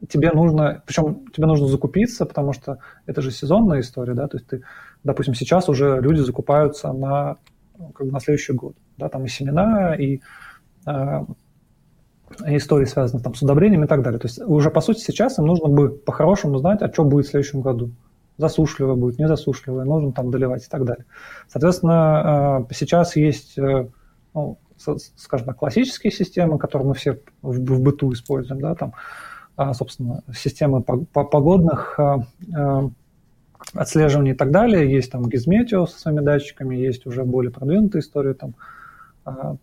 тебе 0.07 0.31
нужно, 0.31 0.83
причем 0.85 1.25
тебе 1.31 1.47
нужно 1.47 1.67
закупиться, 1.67 2.25
потому 2.25 2.53
что 2.53 2.79
это 3.05 3.21
же 3.21 3.31
сезонная 3.31 3.81
история, 3.81 4.13
да, 4.13 4.27
то 4.27 4.37
есть 4.37 4.47
ты, 4.47 4.63
допустим, 5.03 5.33
сейчас 5.33 5.69
уже 5.69 5.99
люди 6.01 6.19
закупаются 6.19 6.91
на, 6.93 7.37
как 7.93 8.07
бы 8.07 8.11
на 8.11 8.19
следующий 8.19 8.53
год, 8.53 8.75
да, 8.97 9.09
там 9.09 9.25
и 9.25 9.29
семена, 9.29 9.95
и 9.95 10.21
а, 10.85 11.25
истории, 12.45 12.85
связанные 12.85 13.23
там, 13.23 13.35
с 13.35 13.41
удобрением 13.41 13.83
и 13.83 13.87
так 13.87 14.01
далее. 14.01 14.19
То 14.19 14.27
есть 14.27 14.39
уже, 14.39 14.69
по 14.69 14.81
сути, 14.81 14.99
сейчас 14.99 15.39
им 15.39 15.45
нужно 15.45 15.69
бы 15.69 15.89
по-хорошему 15.89 16.57
знать, 16.59 16.81
а 16.81 16.91
что 16.91 17.03
будет 17.03 17.27
в 17.27 17.29
следующем 17.29 17.61
году. 17.61 17.91
Засушливое 18.37 18.95
будет, 18.95 19.19
не 19.19 19.27
засушливое, 19.27 19.83
нужно 19.83 20.13
там 20.13 20.31
доливать 20.31 20.65
и 20.65 20.69
так 20.69 20.85
далее. 20.85 21.05
Соответственно, 21.49 22.65
э, 22.69 22.73
сейчас 22.73 23.15
есть 23.17 23.57
э, 23.57 23.87
ну, 24.33 24.57
скажем 25.15 25.47
так, 25.47 25.57
классические 25.57 26.11
системы, 26.11 26.57
которые 26.57 26.87
мы 26.89 26.93
все 26.93 27.19
в, 27.41 27.81
быту 27.81 28.13
используем, 28.13 28.61
да, 28.61 28.75
там, 28.75 28.93
а, 29.55 29.73
собственно, 29.73 30.23
системы 30.33 30.81
погодных 30.81 31.99
а, 31.99 32.89
отслеживаний 33.73 34.31
и 34.31 34.35
так 34.35 34.51
далее. 34.51 34.89
Есть 34.89 35.11
там 35.11 35.25
Gizmeteo 35.25 35.85
со 35.85 35.99
своими 35.99 36.21
датчиками, 36.21 36.75
есть 36.75 37.05
уже 37.05 37.25
более 37.25 37.51
продвинутые 37.51 38.01
истории, 38.01 38.33
там, 38.33 38.55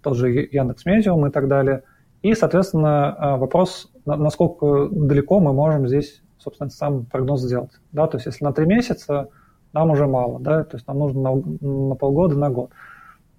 тот 0.02 0.16
же 0.16 0.30
Яндекс 0.30 0.84
Метеум 0.84 1.26
и 1.26 1.30
так 1.30 1.48
далее. 1.48 1.82
И, 2.22 2.34
соответственно, 2.34 3.36
вопрос, 3.38 3.90
насколько 4.04 4.88
далеко 4.90 5.40
мы 5.40 5.52
можем 5.52 5.86
здесь, 5.86 6.22
собственно, 6.38 6.70
сам 6.70 7.04
прогноз 7.04 7.42
сделать. 7.42 7.72
Да? 7.92 8.06
То 8.06 8.16
есть 8.16 8.26
если 8.26 8.44
на 8.44 8.52
три 8.52 8.66
месяца, 8.66 9.28
нам 9.72 9.90
уже 9.90 10.06
мало, 10.06 10.40
да, 10.40 10.64
то 10.64 10.76
есть 10.76 10.86
нам 10.88 10.98
нужно 10.98 11.20
на, 11.20 11.88
на 11.88 11.94
полгода, 11.96 12.38
на 12.38 12.48
год. 12.48 12.70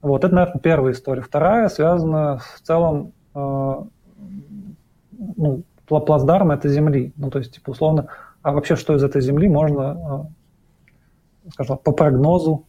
Вот, 0.03 0.23
это, 0.23 0.35
наверное, 0.35 0.59
первая 0.59 0.93
история. 0.93 1.21
Вторая 1.21 1.67
связана 1.69 2.37
в 2.37 2.61
целом, 2.61 3.13
э, 3.33 3.75
ну, 5.35 5.63
плацдарм 5.87 6.51
это 6.51 6.69
земли. 6.69 7.11
Ну, 7.17 7.31
то 7.31 7.39
есть, 7.39 7.55
типа, 7.55 7.71
условно, 7.71 8.09
а 8.43 8.51
вообще 8.51 8.75
что 8.75 8.93
из 8.93 9.03
этой 9.03 9.21
земли 9.21 9.49
можно, 9.49 10.27
э, 11.47 11.49
скажем, 11.53 11.79
по 11.79 11.91
прогнозу 11.91 12.66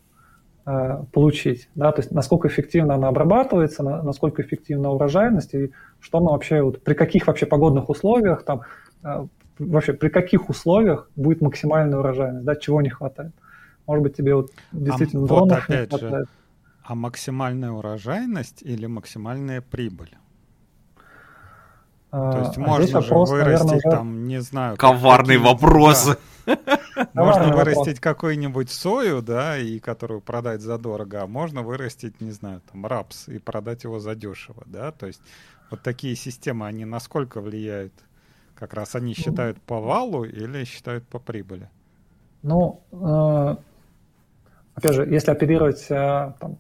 получить, 1.12 1.68
да, 1.74 1.92
то 1.92 2.00
есть 2.00 2.10
насколько 2.10 2.48
эффективно 2.48 2.94
она 2.94 3.08
обрабатывается, 3.08 3.82
на, 3.82 4.02
насколько 4.02 4.42
эффективна 4.42 4.90
урожайность 4.90 5.54
и 5.54 5.72
что 6.00 6.20
мы 6.20 6.32
вообще, 6.32 6.62
вот, 6.62 6.82
при 6.82 6.94
каких 6.94 7.26
вообще 7.26 7.46
погодных 7.46 7.88
условиях, 7.88 8.44
там, 8.44 8.62
э, 9.02 9.26
вообще 9.58 9.92
при 9.92 10.08
каких 10.08 10.48
условиях 10.48 11.10
будет 11.16 11.40
максимальная 11.40 11.98
урожайность, 11.98 12.44
да, 12.44 12.54
чего 12.54 12.82
не 12.82 12.90
хватает. 12.90 13.32
Может 13.86 14.02
быть, 14.02 14.16
тебе 14.16 14.34
вот 14.34 14.50
действительно 14.72 15.24
а, 15.24 15.26
дронов 15.26 15.68
вот 15.68 15.74
не 15.74 15.86
хватает. 15.86 16.00
Же, 16.00 16.24
а 16.84 16.94
максимальная 16.94 17.70
урожайность 17.70 18.62
или 18.62 18.86
максимальная 18.86 19.60
прибыль? 19.62 20.16
А, 22.10 22.32
То 22.32 22.38
есть 22.40 22.58
а 22.58 22.60
можно 22.60 22.86
же 22.86 22.94
вопрос, 22.94 23.30
вырастить 23.30 23.66
наверное, 23.66 23.90
там, 23.90 24.26
не 24.26 24.40
знаю... 24.40 24.76
Коварный 24.76 25.38
вопрос. 25.38 26.16
Можно 27.14 27.54
вырастить 27.54 28.00
какую-нибудь 28.00 28.70
сою, 28.70 29.22
да, 29.22 29.58
и 29.58 29.78
которую 29.78 30.20
продать 30.20 30.60
задорого, 30.60 31.22
а 31.22 31.26
можно 31.26 31.62
вырастить, 31.62 32.20
не 32.20 32.30
знаю, 32.30 32.62
там, 32.70 32.86
рапс 32.86 33.28
и 33.28 33.38
продать 33.38 33.84
его 33.84 33.98
задешево, 33.98 34.62
да, 34.66 34.92
то 34.92 35.06
есть 35.06 35.20
вот 35.70 35.82
такие 35.82 36.16
системы, 36.16 36.66
они 36.66 36.84
насколько 36.84 37.40
влияют? 37.40 37.92
Как 38.54 38.74
раз 38.74 38.94
они 38.94 39.14
считают 39.14 39.60
по 39.60 39.80
валу 39.80 40.24
или 40.24 40.64
считают 40.64 41.06
по 41.06 41.20
прибыли? 41.20 41.70
Ну, 42.42 42.82
э, 42.90 43.56
опять 44.74 44.94
же, 44.94 45.06
если 45.06 45.30
оперировать 45.30 45.86
э, 45.90 46.32
там, 46.40 46.58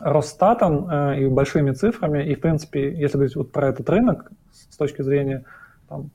Росстатом 0.00 0.88
э, 0.88 1.22
и 1.22 1.26
большими 1.26 1.72
цифрами, 1.72 2.24
и, 2.24 2.34
в 2.34 2.40
принципе, 2.40 2.92
если 2.92 3.16
говорить 3.16 3.36
вот 3.36 3.52
про 3.52 3.68
этот 3.68 3.88
рынок 3.88 4.30
с 4.52 4.76
точки 4.76 5.02
зрения 5.02 5.44
там, 5.88 6.10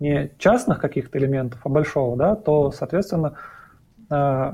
не 0.00 0.30
частных 0.38 0.80
каких-то 0.80 1.18
элементов, 1.18 1.60
а 1.64 1.68
большого, 1.68 2.16
да, 2.16 2.36
то, 2.36 2.70
соответственно, 2.70 3.34
э, 4.10 4.52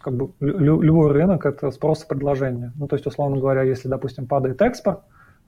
как 0.00 0.14
бы 0.14 0.30
лю- 0.40 0.80
любой 0.80 1.12
рынок– 1.12 1.46
это 1.46 1.70
спрос 1.70 2.04
и 2.04 2.08
предложение. 2.08 2.72
Ну, 2.76 2.86
то 2.86 2.96
есть, 2.96 3.06
условно 3.06 3.38
говоря, 3.38 3.62
если, 3.62 3.88
допустим, 3.88 4.26
падает 4.26 4.60
экспорт, 4.62 5.00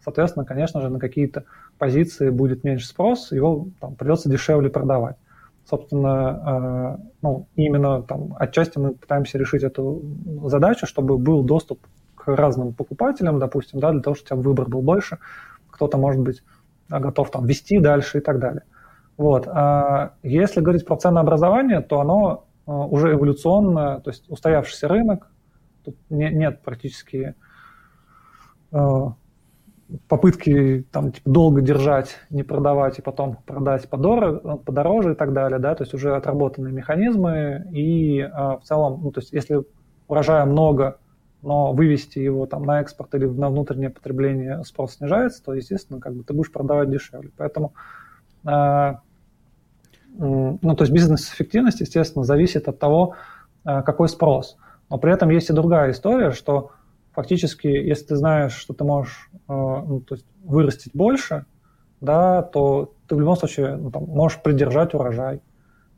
соответственно, 0.03 0.45
конечно 0.45 0.80
же, 0.80 0.89
на 0.89 0.99
какие-то 0.99 1.45
позиции 1.78 2.30
будет 2.30 2.64
меньше 2.64 2.87
спрос, 2.87 3.33
его 3.33 3.68
там, 3.80 3.95
придется 3.95 4.28
дешевле 4.28 4.68
продавать. 4.70 5.16
Собственно, 5.64 6.99
э, 6.99 7.03
ну, 7.22 7.47
именно 7.55 8.03
там 8.03 8.35
отчасти 8.39 8.78
мы 8.78 8.95
пытаемся 8.95 9.39
решить 9.39 9.62
эту 9.62 10.03
задачу, 10.45 10.87
чтобы 10.87 11.18
был 11.18 11.45
доступ 11.45 11.87
к 12.16 12.26
разным 12.37 12.72
покупателям, 12.72 13.39
допустим, 13.39 13.78
да, 13.78 13.93
для 13.93 14.01
того, 14.01 14.14
чтобы 14.16 14.41
у 14.41 14.43
тебя 14.43 14.49
выбор 14.49 14.68
был 14.68 14.83
больше, 14.83 15.18
кто-то, 15.70 15.99
может 15.99 16.20
быть, 16.20 16.43
готов 16.89 17.30
там 17.30 17.47
вести 17.47 17.78
дальше 17.78 18.18
и 18.18 18.20
так 18.20 18.39
далее. 18.39 18.62
Вот. 19.23 19.47
А 19.47 20.14
если 20.25 20.61
говорить 20.61 20.85
про 20.85 20.97
ценообразование, 20.97 21.81
то 21.81 22.01
оно 22.01 22.45
а, 22.66 22.87
уже 22.87 23.12
эволюционно, 23.12 24.01
то 24.01 24.11
есть 24.11 24.29
устоявшийся 24.29 24.89
рынок, 24.89 25.31
тут 25.85 25.95
не, 26.11 26.29
нет 26.31 26.61
практически 26.62 27.37
э, 28.73 29.01
попытки 30.09 30.85
там 30.91 31.12
типа, 31.12 31.31
долго 31.31 31.61
держать, 31.61 32.16
не 32.31 32.43
продавать 32.43 32.99
и 32.99 33.03
потом 33.03 33.37
продать 33.47 33.89
подороже, 33.89 34.41
подороже 34.64 35.12
и 35.12 35.14
так 35.14 35.33
далее, 35.33 35.61
да, 35.61 35.77
то 35.77 35.85
есть 35.85 35.95
уже 35.95 36.16
отработанные 36.16 36.73
механизмы 36.73 37.64
и 37.70 38.23
э, 38.23 38.29
в 38.29 38.62
целом, 38.64 39.03
ну, 39.05 39.12
то 39.12 39.20
есть 39.20 39.33
если 39.33 39.62
урожая 40.09 40.45
много, 40.47 40.99
но 41.43 41.73
вывести 41.73 42.18
его 42.18 42.47
там 42.47 42.64
на 42.64 42.81
экспорт 42.81 43.14
или 43.14 43.27
на 43.27 43.51
внутреннее 43.51 43.91
потребление 43.91 44.64
спрос 44.64 44.97
снижается, 44.97 45.45
то, 45.45 45.55
естественно, 45.55 46.01
как 46.01 46.12
бы 46.12 46.25
ты 46.25 46.35
будешь 46.35 46.51
продавать 46.51 46.91
дешевле. 46.91 47.31
Поэтому, 47.37 47.73
ну, 50.19 50.77
то 50.77 50.85
есть 50.85 50.93
бизнес-эффективность, 50.93 51.81
естественно, 51.81 52.25
зависит 52.25 52.69
от 52.69 52.79
того, 52.79 53.15
э, 53.65 53.83
какой 53.83 54.09
спрос. 54.09 54.57
Но 54.91 54.99
при 54.99 55.13
этом 55.13 55.31
есть 55.31 55.51
и 55.51 55.53
другая 55.53 55.93
история, 55.93 56.33
что 56.33 56.71
фактически, 57.13 57.67
если 57.67 58.07
ты 58.07 58.17
знаешь, 58.17 58.53
что 58.53 58.75
ты 58.75 58.85
можешь 58.85 59.31
э, 59.33 59.53
ну, 59.53 60.01
то 60.01 60.15
есть 60.15 60.27
вырастить 60.45 60.93
больше, 60.95 61.47
да, 62.01 62.43
то 62.43 62.95
ты 63.07 63.15
в 63.15 63.21
любом 63.21 63.37
случае 63.37 63.77
ну, 63.77 63.91
там, 63.91 64.05
можешь 64.05 64.43
придержать 64.43 64.95
урожай, 64.95 65.41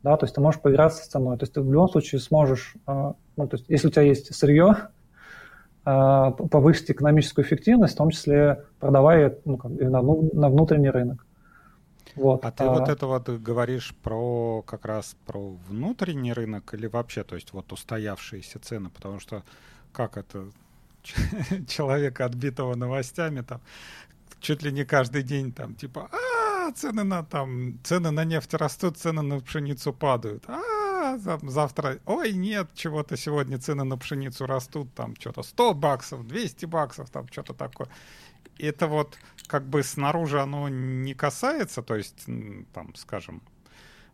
да, 0.03 0.17
то 0.17 0.25
есть 0.25 0.35
ты 0.35 0.41
можешь 0.41 0.61
поиграться 0.61 1.03
с 1.03 1.07
ценой, 1.07 1.37
то 1.37 1.43
есть 1.43 1.53
ты 1.53 1.61
в 1.61 1.71
любом 1.71 1.89
случае 1.89 2.21
сможешь, 2.21 2.75
э, 2.87 3.13
ну, 3.37 3.47
то 3.47 3.57
есть 3.57 3.65
если 3.67 3.87
у 3.87 3.91
тебя 3.91 4.03
есть 4.03 4.33
сырье, 4.33 4.75
повысить 5.83 6.89
экономическую 6.89 7.45
эффективность, 7.45 7.93
в 7.93 7.97
том 7.97 8.09
числе 8.09 8.63
продавая 8.79 9.37
ну, 9.45 9.57
как, 9.57 9.69
на, 9.69 10.01
на 10.01 10.49
внутренний 10.49 10.89
рынок. 10.89 11.27
Вот. 12.15 12.45
А 12.45 12.51
ты 12.51 12.63
а... 12.63 12.69
вот 12.69 12.89
это 12.89 13.07
вот 13.07 13.29
говоришь 13.29 13.95
про 14.01 14.61
как 14.63 14.85
раз 14.85 15.15
про 15.25 15.57
внутренний 15.67 16.33
рынок 16.33 16.73
или 16.73 16.87
вообще, 16.87 17.23
то 17.23 17.35
есть 17.35 17.53
вот 17.53 17.71
устоявшиеся 17.71 18.59
цены, 18.59 18.89
потому 18.89 19.19
что 19.19 19.43
как 19.91 20.17
это 20.17 20.47
человека 21.67 22.25
отбитого 22.25 22.75
новостями 22.75 23.41
там 23.41 23.61
чуть 24.39 24.63
ли 24.63 24.71
не 24.71 24.85
каждый 24.85 25.23
день 25.23 25.51
там 25.51 25.75
типа 25.75 26.09
а 26.11 26.71
цены 26.71 27.03
на 27.03 27.23
там 27.23 27.79
цены 27.83 28.11
на 28.11 28.23
нефть 28.25 28.53
растут, 28.53 28.97
цены 28.97 29.21
на 29.21 29.39
пшеницу 29.39 29.93
падают. 29.93 30.43
А 30.47 30.74
завтра, 31.17 31.99
ой, 32.05 32.33
нет, 32.33 32.69
чего-то 32.75 33.17
сегодня 33.17 33.57
цены 33.59 33.83
на 33.83 33.97
пшеницу 33.97 34.45
растут, 34.45 34.93
там 34.93 35.15
что-то 35.19 35.43
100 35.43 35.73
баксов, 35.73 36.27
200 36.27 36.65
баксов, 36.65 37.09
там 37.09 37.27
что-то 37.27 37.53
такое. 37.53 37.87
Это 38.57 38.87
вот 38.87 39.17
как 39.47 39.67
бы 39.67 39.83
снаружи 39.83 40.41
оно 40.41 40.69
не 40.69 41.13
касается, 41.13 41.81
то 41.81 41.95
есть, 41.95 42.25
там, 42.73 42.95
скажем, 42.95 43.41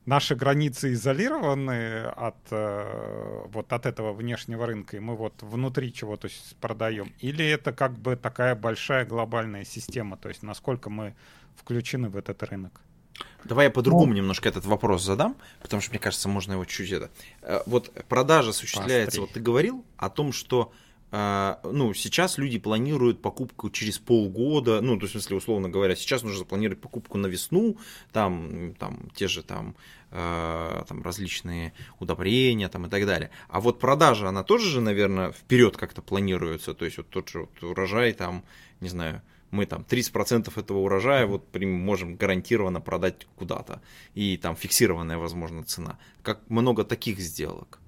наши 0.06 0.36
границы 0.36 0.94
изолированы 0.94 2.06
от 2.06 2.38
э, 2.52 3.46
вот 3.48 3.72
от 3.72 3.86
этого 3.86 4.14
внешнего 4.14 4.66
рынка, 4.66 4.98
и 4.98 5.00
мы 5.00 5.16
вот 5.16 5.42
внутри 5.42 5.94
чего-то 5.94 6.28
продаем? 6.60 7.14
Или 7.20 7.46
это 7.46 7.72
как 7.72 7.94
бы 7.94 8.16
такая 8.16 8.56
большая 8.56 9.06
глобальная 9.06 9.66
система, 9.66 10.18
то 10.18 10.30
есть 10.30 10.44
насколько 10.44 10.90
мы 10.90 11.16
включены 11.56 12.10
в 12.10 12.18
этот 12.18 12.42
рынок? 12.44 12.82
Давай 13.44 13.66
я 13.66 13.72
по-другому 13.72 14.08
ну, 14.08 14.18
немножко 14.18 14.50
этот 14.50 14.66
вопрос 14.66 15.04
задам, 15.04 15.36
потому 15.62 15.82
что, 15.82 15.92
мне 15.92 16.00
кажется, 16.00 16.30
можно 16.30 16.54
его 16.54 16.66
чуть 16.66 16.92
это... 16.92 17.10
Э, 17.42 17.62
вот 17.66 17.92
продажа 18.08 18.52
осуществляется, 18.52 19.06
Пострей. 19.06 19.22
вот 19.22 19.32
ты 19.32 19.40
говорил 19.40 19.86
о 19.98 20.10
том, 20.10 20.32
что 20.32 20.72
э, 21.12 21.56
ну, 21.64 21.94
сейчас 21.94 22.38
люди 22.38 22.60
планируют 22.60 23.22
покупку 23.22 23.70
через 23.70 23.98
полгода, 23.98 24.82
ну, 24.82 24.98
то 24.98 25.04
есть, 25.04 25.16
в 25.16 25.20
смысле, 25.20 25.38
условно 25.38 25.70
говоря, 25.70 25.96
сейчас 25.96 26.22
нужно 26.24 26.40
запланировать 26.40 26.82
покупку 26.82 27.18
на 27.18 27.28
весну, 27.28 27.78
там, 28.12 28.76
там 28.76 29.10
те 29.16 29.28
же 29.28 29.42
там, 29.42 29.76
э, 30.12 30.84
там 30.88 31.02
различные 31.02 31.74
удобрения 32.00 32.70
там, 32.70 32.86
и 32.86 32.90
так 32.90 33.06
далее. 33.06 33.32
А 33.50 33.60
вот 33.60 33.80
продажа, 33.80 34.30
она 34.30 34.44
тоже 34.44 34.70
же, 34.70 34.82
наверное, 34.82 35.32
вперед 35.32 35.78
как-то 35.78 36.02
планируется, 36.02 36.74
то 36.74 36.86
есть 36.86 36.98
вот 36.98 37.10
тот 37.10 37.30
же 37.30 37.42
вот 37.42 37.64
урожай 37.64 38.14
там, 38.14 38.44
не 38.80 38.90
знаю, 38.90 39.22
мы 39.52 39.66
там 39.66 39.86
30% 39.88 40.60
этого 40.60 40.80
урожая 40.80 41.28
вот 41.28 41.44
можем 41.62 42.16
гарантированно 42.16 42.82
продать 42.82 43.28
куда-то. 43.36 43.82
И 44.16 44.38
там 44.38 44.56
фиксированная, 44.56 45.18
возможно, 45.18 45.64
цена. 45.64 45.98
Как 46.24 46.40
много 46.50 46.84
таких 46.84 47.20
сделок? 47.20 47.80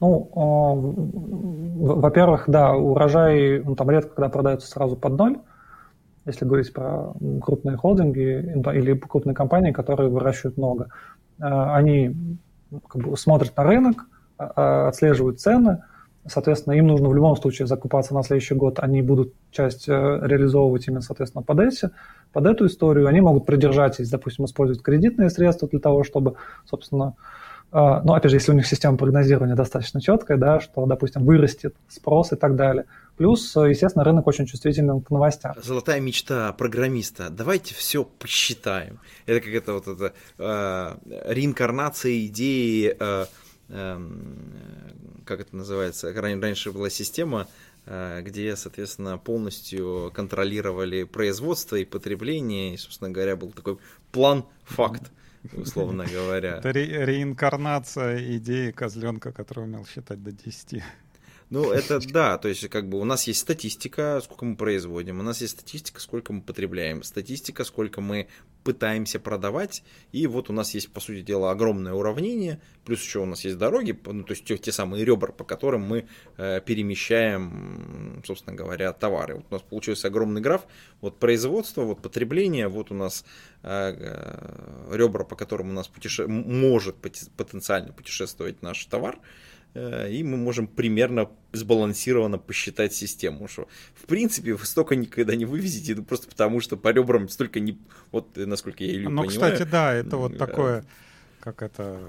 Ну, 0.00 0.30
во-первых, 0.34 2.44
да, 2.46 2.72
урожай, 2.72 3.60
он 3.60 3.74
там 3.74 3.90
редко 3.90 4.14
когда 4.14 4.28
продается 4.28 4.68
сразу 4.68 4.96
под 4.96 5.18
ноль, 5.18 5.38
если 6.24 6.44
говорить 6.44 6.72
про 6.72 7.14
крупные 7.42 7.76
холдинги 7.76 8.60
или 8.74 8.94
крупные 8.94 9.34
компании, 9.34 9.72
которые 9.72 10.08
выращивают 10.08 10.56
много. 10.56 10.90
А, 11.40 11.74
они 11.74 12.14
как 12.86 13.02
бы 13.02 13.16
смотрят 13.16 13.56
на 13.56 13.64
рынок, 13.64 14.06
а, 14.36 14.52
а, 14.54 14.88
отслеживают 14.88 15.40
цены, 15.40 15.82
Соответственно, 16.28 16.74
им 16.74 16.86
нужно 16.86 17.08
в 17.08 17.14
любом 17.14 17.36
случае 17.36 17.66
закупаться 17.66 18.14
на 18.14 18.22
следующий 18.22 18.54
год. 18.54 18.78
Они 18.80 19.02
будут 19.02 19.34
часть 19.50 19.88
э, 19.88 19.92
реализовывать 19.92 20.86
именно, 20.88 21.00
соответственно, 21.00 21.42
под, 21.42 21.60
эти, 21.60 21.90
под 22.32 22.46
эту 22.46 22.66
историю. 22.66 23.06
Они 23.08 23.20
могут 23.20 23.46
придержать, 23.46 23.98
если, 23.98 24.12
допустим, 24.12 24.44
использовать 24.44 24.82
кредитные 24.82 25.30
средства 25.30 25.68
для 25.68 25.80
того, 25.80 26.04
чтобы, 26.04 26.34
собственно, 26.64 27.14
э, 27.72 27.76
ну, 28.04 28.12
опять 28.14 28.30
же, 28.30 28.36
если 28.36 28.52
у 28.52 28.54
них 28.54 28.66
система 28.66 28.96
прогнозирования 28.96 29.56
достаточно 29.56 30.00
четкая, 30.00 30.36
да, 30.36 30.60
что, 30.60 30.86
допустим, 30.86 31.24
вырастет 31.24 31.74
спрос 31.88 32.32
и 32.32 32.36
так 32.36 32.56
далее, 32.56 32.84
Плюс, 33.18 33.56
естественно, 33.56 34.04
рынок 34.04 34.28
очень 34.28 34.46
чувствителен 34.46 35.00
к 35.00 35.10
новостям. 35.10 35.52
Золотая 35.60 35.98
мечта 35.98 36.52
программиста. 36.52 37.30
Давайте 37.30 37.74
все 37.74 38.04
посчитаем. 38.04 39.00
Это 39.26 39.40
как 39.40 39.54
это 39.54 39.72
вот 39.72 39.88
это 39.88 40.12
э, 40.38 40.96
реинкарнация 41.26 42.26
идеи, 42.26 42.96
э, 42.98 43.26
как 43.68 45.40
это 45.40 45.56
называется? 45.56 46.12
Раньше 46.12 46.72
была 46.72 46.90
система, 46.90 47.46
э, 47.86 48.22
где, 48.22 48.56
соответственно, 48.56 49.18
полностью 49.18 50.10
контролировали 50.14 51.04
производство 51.04 51.76
и 51.76 51.84
потребление, 51.84 52.74
и, 52.74 52.76
собственно 52.78 53.10
говоря, 53.10 53.36
был 53.36 53.52
такой 53.52 53.78
план-факт 54.10 55.10
условно 55.52 56.06
говоря. 56.12 56.56
Это 56.58 56.72
ре- 56.72 57.04
реинкарнация 57.04 58.36
идеи 58.36 58.70
козленка, 58.70 59.32
который 59.32 59.64
умел 59.64 59.86
считать 59.86 60.22
до 60.22 60.32
10. 60.32 60.82
Ну, 61.50 61.70
это 61.72 62.00
да, 62.08 62.38
то 62.38 62.48
есть 62.48 62.68
как 62.68 62.88
бы 62.88 62.98
у 62.98 63.04
нас 63.04 63.26
есть 63.26 63.40
статистика, 63.40 64.20
сколько 64.22 64.44
мы 64.44 64.56
производим, 64.56 65.20
у 65.20 65.22
нас 65.22 65.40
есть 65.40 65.58
статистика, 65.58 66.00
сколько 66.00 66.32
мы 66.32 66.42
потребляем, 66.42 67.02
статистика, 67.02 67.64
сколько 67.64 68.00
мы 68.00 68.28
пытаемся 68.68 69.18
продавать, 69.18 69.82
и 70.12 70.26
вот 70.26 70.50
у 70.50 70.52
нас 70.52 70.74
есть, 70.74 70.92
по 70.92 71.00
сути 71.00 71.22
дела, 71.22 71.50
огромное 71.50 71.94
уравнение, 71.94 72.60
плюс 72.84 73.00
еще 73.02 73.20
у 73.20 73.24
нас 73.24 73.42
есть 73.46 73.56
дороги, 73.56 73.98
ну, 74.04 74.24
то 74.24 74.32
есть 74.34 74.44
те, 74.44 74.58
те 74.58 74.72
самые 74.72 75.06
ребра, 75.06 75.32
по 75.32 75.42
которым 75.42 75.80
мы 75.80 76.06
э, 76.36 76.60
перемещаем, 76.60 78.22
собственно 78.26 78.54
говоря, 78.54 78.92
товары. 78.92 79.36
Вот 79.36 79.46
у 79.48 79.54
нас 79.54 79.62
получился 79.62 80.08
огромный 80.08 80.42
граф, 80.42 80.66
вот 81.00 81.18
производство, 81.18 81.80
вот 81.84 82.02
потребление, 82.02 82.68
вот 82.68 82.90
у 82.90 82.94
нас 82.94 83.24
э, 83.62 83.94
э, 83.98 84.94
ребра, 84.94 85.24
по 85.24 85.34
которым 85.34 85.70
у 85.70 85.72
нас 85.72 85.88
путеше... 85.88 86.26
может 86.26 86.96
потенциально 86.96 87.94
путешествовать 87.94 88.60
наш 88.60 88.84
товар, 88.84 89.16
Э, 89.16 89.22
и 90.10 90.22
мы 90.22 90.36
можем 90.36 90.66
примерно 90.66 91.28
сбалансированно 91.52 92.38
посчитать 92.38 92.92
систему, 92.92 93.48
что 93.48 93.68
в 93.94 94.06
принципе 94.06 94.54
вы 94.54 94.64
столько 94.66 94.96
никогда 94.96 95.34
не 95.36 95.44
вывезете, 95.44 95.94
ну, 95.94 96.04
просто 96.04 96.28
потому 96.28 96.60
что 96.60 96.76
по 96.76 96.88
ребрам 96.92 97.28
столько 97.28 97.60
не... 97.60 97.78
Вот 98.12 98.36
насколько 98.36 98.84
я 98.84 98.90
Илью 98.90 99.10
Ну, 99.10 99.22
понимаю. 99.24 99.52
кстати, 99.52 99.68
да, 99.70 99.92
это 99.94 100.16
вот 100.16 100.36
такое, 100.38 100.84
как 101.40 101.62
это 101.62 102.00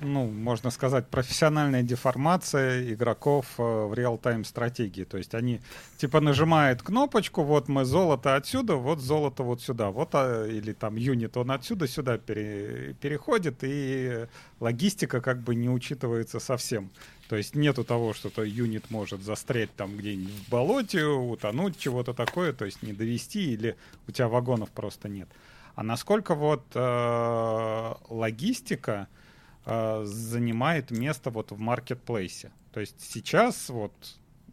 ну, 0.00 0.26
можно 0.26 0.70
сказать, 0.70 1.08
профессиональная 1.08 1.82
деформация 1.82 2.92
игроков 2.92 3.46
э, 3.58 3.62
в 3.62 3.94
реал-тайм 3.94 4.44
стратегии. 4.44 5.04
То 5.04 5.18
есть 5.18 5.34
они 5.34 5.60
типа 5.96 6.20
нажимают 6.20 6.82
кнопочку, 6.82 7.42
вот 7.42 7.68
мы 7.68 7.84
золото 7.84 8.36
отсюда, 8.36 8.76
вот 8.76 9.00
золото 9.00 9.42
вот 9.42 9.62
сюда, 9.62 9.90
вот 9.90 10.10
а, 10.14 10.46
или 10.46 10.72
там 10.72 10.96
юнит 10.96 11.36
он 11.36 11.50
отсюда 11.50 11.86
сюда 11.88 12.18
пере, 12.18 12.94
переходит, 13.00 13.58
и 13.62 14.26
логистика 14.60 15.20
как 15.20 15.40
бы 15.40 15.54
не 15.54 15.68
учитывается 15.68 16.40
совсем. 16.40 16.90
То 17.28 17.36
есть 17.36 17.54
нету 17.54 17.84
того, 17.84 18.12
что 18.12 18.28
то 18.28 18.42
юнит 18.42 18.90
может 18.90 19.22
застрять 19.22 19.72
там 19.76 19.96
где-нибудь 19.96 20.32
в 20.32 20.50
болоте, 20.50 21.04
утонуть, 21.04 21.78
чего-то 21.78 22.12
такое, 22.12 22.52
то 22.52 22.64
есть 22.64 22.82
не 22.82 22.92
довести, 22.92 23.52
или 23.52 23.76
у 24.08 24.10
тебя 24.10 24.28
вагонов 24.28 24.70
просто 24.70 25.08
нет. 25.08 25.28
А 25.76 25.82
насколько 25.82 26.34
вот 26.34 26.64
э, 26.74 27.94
логистика, 28.08 29.06
э, 29.08 29.19
занимает 29.64 30.90
место 30.90 31.30
вот 31.30 31.52
в 31.52 31.58
маркетплейсе. 31.58 32.52
То 32.72 32.80
есть 32.80 33.00
сейчас 33.00 33.68
вот, 33.68 33.92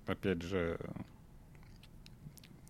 опять 0.06 0.42
же, 0.42 0.80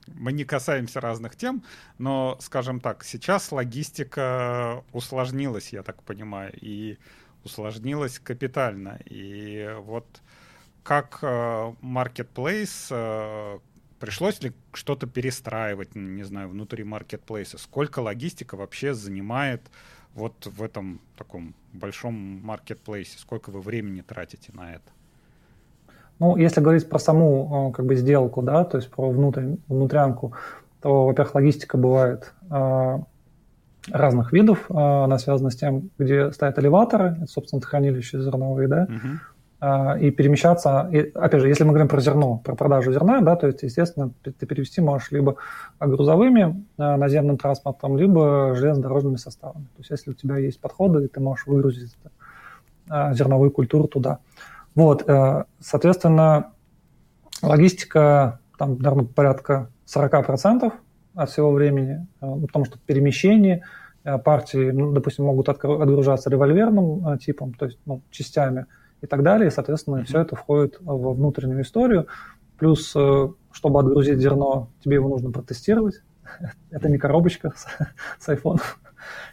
мы 0.07 0.31
не 0.31 0.45
касаемся 0.45 1.01
разных 1.01 1.35
тем, 1.35 1.63
но, 1.97 2.37
скажем 2.39 2.79
так, 2.79 3.03
сейчас 3.03 3.51
логистика 3.51 4.83
усложнилась, 4.93 5.73
я 5.73 5.83
так 5.83 6.01
понимаю, 6.03 6.53
и 6.59 6.97
усложнилась 7.43 8.19
капитально. 8.19 8.99
И 9.05 9.75
вот 9.79 10.21
как 10.83 11.19
маркетплейс, 11.81 12.87
э, 12.91 13.59
пришлось 13.99 14.41
ли 14.41 14.53
что-то 14.73 15.07
перестраивать, 15.07 15.95
не 15.95 16.23
знаю, 16.23 16.49
внутри 16.49 16.83
маркетплейса? 16.83 17.57
Сколько 17.57 17.99
логистика 17.99 18.55
вообще 18.55 18.93
занимает 18.93 19.69
вот 20.17 20.47
в 20.47 20.63
этом 20.63 20.99
таком 21.15 21.53
большом 21.73 22.13
маркетплейсе? 22.43 23.19
Сколько 23.19 23.51
вы 23.51 23.61
времени 23.61 24.01
тратите 24.01 24.51
на 24.53 24.73
это? 24.73 24.91
Ну, 26.19 26.35
если 26.35 26.59
говорить 26.59 26.89
про 26.89 26.97
саму 26.97 27.69
э, 27.69 27.75
как 27.75 27.85
бы 27.85 27.95
сделку, 27.95 28.41
да, 28.41 28.65
то 28.65 28.77
есть 28.77 28.89
про 28.89 29.09
внутрь, 29.09 29.55
внутрянку, 29.67 30.33
то, 30.81 31.05
во-первых, 31.05 31.35
логистика 31.35 31.77
бывает 31.77 32.33
э, 32.49 32.97
разных 33.91 34.33
видов. 34.33 34.65
Э, 34.69 35.03
она 35.03 35.19
связана 35.19 35.51
с 35.51 35.55
тем, 35.55 35.91
где 35.99 36.31
стоят 36.31 36.57
элеваторы, 36.57 37.17
это, 37.21 37.27
собственно, 37.27 37.61
хранилище 37.61 38.19
зерновые, 38.19 38.67
да, 38.67 38.85
uh-huh. 38.85 39.17
А, 39.59 39.97
и 39.97 40.11
перемещаться. 40.11 40.87
И, 40.91 41.11
опять 41.15 41.41
же, 41.41 41.47
если 41.47 41.63
мы 41.63 41.69
говорим 41.69 41.87
про 41.87 41.99
зерно, 41.99 42.37
про 42.37 42.55
продажу 42.55 42.91
зерна, 42.93 43.21
да, 43.21 43.35
то 43.35 43.47
есть, 43.47 43.63
естественно, 43.63 44.11
ты 44.21 44.45
перевести 44.45 44.81
можешь 44.81 45.09
либо 45.09 45.37
грузовыми 45.79 46.63
а, 46.77 46.95
наземным 46.95 47.37
транспортом, 47.37 47.97
либо 47.97 48.53
железнодорожными 48.55 49.15
составами. 49.15 49.65
То 49.65 49.79
есть, 49.79 49.89
если 49.89 50.11
у 50.11 50.13
тебя 50.13 50.37
есть 50.37 50.61
подходы, 50.61 51.07
ты 51.07 51.19
можешь 51.19 51.47
выгрузить 51.47 51.97
а, 52.87 53.13
зерновую 53.13 53.49
культуру 53.49 53.87
туда. 53.87 54.19
Вот, 54.75 55.09
э, 55.09 55.45
соответственно, 55.59 56.53
логистика, 57.41 58.39
там, 58.59 58.77
наверное, 58.77 59.05
порядка 59.05 59.71
40% 59.87 60.71
от 61.15 61.29
всего 61.31 61.51
времени, 61.51 62.05
э, 62.21 62.27
потому 62.41 62.65
что 62.65 62.77
перемещение 62.85 63.63
э, 64.03 64.19
партии, 64.19 64.69
ну, 64.69 64.91
допустим, 64.91 65.25
могут 65.25 65.49
отгружаться 65.49 66.29
револьверным 66.29 67.17
типом, 67.17 67.55
то 67.55 67.65
есть 67.65 67.79
ну, 67.87 68.03
частями, 68.11 68.67
и 69.01 69.07
так 69.07 69.23
далее. 69.23 69.47
И, 69.47 69.51
соответственно, 69.51 69.97
mm-hmm. 69.97 70.05
все 70.05 70.21
это 70.21 70.35
входит 70.35 70.77
во 70.79 71.13
внутреннюю 71.13 71.61
историю. 71.61 72.07
Плюс, 72.57 72.93
э, 72.95 73.27
чтобы 73.51 73.79
отгрузить 73.79 74.19
зерно, 74.19 74.69
тебе 74.83 74.95
его 74.95 75.09
нужно 75.09 75.31
протестировать. 75.31 76.01
это 76.71 76.89
не 76.89 76.97
коробочка 76.97 77.53
с, 77.55 77.67
с 78.19 78.29
iPhone. 78.29 78.59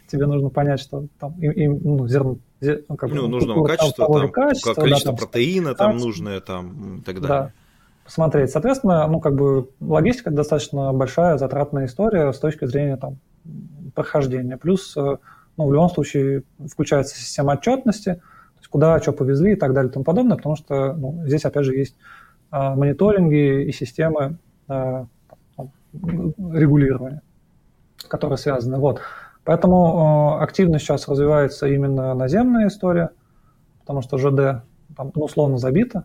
тебе 0.07 0.27
нужно 0.27 0.49
понять, 0.49 0.79
что 0.79 1.07
там 1.19 1.33
им, 1.39 1.51
им 1.51 1.79
ну, 1.83 2.07
зерно... 2.07 2.37
Ну, 2.61 2.95
как 2.95 3.11
ну, 3.11 3.27
нужного 3.27 3.67
качества, 3.67 4.07
там, 4.07 4.31
качества, 4.31 4.73
количество 4.73 5.11
да, 5.11 5.17
там, 5.17 5.27
протеина 5.27 5.75
там 5.75 5.97
нужное 5.97 6.39
там, 6.39 6.97
и 6.97 7.01
так 7.01 7.21
далее. 7.21 7.27
Да, 7.27 7.51
посмотреть. 8.03 8.51
Соответственно, 8.51 9.05
ну, 9.07 9.19
как 9.19 9.35
бы 9.35 9.69
логистика 9.79 10.31
достаточно 10.31 10.91
большая, 10.93 11.37
затратная 11.37 11.85
история 11.85 12.31
с 12.31 12.39
точки 12.39 12.65
зрения 12.65 12.97
там, 12.97 13.17
прохождения. 13.93 14.57
Плюс, 14.57 14.95
э, 14.97 15.17
ну, 15.57 15.67
в 15.67 15.73
любом 15.73 15.89
случае, 15.89 16.43
включается 16.67 17.17
система 17.17 17.53
отчетности– 17.53 18.21
куда 18.75 18.99
что 18.99 19.13
повезли 19.13 19.53
и 19.53 19.55
так 19.55 19.73
далее 19.73 19.89
и 19.89 19.93
тому 19.93 20.03
подобное, 20.03 20.35
потому 20.35 20.57
что 20.57 20.91
ну, 20.91 21.23
здесь, 21.25 21.45
опять 21.45 21.63
же, 21.63 21.73
есть 21.73 21.95
а, 22.51 22.75
мониторинги 22.75 23.63
и 23.63 23.71
системы 23.71 24.37
а, 24.67 25.05
регулирования, 25.93 27.21
которые 28.09 28.37
связаны. 28.37 28.77
Вот. 28.77 28.99
Поэтому 29.45 30.35
а, 30.35 30.43
активно 30.43 30.77
сейчас 30.77 31.07
развивается 31.07 31.67
именно 31.67 32.13
наземная 32.15 32.67
история, 32.67 33.11
потому 33.79 34.01
что 34.01 34.17
ЖД 34.17 34.65
там, 34.97 35.09
ну, 35.15 35.23
условно 35.23 35.57
забито, 35.57 36.03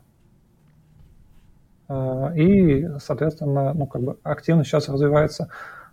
а, 1.89 2.33
и, 2.37 2.87
соответственно, 3.01 3.75
ну, 3.75 3.89
как 3.89 4.03
бы 4.03 4.17
активно 4.23 4.63
сейчас 4.63 4.89
развивается 4.89 5.49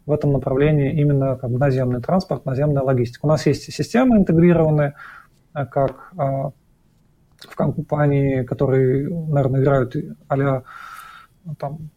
в 0.05 0.11
этом 0.11 0.31
направлении 0.31 0.91
именно 1.01 1.37
как 1.37 1.49
бы, 1.49 1.57
наземный 1.57 2.01
транспорт, 2.01 2.45
наземная 2.45 2.83
логистика. 2.83 3.25
У 3.25 3.29
нас 3.29 3.47
есть 3.47 3.63
системы 3.73 4.17
интегрированные, 4.17 4.93
а, 5.57 5.65
как 5.65 6.11
а, 6.17 6.51
в 7.39 7.55
компании, 7.55 8.43
которые, 8.43 9.09
наверное, 9.09 9.61
играют 9.61 9.95
а 10.27 10.63
там, 11.57 11.89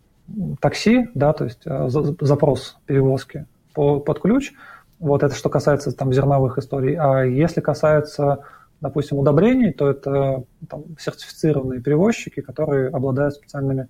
такси, 0.61 1.09
да, 1.15 1.33
то 1.33 1.45
есть 1.45 1.63
э, 1.65 1.89
запрос 1.89 2.79
перевозки 2.87 3.47
по, 3.75 4.01
под 4.01 4.21
ключ. 4.21 4.53
Вот 4.99 5.23
это 5.23 5.35
что 5.35 5.49
касается 5.49 5.93
там 5.93 6.13
зерновых 6.13 6.59
историй. 6.59 6.95
А 6.95 7.23
если 7.23 7.61
касается, 7.61 8.45
допустим, 8.81 9.19
удобрений, 9.19 9.73
то 9.73 9.89
это 9.89 10.45
там, 10.69 10.85
сертифицированные 10.99 11.81
перевозчики, 11.81 12.41
которые 12.41 12.89
обладают 12.89 13.35
специальными 13.35 13.89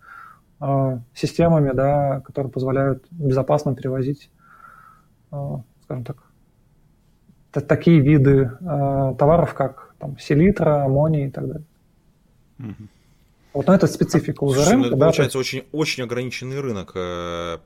э, 0.61 0.99
системами, 1.15 1.73
да, 1.73 2.21
которые 2.21 2.53
позволяют 2.53 3.05
безопасно 3.11 3.75
перевозить, 3.75 4.31
э, 5.33 5.37
скажем 5.85 6.05
так, 6.05 6.17
такие 7.53 8.01
виды 8.01 8.51
э, 8.61 9.15
товаров, 9.19 9.55
как 9.55 9.90
там, 10.01 10.19
селитра, 10.19 10.85
аммоний 10.85 11.27
и 11.27 11.31
так 11.31 11.47
далее. 11.47 11.65
Угу. 12.59 12.89
Вот, 13.53 13.67
но 13.67 13.75
это 13.75 13.87
специфика 13.87 14.45
уже 14.45 14.61
Слушай, 14.63 14.77
ну, 14.77 14.83
рынка. 14.83 14.89
Это, 14.89 14.97
да, 14.97 15.07
получается, 15.07 15.39
есть... 15.39 15.49
очень, 15.55 15.69
очень 15.73 16.03
ограниченный 16.05 16.61
рынок 16.61 16.93
э, 16.95 17.59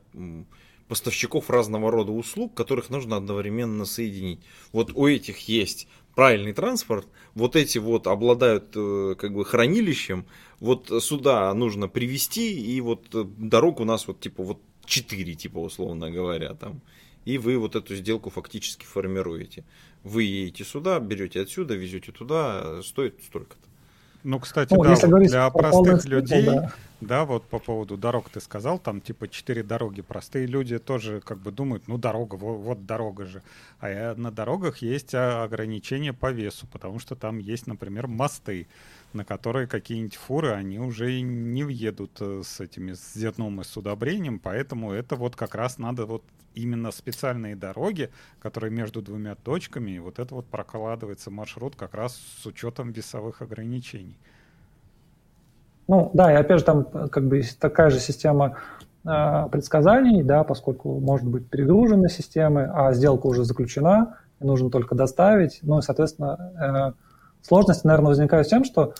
поставщиков 0.88 1.50
разного 1.50 1.90
рода 1.90 2.12
услуг, 2.12 2.54
которых 2.54 2.90
нужно 2.90 3.16
одновременно 3.16 3.84
соединить. 3.84 4.40
Вот 4.72 4.92
у 4.94 5.06
этих 5.06 5.48
есть 5.48 5.88
правильный 6.14 6.52
транспорт, 6.52 7.06
вот 7.34 7.56
эти 7.56 7.78
вот 7.78 8.06
обладают 8.06 8.72
э, 8.76 9.14
как 9.18 9.34
бы 9.34 9.44
хранилищем, 9.44 10.26
вот 10.60 10.90
сюда 11.02 11.52
нужно 11.54 11.88
привезти, 11.88 12.58
и 12.60 12.80
вот 12.80 13.14
э, 13.14 13.24
дорог 13.24 13.80
у 13.80 13.84
нас 13.84 14.06
вот 14.06 14.20
типа 14.20 14.42
вот 14.42 14.58
4, 14.86 15.34
типа 15.34 15.58
условно 15.58 16.10
говоря, 16.10 16.54
там 16.54 16.80
и 17.24 17.38
вы 17.38 17.58
вот 17.58 17.74
эту 17.74 17.94
сделку 17.94 18.30
фактически 18.30 18.84
формируете. 18.84 19.64
Вы 20.04 20.24
едете 20.24 20.64
сюда, 20.64 21.00
берете 21.00 21.40
отсюда, 21.40 21.74
везете 21.74 22.12
туда, 22.12 22.82
стоит 22.82 23.20
столько-то. 23.26 23.66
Ну, 24.22 24.38
кстати, 24.38 24.72
ну, 24.74 24.84
да, 24.84 24.94
вот 24.94 25.22
для 25.26 25.50
простых 25.50 26.04
людей, 26.04 26.44
да. 26.44 26.72
Да, 27.06 27.24
вот 27.24 27.44
по 27.44 27.58
поводу 27.58 27.96
дорог 27.96 28.28
ты 28.30 28.40
сказал, 28.40 28.78
там 28.78 29.00
типа 29.00 29.28
четыре 29.28 29.62
дороги. 29.62 30.02
Простые 30.02 30.46
люди 30.46 30.78
тоже 30.78 31.20
как 31.20 31.38
бы 31.38 31.50
думают, 31.50 31.88
ну 31.88 31.98
дорога, 31.98 32.34
вот, 32.36 32.56
вот 32.58 32.86
дорога 32.86 33.26
же. 33.26 33.42
А 33.80 34.14
на 34.14 34.30
дорогах 34.30 34.78
есть 34.78 35.14
ограничения 35.14 36.12
по 36.12 36.30
весу, 36.30 36.66
потому 36.72 36.98
что 36.98 37.16
там 37.16 37.38
есть, 37.38 37.66
например, 37.66 38.06
мосты, 38.06 38.66
на 39.12 39.24
которые 39.24 39.66
какие-нибудь 39.66 40.16
фуры, 40.16 40.50
они 40.50 40.78
уже 40.78 41.20
не 41.20 41.62
въедут 41.64 42.12
э, 42.20 42.42
с 42.44 42.60
этими 42.60 42.92
с 42.92 43.14
зерном 43.14 43.60
и 43.60 43.64
с 43.64 43.76
удобрением, 43.76 44.38
поэтому 44.38 44.92
это 44.92 45.16
вот 45.16 45.36
как 45.36 45.54
раз 45.54 45.78
надо 45.78 46.04
вот 46.04 46.24
именно 46.54 46.90
специальные 46.90 47.56
дороги, 47.56 48.10
которые 48.40 48.70
между 48.70 49.02
двумя 49.02 49.34
точками, 49.34 49.92
и 49.92 49.98
вот 49.98 50.18
это 50.18 50.34
вот 50.34 50.46
прокладывается 50.46 51.30
маршрут 51.30 51.76
как 51.76 51.94
раз 51.94 52.20
с 52.42 52.46
учетом 52.46 52.92
весовых 52.92 53.42
ограничений. 53.42 54.16
Ну 55.86 56.10
да, 56.14 56.32
и 56.32 56.36
опять 56.36 56.60
же 56.60 56.64
там 56.64 56.86
э, 56.92 57.08
как 57.08 57.26
бы 57.26 57.42
такая 57.58 57.90
же 57.90 57.98
система 57.98 58.56
э, 59.04 59.48
предсказаний, 59.50 60.22
да, 60.22 60.44
поскольку 60.44 60.98
может 61.00 61.26
быть 61.26 61.48
перегружены 61.48 62.08
системы, 62.08 62.70
а 62.72 62.92
сделка 62.94 63.26
уже 63.26 63.44
заключена, 63.44 64.16
и 64.40 64.44
нужно 64.44 64.70
только 64.70 64.94
доставить. 64.94 65.58
Ну 65.62 65.78
и, 65.78 65.82
соответственно, 65.82 66.94
э, 66.94 67.46
сложности, 67.46 67.86
наверное, 67.86 68.08
возникают 68.08 68.46
с 68.46 68.50
тем, 68.50 68.64
что 68.64 68.94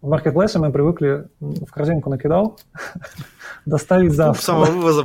в 0.00 0.08
маркетплейсе 0.08 0.58
мы 0.58 0.70
привыкли 0.70 1.28
в 1.40 1.70
корзинку 1.70 2.10
накидал, 2.10 2.58
доставить 3.66 4.12
завтра. 4.12 4.42
Самовывоза 4.42 5.04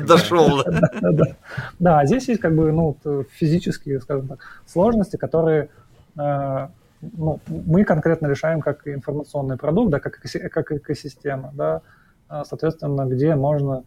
дошел. 0.00 0.64
Да, 1.78 2.00
а 2.00 2.06
здесь 2.06 2.28
есть 2.28 2.40
как 2.40 2.54
бы 2.54 2.70
ну, 2.72 2.96
физические, 3.32 4.00
скажем 4.00 4.28
так, 4.28 4.40
сложности, 4.66 5.16
которые 5.16 5.70
э, 6.18 6.68
ну, 7.00 7.40
мы 7.46 7.84
конкретно 7.84 8.26
решаем 8.26 8.60
как 8.60 8.86
информационный 8.86 9.56
продукт, 9.56 9.90
да, 9.90 10.00
как, 10.00 10.20
как 10.52 10.72
экосистема, 10.72 11.50
да, 11.54 11.82
а, 12.28 12.44
соответственно, 12.44 13.06
где 13.06 13.34
можно 13.34 13.84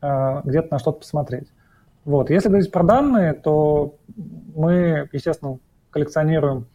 э, 0.00 0.40
где-то 0.44 0.68
на 0.70 0.78
что-то 0.78 1.00
посмотреть. 1.00 1.52
Вот. 2.04 2.30
Если 2.30 2.48
говорить 2.48 2.72
про 2.72 2.82
данные, 2.82 3.34
то 3.34 3.96
мы, 4.54 5.08
естественно, 5.12 5.58
коллекционируем 5.90 6.66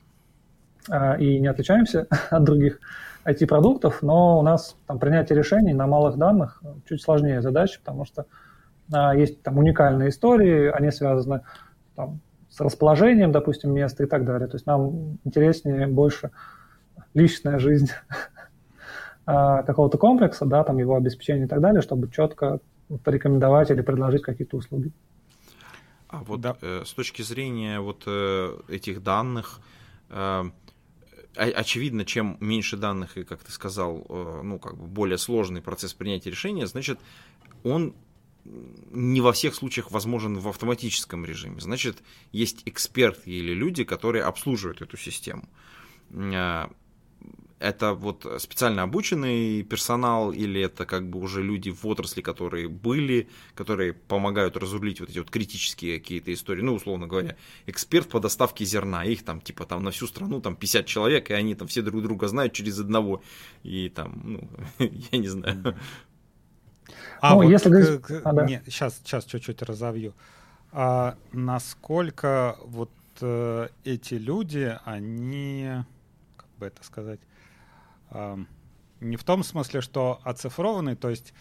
э, 0.90 1.20
и 1.20 1.40
не 1.40 1.48
отличаемся 1.48 2.08
от 2.30 2.44
других 2.44 2.80
IT-продуктов, 3.26 4.04
но 4.04 4.40
у 4.40 4.44
нас 4.44 4.78
там 4.86 5.00
принятие 5.00 5.38
решений 5.38 5.74
на 5.74 5.88
малых 5.88 6.18
данных 6.18 6.62
чуть 6.88 7.02
сложнее 7.02 7.42
задача, 7.42 7.80
потому 7.84 8.06
что 8.06 8.26
есть 9.16 9.42
там 9.42 9.58
уникальные 9.58 10.10
истории, 10.10 10.70
они 10.70 10.92
связаны 10.92 11.42
там, 11.96 12.20
с 12.56 12.62
расположением, 12.62 13.34
допустим, 13.34 13.74
места 13.74 14.06
и 14.06 14.08
так 14.08 14.24
далее. 14.24 14.48
То 14.48 14.56
есть 14.56 14.66
нам 14.66 15.18
интереснее 15.26 15.88
больше 15.88 16.32
личная 17.14 17.60
жизнь 17.60 17.90
а, 19.26 19.64
какого-то 19.64 19.98
комплекса, 19.98 20.46
да, 20.46 20.64
там 20.64 20.78
его 20.78 20.96
обеспечение 20.96 21.48
и 21.48 21.50
так 21.50 21.60
далее, 21.60 21.82
чтобы 21.82 22.10
четко 22.10 22.60
порекомендовать 23.04 23.72
или 23.72 23.82
предложить 23.82 24.22
какие-то 24.22 24.56
услуги. 24.56 24.92
А 26.08 26.24
вот 26.24 26.40
да. 26.40 26.56
э, 26.62 26.84
с 26.86 26.94
точки 26.94 27.24
зрения 27.24 27.82
вот 27.82 28.04
э, 28.08 28.58
этих 28.70 29.04
данных, 29.04 29.60
э, 30.10 30.44
очевидно, 31.36 32.06
чем 32.06 32.38
меньше 32.40 32.78
данных 32.78 33.18
и, 33.18 33.26
как 33.26 33.44
ты 33.44 33.52
сказал, 33.52 34.06
э, 34.08 34.42
ну 34.44 34.60
как 34.60 34.78
бы 34.78 34.88
более 34.88 35.18
сложный 35.18 35.62
процесс 35.62 35.94
принятия 35.94 36.30
решения, 36.30 36.68
значит, 36.68 37.00
он 37.66 37.96
не 38.92 39.22
во 39.22 39.34
всех 39.34 39.56
случаях 39.56 39.92
возможен 39.92 40.38
в 40.38 40.48
автоматическом 40.48 41.26
режиме. 41.26 41.60
Значит, 41.60 42.04
есть 42.32 42.62
эксперты 42.66 43.32
или 43.32 43.54
люди, 43.54 43.84
которые 43.84 44.24
обслуживают 44.24 44.82
эту 44.82 44.98
систему. 44.98 45.50
А, 46.14 46.70
это 47.60 47.94
вот 47.94 48.28
специально 48.38 48.84
обученный 48.84 49.64
персонал 49.64 50.32
или 50.32 50.62
это 50.62 50.86
как 50.86 51.10
бы 51.10 51.20
уже 51.20 51.42
люди 51.42 51.70
в 51.70 51.86
отрасли, 51.88 52.22
которые 52.22 52.68
были, 52.68 53.30
которые 53.56 53.94
помогают 53.94 54.58
разрулить 54.58 55.00
вот 55.00 55.10
эти 55.10 55.20
вот 55.20 55.32
критические 55.32 56.00
какие-то 56.00 56.34
истории. 56.34 56.62
Ну, 56.62 56.76
условно 56.76 57.08
говоря, 57.08 57.36
эксперт 57.66 58.10
по 58.10 58.20
доставке 58.20 58.66
зерна. 58.66 59.06
Их 59.06 59.24
там 59.24 59.42
типа 59.42 59.66
там 59.66 59.84
на 59.84 59.92
всю 59.92 60.06
страну 60.06 60.42
там 60.42 60.56
50 60.56 60.86
человек, 60.86 61.32
и 61.32 61.34
они 61.34 61.56
там 61.56 61.68
все 61.68 61.82
друг 61.82 62.04
друга 62.04 62.28
знают 62.28 62.54
через 62.54 62.80
одного. 62.80 63.24
И 63.64 63.90
там, 63.90 64.22
ну, 64.24 64.50
я 65.12 65.18
не 65.18 65.28
знаю, 65.28 65.76
а 67.22 67.32
ну, 67.32 67.36
вот 67.36 67.50
если 67.50 67.70
говорить... 67.70 68.02
к, 68.02 68.22
а, 68.24 68.34
да. 68.34 68.46
не, 68.46 68.62
сейчас, 68.66 68.98
сейчас 69.04 69.26
чуть-чуть 69.26 69.62
разовью. 69.62 70.14
А 70.72 71.16
насколько 71.32 72.58
вот 72.66 72.92
э, 73.22 73.68
эти 73.84 74.16
люди, 74.16 74.78
они, 74.84 75.70
как 76.36 76.50
бы 76.60 76.66
это 76.66 76.84
сказать, 76.84 77.20
э, 78.12 78.38
не 79.00 79.16
в 79.16 79.24
том 79.24 79.44
смысле, 79.44 79.82
что 79.82 80.20
оцифрованы, 80.24 80.96
то 80.96 81.10
есть 81.10 81.34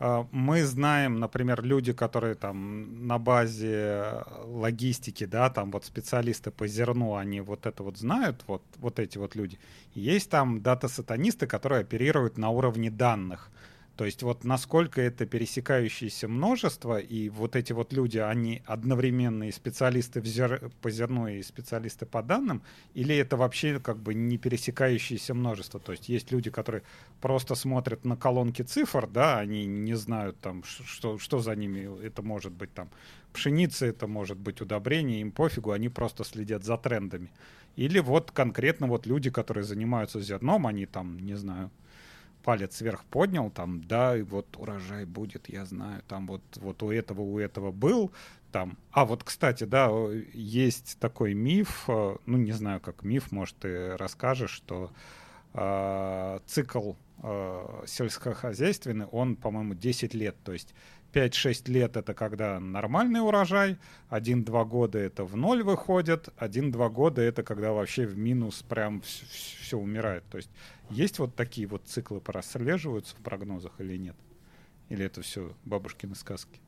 э, 0.00 0.24
мы 0.32 0.64
знаем, 0.64 1.18
например, 1.18 1.62
люди, 1.62 1.92
которые 1.92 2.34
там 2.34 3.06
на 3.06 3.18
базе 3.18 4.22
логистики, 4.44 5.24
да, 5.24 5.50
там 5.50 5.70
вот 5.70 5.84
специалисты 5.84 6.50
по 6.50 6.66
зерну, 6.66 7.14
они 7.14 7.40
вот 7.40 7.66
это 7.66 7.82
вот 7.82 7.96
знают, 7.96 8.44
вот, 8.46 8.62
вот 8.76 8.98
эти 8.98 9.18
вот 9.18 9.34
люди. 9.34 9.58
Есть 9.94 10.30
там 10.30 10.60
дата-сатанисты, 10.60 11.46
которые 11.46 11.80
оперируют 11.80 12.38
на 12.38 12.50
уровне 12.50 12.90
данных. 12.90 13.50
То 13.96 14.04
есть 14.04 14.24
вот 14.24 14.42
насколько 14.42 15.00
это 15.00 15.24
пересекающееся 15.24 16.26
множество, 16.26 16.98
и 16.98 17.28
вот 17.28 17.54
эти 17.54 17.72
вот 17.72 17.92
люди, 17.92 18.18
они 18.18 18.62
одновременно 18.66 19.48
и 19.48 19.52
специалисты 19.52 20.20
в 20.20 20.26
зер... 20.26 20.70
по 20.82 20.90
зерну, 20.90 21.28
и 21.28 21.42
специалисты 21.42 22.04
по 22.04 22.22
данным, 22.22 22.62
или 22.94 23.16
это 23.16 23.36
вообще 23.36 23.78
как 23.78 23.98
бы 23.98 24.14
не 24.14 24.36
пересекающееся 24.36 25.34
множество? 25.34 25.78
То 25.78 25.92
есть 25.92 26.08
есть 26.08 26.32
люди, 26.32 26.50
которые 26.50 26.82
просто 27.20 27.54
смотрят 27.54 28.04
на 28.04 28.16
колонки 28.16 28.62
цифр, 28.62 29.06
да, 29.06 29.38
они 29.38 29.64
не 29.64 29.94
знают 29.94 30.40
там, 30.40 30.64
что, 30.64 31.18
что 31.18 31.38
за 31.38 31.54
ними, 31.54 32.04
это 32.04 32.22
может 32.22 32.52
быть 32.52 32.74
там 32.74 32.90
пшеница, 33.32 33.86
это 33.86 34.08
может 34.08 34.38
быть 34.38 34.60
удобрение, 34.60 35.20
им 35.20 35.30
пофигу, 35.30 35.70
они 35.70 35.88
просто 35.88 36.24
следят 36.24 36.64
за 36.64 36.76
трендами. 36.78 37.30
Или 37.76 38.00
вот 38.00 38.30
конкретно 38.32 38.86
вот 38.86 39.06
люди, 39.06 39.30
которые 39.30 39.64
занимаются 39.64 40.20
зерном, 40.20 40.66
они 40.66 40.86
там, 40.86 41.18
не 41.18 41.34
знаю, 41.34 41.70
палец 42.44 42.80
вверх 42.80 43.04
поднял, 43.04 43.50
там, 43.50 43.82
да, 43.82 44.16
и 44.16 44.22
вот 44.22 44.56
урожай 44.56 45.06
будет, 45.06 45.48
я 45.48 45.64
знаю, 45.64 46.02
там 46.06 46.26
вот, 46.26 46.42
вот 46.56 46.82
у 46.82 46.90
этого, 46.90 47.22
у 47.22 47.38
этого 47.38 47.72
был, 47.72 48.12
там. 48.52 48.76
А 48.92 49.04
вот, 49.04 49.24
кстати, 49.24 49.64
да, 49.64 49.90
есть 50.32 50.98
такой 51.00 51.34
миф, 51.34 51.84
э, 51.88 52.16
ну, 52.26 52.38
не 52.38 52.52
знаю, 52.52 52.80
как 52.80 53.02
миф, 53.02 53.32
может, 53.32 53.56
ты 53.56 53.96
расскажешь, 53.96 54.50
что 54.50 54.92
э, 55.54 56.38
цикл 56.46 56.92
э, 57.22 57.82
сельскохозяйственный, 57.86 59.06
он, 59.06 59.36
по-моему, 59.36 59.74
10 59.74 60.14
лет, 60.14 60.36
то 60.44 60.52
есть 60.52 60.74
5-6 61.14 61.70
лет 61.70 61.96
это 61.96 62.12
когда 62.12 62.58
нормальный 62.58 63.20
урожай, 63.20 63.78
1-2 64.10 64.64
года 64.66 64.98
это 64.98 65.24
в 65.24 65.36
ноль 65.36 65.62
выходит, 65.62 66.28
1-2 66.38 66.90
года 66.90 67.22
это 67.22 67.42
когда 67.42 67.72
вообще 67.72 68.06
в 68.06 68.18
минус 68.18 68.62
прям 68.62 69.00
все, 69.02 69.24
все 69.60 69.78
умирает. 69.78 70.24
То 70.30 70.38
есть 70.38 70.50
есть 70.90 71.18
вот 71.18 71.34
такие 71.34 71.66
вот 71.66 71.82
циклы 71.86 72.20
прослеживаются 72.20 73.14
в 73.16 73.20
прогнозах 73.20 73.72
или 73.78 73.96
нет? 73.96 74.16
Или 74.88 75.06
это 75.06 75.22
все 75.22 75.52
бабушкины 75.64 76.14
сказки? 76.14 76.60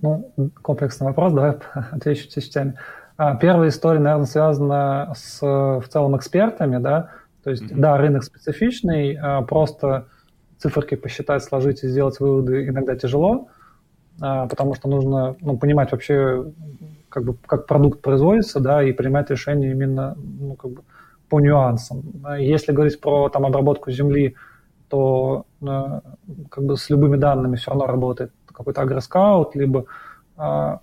Ну, 0.00 0.32
комплексный 0.62 1.06
вопрос, 1.06 1.32
давай 1.32 1.52
отвечу 1.90 2.28
частями. 2.30 2.78
А, 3.16 3.36
первая 3.36 3.68
история, 3.68 4.00
наверное, 4.00 4.26
связана 4.26 5.12
с 5.16 5.40
в 5.42 5.84
целом 5.88 6.16
экспертами, 6.16 6.78
да, 6.78 7.10
то 7.44 7.50
есть, 7.50 7.64
mm-hmm. 7.64 7.78
да, 7.78 7.96
рынок 7.96 8.24
специфичный, 8.24 9.16
а, 9.20 9.42
просто 9.42 10.08
циферки 10.62 10.94
посчитать, 10.94 11.42
сложить 11.42 11.82
и 11.82 11.88
сделать 11.88 12.20
выводы 12.20 12.68
иногда 12.68 12.94
тяжело, 12.94 13.48
а, 14.20 14.46
потому 14.46 14.74
что 14.74 14.88
нужно 14.88 15.36
ну, 15.40 15.56
понимать 15.58 15.92
вообще, 15.92 16.52
как, 17.08 17.24
бы, 17.24 17.36
как 17.46 17.66
продукт 17.66 18.00
производится, 18.00 18.60
да, 18.60 18.82
и 18.82 18.92
принимать 18.92 19.30
решения 19.30 19.72
именно 19.72 20.16
ну, 20.16 20.54
как 20.54 20.70
бы 20.70 20.82
по 21.28 21.40
нюансам. 21.40 22.02
Если 22.38 22.72
говорить 22.72 23.00
про 23.00 23.28
там, 23.28 23.44
обработку 23.46 23.90
земли, 23.90 24.36
то 24.88 25.46
э, 25.62 26.00
как 26.50 26.64
бы 26.64 26.76
с 26.76 26.90
любыми 26.90 27.16
данными 27.16 27.56
все 27.56 27.70
равно 27.70 27.86
работает 27.86 28.30
какой-то 28.46 28.82
агроскаут, 28.82 29.56
либо 29.56 29.86
э, 30.36 30.76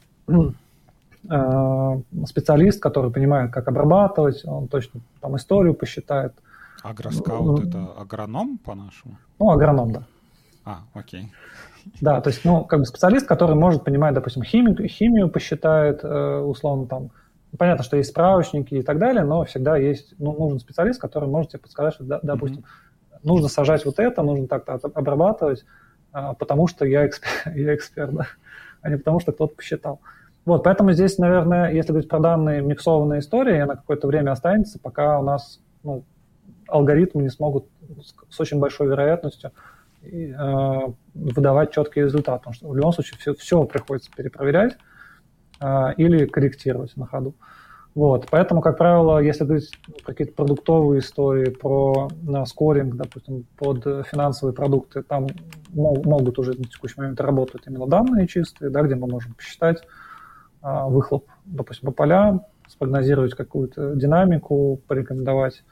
э, 1.30 1.98
специалист, 2.26 2.82
который 2.82 3.12
понимает, 3.12 3.52
как 3.52 3.68
обрабатывать, 3.68 4.44
он 4.46 4.68
точно 4.68 5.02
там 5.22 5.36
историю 5.36 5.74
посчитает– 5.74 6.34
Агроскаут 6.84 7.68
это 7.68 7.94
агроном 7.98 8.58
по-нашему? 8.58 9.18
Ну, 9.40 9.52
агроном, 9.52 9.92
да. 9.92 10.04
А, 10.66 10.80
окей. 10.94 11.32
Да, 12.02 12.22
то 12.22 12.30
есть, 12.30 12.46
ну, 12.46 12.64
как 12.66 12.80
бы 12.80 12.86
специалист, 12.86 13.28
который 13.28 13.56
может 13.56 13.84
понимать, 13.84 14.14
допустим, 14.14 14.44
химию, 14.44 14.88
химию 14.88 15.30
посчитает, 15.30 16.02
э, 16.04 16.40
условно, 16.40 16.88
там, 16.88 17.10
понятно, 17.58 17.84
что 17.84 17.98
есть 17.98 18.10
справочники 18.10 18.76
и 18.76 18.82
так 18.82 19.00
далее, 19.00 19.24
но 19.24 19.44
всегда 19.46 19.78
есть, 19.78 20.14
ну, 20.20 20.34
нужен 20.34 20.60
специалист, 20.60 21.00
который 21.00 21.28
может 21.28 21.52
тебе 21.52 21.60
подсказать, 21.60 21.96
что, 21.96 22.04
допустим, 22.22 22.60
mm-hmm. 22.60 23.20
нужно 23.24 23.48
сажать 23.48 23.86
вот 23.86 24.00
это, 24.00 24.22
нужно 24.22 24.48
так-то 24.48 24.74
обрабатывать, 24.94 25.66
а, 26.12 26.34
потому 26.34 26.68
что 26.68 26.86
я 26.86 27.08
эксперт, 27.08 27.34
я 27.56 27.76
эксперт, 27.76 28.14
да, 28.14 28.28
а 28.82 28.90
не 28.90 28.98
потому 28.98 29.20
что 29.20 29.32
кто-то 29.32 29.56
посчитал. 29.56 30.02
Вот, 30.46 30.64
поэтому 30.64 30.92
здесь, 30.94 31.18
наверное, 31.18 31.72
если 31.72 31.92
говорить 31.92 32.10
про 32.10 32.20
данные 32.20 32.62
миксованная 32.62 33.20
история, 33.20 33.64
она 33.64 33.76
какое-то 33.76 34.08
время 34.08 34.32
останется, 34.32 34.80
пока 34.80 35.20
у 35.20 35.24
нас 35.24 35.62
ну, 35.84 36.06
алгоритмы 36.72 37.24
не 37.24 37.30
смогут 37.30 37.68
с 38.30 38.40
очень 38.40 38.60
большой 38.60 38.88
вероятностью 38.88 39.52
выдавать 41.14 41.72
четкий 41.72 42.02
результат, 42.02 42.42
потому 42.42 42.54
что 42.54 42.70
в 42.70 42.76
любом 42.76 42.94
случае 42.94 43.18
все, 43.20 43.34
все 43.34 43.64
приходится 43.66 44.10
перепроверять 44.16 44.78
или 45.98 46.26
корректировать 46.26 46.96
на 46.96 47.06
ходу. 47.06 47.36
Вот, 47.96 48.28
поэтому, 48.30 48.62
как 48.62 48.78
правило, 48.78 49.20
если 49.20 49.44
говорить 49.44 49.72
какие-то 50.06 50.34
продуктовые 50.34 51.00
истории 51.00 51.50
про 51.50 52.08
на 52.22 52.46
скоринг, 52.46 52.96
допустим, 52.96 53.46
под 53.58 53.84
финансовые 54.08 54.54
продукты, 54.54 55.02
там 55.02 55.28
могут 55.74 56.40
уже 56.40 56.52
на 56.52 56.64
текущий 56.64 56.96
момент 56.98 57.20
работать 57.20 57.64
именно 57.68 57.88
данные 57.88 58.28
чистые, 58.28 58.70
да, 58.70 58.84
где 58.84 58.96
мы 58.96 59.08
можем 59.08 59.34
посчитать 59.34 59.84
а, 60.62 60.88
выхлоп, 60.88 61.28
допустим, 61.46 61.88
по 61.88 61.92
полям, 61.92 62.46
спрогнозировать 62.68 63.34
какую-то 63.34 63.96
динамику, 63.96 64.80
порекомендовать 64.88 65.64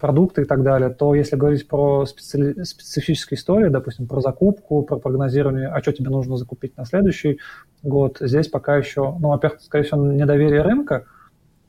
продукты 0.00 0.42
и 0.42 0.44
так 0.44 0.62
далее, 0.62 0.90
то 0.90 1.14
если 1.14 1.36
говорить 1.36 1.68
про 1.68 2.06
специ... 2.06 2.64
специфические 2.64 3.38
истории, 3.38 3.68
допустим, 3.68 4.06
про 4.06 4.20
закупку, 4.20 4.82
про 4.82 4.96
прогнозирование, 4.96 5.68
а 5.68 5.80
что 5.80 5.92
тебе 5.92 6.10
нужно 6.10 6.36
закупить 6.36 6.76
на 6.76 6.84
следующий 6.84 7.38
год, 7.82 8.18
здесь 8.20 8.48
пока 8.48 8.76
еще, 8.76 9.16
ну, 9.20 9.28
во-первых, 9.28 9.60
скорее 9.60 9.84
всего, 9.84 10.04
недоверие 10.04 10.62
рынка– 10.62 11.04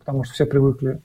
потому 0.08 0.24
что 0.24 0.36
все 0.36 0.46
привыкли 0.46 1.02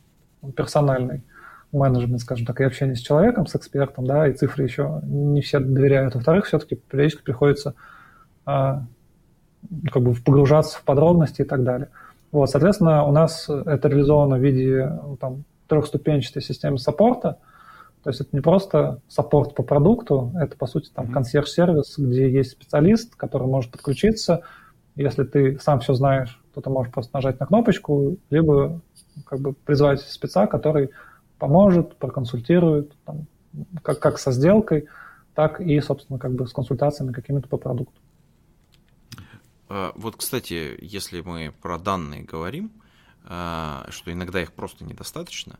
персональный 0.55 1.25
менеджмент, 1.73 2.21
скажем 2.21 2.47
так, 2.47 2.61
и 2.61 2.65
общение 2.65 2.95
с 2.95 3.01
человеком, 3.01 3.49
с 3.49 3.57
экспертом, 3.57 4.07
да, 4.07 4.29
и 4.29 4.33
цифры 4.33 4.63
еще 4.63 5.01
не 5.03 5.41
все 5.41 5.59
доверяют. 5.59 6.15
Во-вторых, 6.15 6.47
все-таки 6.47 6.77
периодически 6.77 7.25
приходится 7.25 7.75
а, 8.47 8.85
как 9.91 10.05
бы 10.05 10.15
погружаться 10.15 10.79
в 10.79 10.85
подробности 10.85 11.43
и 11.43 11.45
так 11.45 11.65
далее. 11.65 11.89
Вот, 12.31 12.49
соответственно, 12.49 13.05
у 13.05 13.11
нас 13.11 13.49
это 13.49 13.89
реализовано 13.89 14.37
в 14.37 14.41
виде 14.41 14.97
там, 15.19 15.43
трехступенчатой 15.73 16.43
системы 16.43 16.77
саппорта. 16.77 17.39
То 18.03 18.11
есть 18.11 18.21
это 18.21 18.31
не 18.33 18.41
просто 18.41 19.01
саппорт 19.09 19.55
по 19.55 19.63
продукту, 19.63 20.31
это, 20.39 20.55
по 20.55 20.67
сути, 20.67 20.91
там 20.93 21.11
консьерж-сервис, 21.11 21.95
где 21.97 22.31
есть 22.31 22.51
специалист, 22.51 23.17
который 23.17 23.47
может 23.47 23.71
подключиться. 23.71 24.43
Если 24.97 25.25
ты 25.25 25.59
сам 25.61 25.81
все 25.81 25.95
знаешь, 25.95 26.39
то 26.53 26.61
ты 26.61 26.69
можешь 26.69 26.93
просто 26.93 27.17
нажать 27.17 27.41
на 27.41 27.47
кнопочку, 27.47 28.19
либо 28.29 28.83
как 29.25 29.41
бы 29.41 29.55
призвать 29.55 30.03
спеца, 30.03 30.47
который 30.47 30.91
поможет, 31.39 31.97
проконсультирует, 31.97 32.93
там, 33.07 33.27
как, 33.83 33.99
как 33.99 34.19
со 34.19 34.31
сделкой, 34.31 34.89
так 35.35 35.61
и, 35.61 35.81
собственно, 35.81 36.19
как 36.19 36.35
бы 36.35 36.47
с 36.47 36.53
консультациями 36.53 37.13
какими-то 37.13 37.49
по 37.49 37.57
продукту. 37.57 37.99
А, 39.71 39.93
вот, 39.95 40.17
кстати, 40.17 40.77
если 40.83 41.23
мы 41.23 41.55
про 41.63 41.79
данные 41.79 42.25
говорим, 42.25 42.73
что 43.25 44.13
иногда 44.13 44.43
их 44.43 44.53
просто 44.53 44.85
недостаточно, 44.85 45.59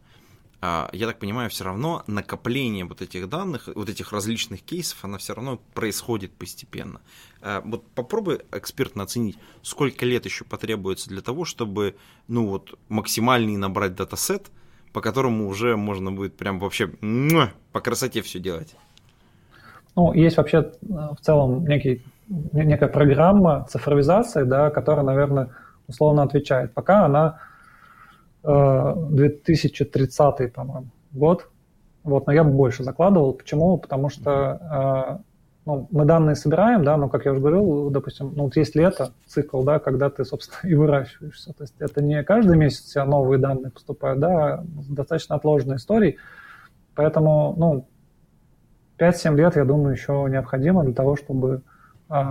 а, 0.65 0.89
я 0.93 1.09
так 1.09 1.19
понимаю, 1.19 1.51
все 1.51 1.65
равно 1.65 2.05
накопление 2.07 2.85
вот 2.85 3.03
этих 3.03 3.29
данных, 3.29 3.69
вот 3.75 3.89
этих 3.89 4.13
различных 4.13 4.63
кейсов, 4.63 5.05
оно 5.05 5.19
все 5.19 5.35
равно 5.35 5.59
происходит 5.75 6.33
постепенно. 6.33 7.01
А, 7.41 7.63
вот 7.65 7.85
попробуй 7.97 8.43
экспертно 8.53 9.03
оценить, 9.03 9.37
сколько 9.63 10.07
лет 10.07 10.25
еще 10.25 10.45
потребуется 10.45 11.09
для 11.09 11.21
того, 11.21 11.45
чтобы, 11.45 11.97
ну 12.29 12.47
вот, 12.47 12.79
максимальный 12.89 13.57
набрать 13.57 13.97
датасет, 13.97 14.53
по 14.93 15.01
которому 15.01 15.49
уже 15.49 15.77
можно 15.77 16.13
будет 16.13 16.37
прям 16.37 16.61
вообще 16.61 16.93
по 17.73 17.81
красоте 17.81 18.23
все 18.23 18.39
делать. 18.39 18.77
Ну, 19.97 20.13
есть 20.13 20.37
вообще 20.37 20.59
э, 20.59 20.73
в 20.89 21.19
целом 21.21 21.67
некий, 21.67 22.05
некая 22.29 22.89
программа 22.89 23.67
цифровизации, 23.69 24.45
да, 24.45 24.71
которая, 24.71 25.05
наверное, 25.05 25.49
условно 25.89 26.23
отвечает. 26.23 26.73
Пока 26.73 27.05
она 27.05 27.41
2030, 28.43 30.53
по-моему, 30.53 30.87
год. 31.13 31.49
Вот, 32.03 32.27
но 32.27 32.33
я 32.33 32.43
бы 32.43 32.51
больше 32.51 32.83
закладывал. 32.83 33.35
Почему? 33.35 33.79
Потому 33.79 34.09
что 34.09 35.21
э, 35.21 35.23
ну, 35.65 35.87
мы 35.93 36.05
данные 36.05 36.35
собираем, 36.35 36.85
да, 36.85 36.97
но, 36.97 37.09
как 37.09 37.25
я 37.25 37.33
уже 37.33 37.41
говорил, 37.41 37.91
допустим, 37.91 38.33
ну, 38.35 38.45
вот 38.45 38.57
есть 38.57 38.75
лето, 38.75 39.13
цикл, 39.27 39.63
да, 39.63 39.79
когда 39.79 40.11
ты, 40.11 40.25
собственно, 40.25 40.59
и 40.71 40.75
выращиваешься. 40.75 41.53
То 41.53 41.63
есть 41.63 41.75
это 41.79 42.03
не 42.03 42.23
каждый 42.25 42.57
месяц 42.57 42.89
у 42.89 42.93
тебя 42.93 43.05
новые 43.05 43.39
данные 43.39 43.71
поступают, 43.71 44.19
да, 44.19 44.65
достаточно 44.65 45.37
отложенные 45.37 45.77
истории. 45.77 46.19
Поэтому, 46.95 47.55
ну, 47.57 47.87
5-7 48.99 49.37
лет, 49.37 49.57
я 49.57 49.65
думаю, 49.65 49.93
еще 49.93 50.27
необходимо 50.29 50.85
для 50.85 50.95
того, 50.95 51.17
чтобы 51.17 51.63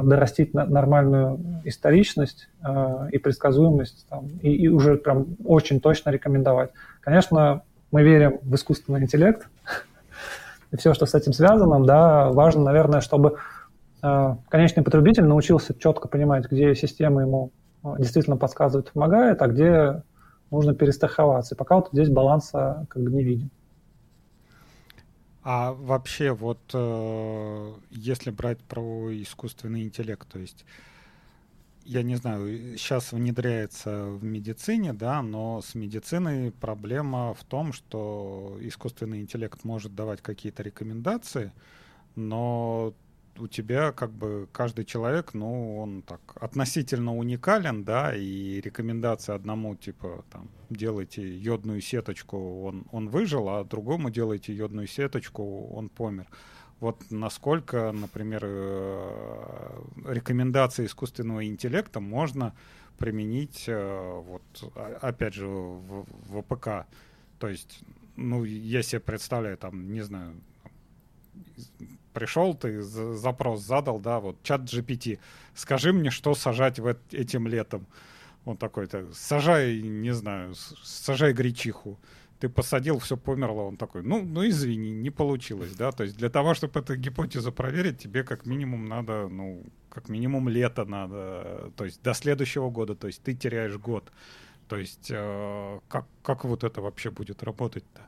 дорастить 0.04 0.54
на 0.54 0.66
нормальную 0.66 1.40
историчность 1.64 2.50
а, 2.62 3.08
и 3.12 3.18
предсказуемость 3.18 4.06
там, 4.10 4.28
и, 4.42 4.54
и 4.54 4.68
уже 4.68 4.96
прям 4.96 5.38
очень 5.44 5.80
точно 5.82 6.12
рекомендовать. 6.12 6.70
Конечно, 7.00 7.64
мы 7.92 8.04
верим 8.04 8.40
в 8.44 8.54
искусственный 8.54 9.02
интеллект 9.02 9.50
и 10.72 10.78
все, 10.78 10.94
что 10.94 11.06
с 11.08 11.16
этим 11.16 11.34
связано, 11.34 11.84
да, 11.84 12.30
важно, 12.30 12.64
наверное, 12.64 13.02
чтобы 13.02 13.38
а, 14.04 14.38
конечный 14.50 14.84
потребитель 14.84 15.26
научился 15.26 15.74
четко 15.74 16.08
понимать, 16.08 16.46
где 16.50 16.76
система 16.76 17.22
ему 17.22 17.52
действительно 17.98 18.38
подсказывает, 18.38 18.92
помогает, 18.92 19.42
а 19.42 19.48
где 19.48 20.04
нужно 20.52 20.76
перестраховаться. 20.76 21.56
И 21.56 21.58
пока 21.58 21.78
вот 21.78 21.90
здесь 21.92 22.10
баланса 22.10 22.86
как 22.90 23.02
бы 23.02 23.12
не 23.12 23.24
видим. 23.24 23.50
А 25.44 25.74
вообще, 25.74 26.32
вот 26.34 26.60
э, 26.74 27.74
если 27.90 28.30
брать 28.30 28.60
про 28.60 29.10
искусственный 29.22 29.82
интеллект, 29.84 30.28
то 30.28 30.38
есть, 30.38 30.66
я 31.84 32.04
не 32.04 32.16
знаю, 32.16 32.78
сейчас 32.78 33.12
внедряется 33.12 34.06
в 34.06 34.24
медицине, 34.24 34.94
да, 34.94 35.24
но 35.24 35.62
с 35.62 35.74
медициной 35.74 36.52
проблема 36.52 37.34
в 37.34 37.44
том, 37.44 37.74
что 37.74 38.56
искусственный 38.62 39.22
интеллект 39.22 39.64
может 39.64 39.96
давать 39.96 40.22
какие-то 40.22 40.62
рекомендации, 40.62 41.52
но 42.16 42.94
у 43.42 43.48
тебя 43.48 43.92
как 43.92 44.12
бы 44.12 44.48
каждый 44.52 44.86
человек, 44.86 45.34
ну, 45.34 45.80
он 45.80 46.04
так 46.04 46.20
относительно 46.36 47.16
уникален, 47.18 47.84
да, 47.84 48.16
и 48.16 48.62
рекомендация 48.62 49.36
одному, 49.36 49.76
типа, 49.76 50.24
там, 50.30 50.48
делайте 50.70 51.28
йодную 51.38 51.82
сеточку, 51.82 52.64
он, 52.64 52.86
он 52.92 53.10
выжил, 53.10 53.50
а 53.50 53.64
другому 53.64 54.12
делайте 54.12 54.54
йодную 54.54 54.88
сеточку, 54.88 55.68
он 55.74 55.90
помер. 55.90 56.28
Вот 56.80 57.12
насколько, 57.12 57.92
например, 57.92 58.42
э, 58.44 59.84
рекомендации 60.08 60.86
искусственного 60.86 61.46
интеллекта 61.46 62.00
можно 62.00 62.54
применить, 62.98 63.66
э, 63.68 64.22
вот, 64.22 64.44
опять 65.02 65.34
же, 65.34 65.48
в, 65.48 66.06
в. 66.28 66.86
То 67.40 67.48
есть, 67.48 67.84
ну, 68.16 68.44
я 68.44 68.84
себе 68.84 69.00
представляю, 69.00 69.58
там, 69.58 69.92
не 69.92 70.02
знаю, 70.02 70.36
пришел, 72.12 72.54
ты 72.54 72.82
запрос 72.82 73.62
задал, 73.62 74.00
да, 74.00 74.20
вот 74.20 74.42
чат 74.44 74.62
GPT, 74.62 75.20
скажи 75.54 75.94
мне, 75.94 76.10
что 76.10 76.36
сажать 76.36 76.80
в 76.80 76.96
этим 77.12 77.48
летом. 77.48 77.86
Он 78.46 78.58
такой-то, 78.58 79.08
сажай, 79.14 79.82
не 79.82 80.14
знаю, 80.14 80.56
сажай 80.84 81.34
гречиху. 81.34 82.00
Ты 82.40 82.50
посадил, 82.50 82.98
все 82.98 83.18
померло, 83.18 83.62
он 83.62 83.78
такой, 83.78 84.02
ну, 84.02 84.24
ну 84.24 84.48
извини, 84.48 84.90
не 84.90 85.12
получилось, 85.12 85.76
да, 85.76 85.92
то 85.92 86.04
есть 86.04 86.18
для 86.18 86.30
того, 86.30 86.56
чтобы 86.56 86.80
эту 86.80 86.96
гипотезу 86.96 87.52
проверить, 87.52 88.00
тебе 88.00 88.24
как 88.24 88.48
минимум 88.48 88.86
надо, 88.86 89.28
ну, 89.28 89.64
как 89.90 90.10
минимум 90.10 90.50
лето 90.50 90.86
надо, 90.86 91.72
то 91.76 91.86
есть 91.86 92.02
до 92.02 92.16
следующего 92.16 92.72
года, 92.72 92.96
то 92.96 93.06
есть 93.08 93.22
ты 93.22 93.36
теряешь 93.36 93.78
год. 93.78 94.12
То 94.68 94.78
есть 94.78 95.12
э, 95.12 95.80
как, 95.90 96.06
как 96.24 96.46
вот 96.46 96.64
это 96.64 96.82
вообще 96.82 97.12
будет 97.12 97.44
работать-то? 97.44 98.02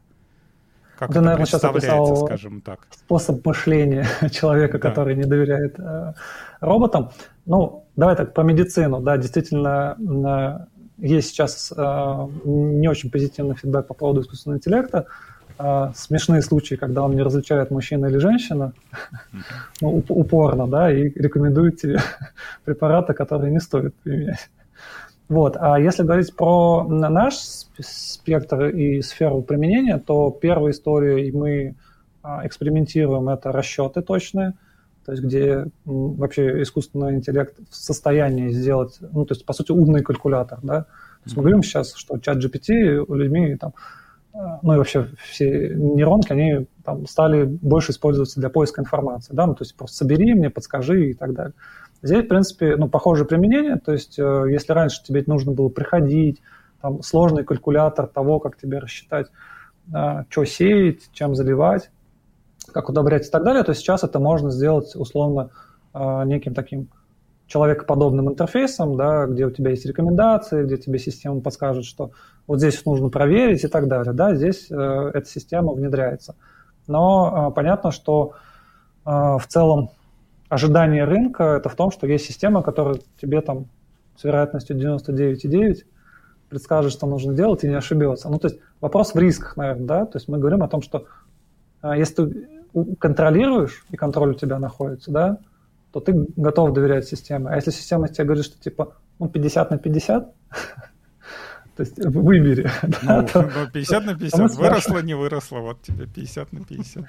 Как 0.98 1.10
Ты, 1.10 1.14
это 1.14 1.22
наверное, 1.22 1.46
сейчас 1.46 1.64
описал 1.64 2.26
скажем 2.28 2.62
так. 2.62 2.88
способ 2.92 3.46
мышления 3.46 4.06
человека, 4.32 4.78
да. 4.78 4.90
который 4.90 5.16
не 5.16 5.24
доверяет 5.24 5.80
э, 5.80 6.14
роботам. 6.60 7.12
Ну, 7.46 7.86
давай 7.96 8.16
так, 8.16 8.34
по 8.34 8.42
медицину. 8.42 9.00
Да, 9.02 9.18
действительно, 9.18 10.68
э, 11.00 11.06
есть 11.06 11.30
сейчас 11.30 11.74
э, 11.76 12.28
не 12.46 12.88
очень 12.88 13.10
позитивный 13.10 13.56
фидбэк 13.56 13.88
по 13.88 13.94
поводу 13.94 14.22
искусственного 14.22 14.58
интеллекта. 14.58 15.08
Э, 15.60 15.92
смешные 15.96 16.42
случаи, 16.42 16.76
когда 16.76 17.04
он 17.04 17.16
не 17.16 17.22
различает 17.22 17.72
мужчина 17.72 18.08
или 18.08 18.18
женщина, 18.18 18.74
ну, 19.82 20.04
упорно, 20.10 20.68
да, 20.68 20.92
и 20.92 21.10
рекомендует 21.10 21.82
тебе 21.82 22.00
препараты, 22.66 23.14
которые 23.14 23.52
не 23.52 23.60
стоит 23.60 23.96
применять. 23.96 24.50
Вот. 25.34 25.58
А 25.60 25.80
если 25.80 26.04
говорить 26.04 26.36
про 26.36 26.84
наш 26.84 27.34
спектр 27.80 28.66
и 28.66 29.02
сферу 29.02 29.42
применения, 29.42 29.98
то 29.98 30.30
первую 30.30 30.74
историю 30.74 31.36
мы 31.36 31.76
а, 32.22 32.46
экспериментируем 32.46 33.30
это 33.30 33.52
расчеты 33.52 34.04
точные, 34.04 34.54
то 35.04 35.12
есть 35.12 35.24
где 35.24 35.66
вообще 35.86 36.62
искусственный 36.62 37.16
интеллект 37.16 37.56
в 37.68 37.76
состоянии 37.76 38.50
сделать, 38.50 39.00
ну, 39.02 39.26
то 39.26 39.34
есть, 39.34 39.44
по 39.44 39.54
сути, 39.54 39.72
умный 39.72 40.04
калькулятор, 40.04 40.60
да. 40.62 40.82
То 40.84 41.26
есть 41.26 41.36
мы 41.36 41.42
говорим 41.42 41.64
сейчас, 41.64 41.96
что 41.96 42.20
чат 42.20 42.38
GPT 42.38 43.04
у 43.08 43.16
людьми 43.16 43.56
там, 43.56 43.74
а, 44.36 44.60
ну 44.62 44.76
и 44.76 44.78
вообще 44.78 45.08
все 45.32 45.74
нейронки, 45.76 46.32
они 46.32 46.68
там 46.86 47.08
стали 47.08 47.46
больше 47.46 47.92
использоваться 47.92 48.40
для 48.40 48.50
поиска 48.50 48.82
информации, 48.82 49.34
да, 49.34 49.48
ну, 49.48 49.56
то 49.56 49.64
есть 49.64 49.76
просто 49.76 49.98
собери 49.98 50.36
мне, 50.36 50.52
подскажи 50.52 51.10
и 51.10 51.14
так 51.16 51.34
далее. 51.34 51.54
Здесь, 52.04 52.26
в 52.26 52.28
принципе, 52.28 52.76
ну, 52.76 52.90
похожее 52.90 53.26
применение, 53.26 53.78
то 53.78 53.94
есть 53.94 54.20
э, 54.20 54.46
если 54.50 54.74
раньше 54.74 55.02
тебе 55.02 55.24
нужно 55.26 55.54
было 55.54 55.70
приходить, 55.70 56.42
там, 56.82 57.02
сложный 57.02 57.46
калькулятор 57.46 58.08
того, 58.08 58.42
как 58.42 58.58
тебе 58.58 58.80
рассчитать, 58.80 59.28
э, 59.88 60.24
что 60.28 60.44
сеять, 60.44 61.10
чем 61.14 61.34
заливать, 61.34 61.92
как 62.74 62.90
удобрять 62.90 63.26
и 63.26 63.32
так 63.32 63.46
далее, 63.46 63.64
то 63.64 63.74
сейчас 63.74 64.04
это 64.04 64.20
можно 64.20 64.52
сделать 64.52 64.94
условно 64.98 65.52
э, 65.94 66.24
неким 66.26 66.54
таким 66.54 66.90
человекоподобным 67.48 68.30
интерфейсом, 68.30 68.98
да, 68.98 69.26
где 69.26 69.46
у 69.46 69.52
тебя 69.52 69.70
есть 69.70 69.86
рекомендации, 69.86 70.66
где 70.66 70.76
тебе 70.76 71.00
система 71.00 71.40
подскажет, 71.40 71.86
что 71.86 72.12
вот 72.48 72.60
здесь 72.60 72.84
нужно 72.86 73.10
проверить 73.12 73.64
и 73.64 73.68
так 73.68 73.88
далее. 73.88 74.12
Да, 74.12 74.36
здесь 74.36 74.70
эта 74.70 75.24
система 75.26 75.74
внедряется. 75.74 76.36
Но 76.88 77.52
понятно, 77.52 77.92
что 77.92 78.34
в 79.04 79.44
целом 79.48 79.92
ожидание 80.54 81.06
рынка 81.06 81.56
это 81.58 81.70
в 81.70 81.76
том, 81.76 81.92
что 81.92 82.08
есть 82.08 82.26
система, 82.26 82.62
которая 82.62 83.00
тебе 83.20 83.42
там 83.42 83.66
с 84.16 84.24
вероятностью 84.24 84.78
99,9 84.78 85.84
предскажет, 86.50 86.92
что 86.92 87.08
нужно 87.08 87.34
делать 87.34 87.64
и 87.64 87.68
не 87.68 87.76
ошибется. 87.76 88.30
Ну, 88.30 88.38
то 88.38 88.48
есть 88.48 88.60
вопрос 88.80 89.14
в 89.14 89.18
рисках, 89.18 89.58
наверное, 89.58 89.88
да, 89.88 90.06
то 90.06 90.18
есть 90.18 90.28
мы 90.28 90.38
говорим 90.38 90.62
о 90.62 90.68
том, 90.68 90.82
что 90.82 91.06
э, 91.82 91.94
если 91.98 92.26
ты 92.26 92.48
контролируешь, 93.00 93.86
и 93.90 93.98
контроль 93.98 94.32
у 94.32 94.34
тебя 94.36 94.60
находится, 94.60 95.12
да, 95.12 95.40
то 95.92 96.00
ты 96.00 96.28
готов 96.36 96.74
доверять 96.74 97.08
системе. 97.08 97.50
А 97.50 97.56
если 97.56 97.72
система 97.72 98.08
тебе 98.08 98.26
говорит, 98.26 98.46
что 98.46 98.60
типа 98.60 98.96
ну, 99.20 99.30
50 99.30 99.72
на 99.72 99.78
50, 99.78 100.24
то 101.76 101.84
есть 101.84 102.06
выбери. 102.06 102.70
Ну, 103.04 103.26
50 103.74 104.06
на 104.06 104.16
50, 104.16 104.56
выросло, 104.56 105.00
не 105.00 105.16
выросло, 105.16 105.60
вот 105.60 105.82
тебе 105.82 106.06
50 106.06 106.54
на 106.54 106.64
50. 106.64 107.04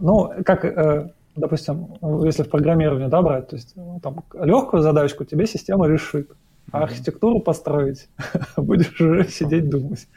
Ну, 0.00 0.32
как, 0.44 0.64
э, 0.64 1.10
допустим, 1.36 1.94
если 2.24 2.42
в 2.42 2.50
программировании, 2.50 3.08
да, 3.08 3.22
брать, 3.22 3.48
то 3.48 3.56
есть 3.56 3.74
ну, 3.76 4.00
там 4.02 4.24
легкую 4.34 4.82
задачку 4.82 5.24
тебе 5.24 5.46
система 5.46 5.86
решит, 5.86 6.30
а 6.70 6.82
архитектуру 6.82 7.40
построить 7.40 8.08
будешь 8.56 9.00
уже 9.00 9.28
сидеть 9.28 9.68
думать. 9.68 10.08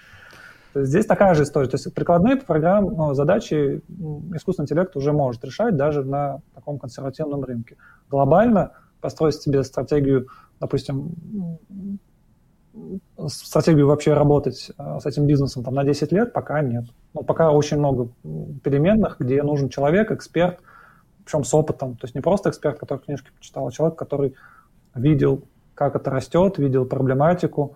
Здесь 0.75 1.05
такая 1.05 1.35
же 1.35 1.43
история. 1.43 1.69
То 1.69 1.75
есть 1.75 1.93
прикладные 1.93 2.35
программы, 2.35 2.91
ну, 2.91 3.13
задачи 3.13 3.81
искусственный 4.33 4.65
интеллект 4.65 4.95
уже 4.97 5.13
может 5.13 5.43
решать 5.45 5.77
даже 5.77 6.03
на 6.03 6.41
таком 6.53 6.79
консервативном 6.79 7.43
рынке. 7.45 7.77
Глобально 8.09 8.73
построить 8.99 9.35
себе 9.35 9.63
стратегию, 9.63 10.27
допустим, 10.59 11.15
стратегию 13.27 13.87
вообще 13.87 14.13
работать 14.13 14.71
э, 14.77 14.99
с 15.01 15.05
этим 15.05 15.27
бизнесом 15.27 15.63
там, 15.63 15.75
на 15.75 15.85
10 15.85 16.11
лет 16.11 16.33
пока 16.33 16.61
нет. 16.61 16.85
Ну, 17.13 17.23
пока 17.23 17.51
очень 17.51 17.77
много 17.77 18.09
переменных, 18.63 19.17
где 19.19 19.41
нужен 19.43 19.69
человек, 19.69 20.11
эксперт, 20.11 20.59
причем 21.25 21.43
с 21.43 21.53
опытом. 21.53 21.95
То 21.95 22.05
есть 22.05 22.15
не 22.15 22.21
просто 22.21 22.49
эксперт, 22.49 22.79
который 22.79 22.99
книжки 22.99 23.31
почитал, 23.35 23.67
а 23.67 23.71
человек, 23.71 23.97
который 23.97 24.35
видел, 24.93 25.43
как 25.73 25.95
это 25.95 26.11
растет, 26.11 26.57
видел 26.57 26.85
проблематику, 26.85 27.75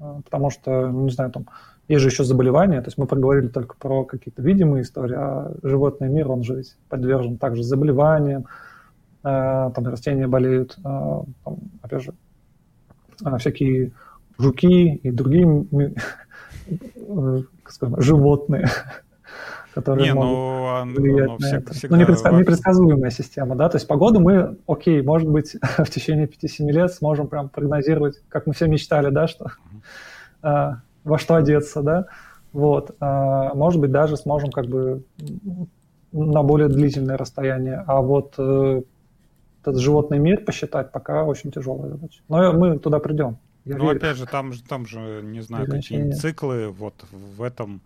э, 0.00 0.20
потому 0.24 0.50
что, 0.50 0.88
ну, 0.88 1.04
не 1.04 1.10
знаю, 1.10 1.30
там, 1.30 1.46
есть 1.88 2.02
же 2.02 2.08
еще 2.08 2.24
заболевания, 2.24 2.80
то 2.80 2.86
есть 2.86 2.98
мы 2.98 3.06
проговорили 3.06 3.48
только 3.48 3.76
про 3.76 4.04
какие-то 4.04 4.42
видимые 4.42 4.82
истории, 4.82 5.16
а 5.16 5.52
животный 5.62 6.08
мир, 6.08 6.30
он 6.30 6.42
же 6.42 6.56
ведь 6.56 6.76
подвержен 6.88 7.38
также 7.38 7.62
заболеваниям, 7.62 8.46
э, 9.24 9.70
там 9.74 9.86
растения 9.86 10.28
болеют, 10.28 10.78
э, 10.78 10.82
там, 10.82 11.56
опять 11.82 12.02
же, 12.02 12.14
всякие 13.38 13.92
жуки 14.38 14.94
и 14.94 15.10
другие 15.10 15.66
скажем, 17.66 18.00
животные, 18.00 18.68
которые 19.74 20.08
не, 20.08 20.14
могут 20.14 20.94
ну, 20.94 21.02
влиять 21.02 21.28
на 21.28 21.38
всег, 21.38 21.62
это. 21.62 21.74
Всегда 21.74 21.96
ну, 21.96 22.02
непредск... 22.02 22.32
непредсказуемая 22.32 23.10
система, 23.10 23.56
да, 23.56 23.68
то 23.68 23.76
есть 23.76 23.86
погоду 23.86 24.20
мы, 24.20 24.56
окей, 24.66 25.02
может 25.02 25.28
быть, 25.28 25.56
в 25.78 25.90
течение 25.90 26.26
5-7 26.26 26.70
лет 26.70 26.92
сможем 26.92 27.28
прям 27.28 27.48
прогнозировать, 27.48 28.20
как 28.28 28.46
мы 28.46 28.54
все 28.54 28.66
мечтали, 28.66 29.10
да, 29.10 29.28
что 29.28 29.52
во 31.04 31.18
что 31.18 31.36
одеться, 31.36 31.82
да, 31.82 32.06
вот, 32.52 32.96
а, 33.00 33.54
может 33.54 33.80
быть, 33.80 33.90
даже 33.90 34.16
сможем 34.16 34.50
как 34.50 34.66
бы 34.66 35.02
на 36.12 36.42
более 36.42 36.68
длительное 36.68 37.16
расстояние, 37.16 37.84
а 37.86 38.00
вот 38.00 38.34
э, 38.38 38.82
этот 39.60 39.78
животный 39.78 40.18
мир 40.18 40.44
посчитать 40.44 40.90
пока 40.90 41.24
очень 41.24 41.50
тяжелая 41.50 41.90
задача. 41.90 42.20
Но 42.28 42.52
мы 42.52 42.78
туда 42.78 42.98
придем. 42.98 43.38
Я 43.64 43.76
ну, 43.76 43.84
верю. 43.84 43.98
опять 43.98 44.16
же, 44.16 44.26
там, 44.26 44.52
там 44.68 44.86
же, 44.86 45.20
не 45.22 45.40
знаю, 45.40 45.66
какие 45.66 46.10
циклы, 46.12 46.68
вот 46.68 46.94
в 47.12 47.42
этом, 47.42 47.82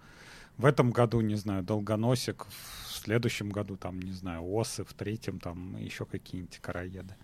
в 0.58 0.66
этом 0.66 0.90
году, 0.90 1.20
не 1.20 1.36
знаю, 1.36 1.62
долгоносик, 1.62 2.46
в 2.86 2.92
следующем 2.92 3.50
году, 3.50 3.76
там, 3.76 4.00
не 4.00 4.12
знаю, 4.12 4.42
осы, 4.52 4.84
в 4.84 4.92
третьем, 4.94 5.38
там, 5.38 5.76
еще 5.78 6.04
какие-нибудь 6.04 6.58
короеды. 6.58 7.14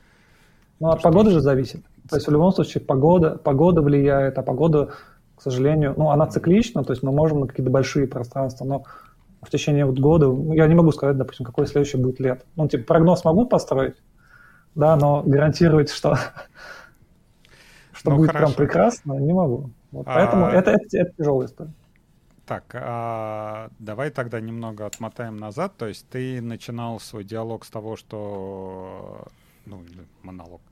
Ну, 0.81 0.89
от 0.89 1.03
погоды 1.03 1.31
же 1.31 1.41
зависит. 1.41 1.85
То 2.09 2.17
есть 2.17 2.27
в 2.27 2.31
любом 2.31 2.53
случае 2.53 2.83
погода, 2.83 3.37
погода 3.37 3.83
влияет, 3.83 4.39
а 4.39 4.43
погода 4.43 4.95
к 5.39 5.43
сожалению, 5.43 5.95
ну, 5.97 6.11
она 6.11 6.27
циклична, 6.27 6.83
то 6.83 6.93
есть 6.93 7.05
мы 7.05 7.13
можем 7.13 7.41
на 7.41 7.47
какие-то 7.47 7.71
большие 7.71 8.09
пространства, 8.09 8.65
но 8.65 8.83
в 9.41 9.51
течение 9.51 9.87
вот 9.87 10.01
года, 10.01 10.27
ну, 10.27 10.53
я 10.53 10.67
не 10.67 10.75
могу 10.75 10.91
сказать, 10.91 11.17
допустим, 11.17 11.47
какое 11.47 11.67
следующее 11.67 12.03
будет 12.03 12.19
лет. 12.19 12.45
Ну, 12.57 12.67
типа, 12.67 12.85
прогноз 12.85 13.25
могу 13.25 13.47
построить, 13.47 13.95
да, 14.75 14.97
но 14.97 15.23
гарантировать, 15.25 15.91
что, 15.91 16.19
что 17.93 18.11
ну, 18.11 18.17
будет 18.17 18.33
хорошо. 18.33 18.53
прям 18.53 18.57
прекрасно, 18.57 19.13
не 19.13 19.33
могу. 19.33 19.71
Вот, 19.93 20.09
а... 20.09 20.15
Поэтому 20.17 20.47
это, 20.47 20.73
это, 20.73 20.99
это 20.99 21.13
тяжелая 21.17 21.47
история. 21.47 21.73
Так, 22.49 22.65
а 22.73 23.69
давай 23.79 24.11
тогда 24.11 24.41
немного 24.41 24.87
отмотаем 24.87 25.37
назад. 25.37 25.77
То 25.77 25.87
есть 25.87 26.09
ты 26.09 26.41
начинал 26.41 26.99
свой 26.99 27.23
диалог 27.23 27.67
с 27.67 27.69
того, 27.69 27.97
что... 27.97 29.29
Ну, 29.67 29.85
монолог. 30.23 30.63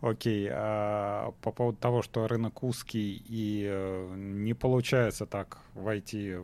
Окей, 0.00 0.48
а 0.50 1.34
по 1.42 1.52
поводу 1.52 1.76
того, 1.76 2.00
что 2.00 2.28
рынок 2.28 2.62
узкий 2.62 3.22
и 3.28 3.66
э, 3.68 4.14
не 4.16 4.54
получается 4.54 5.26
так 5.26 5.58
войти 5.74 6.34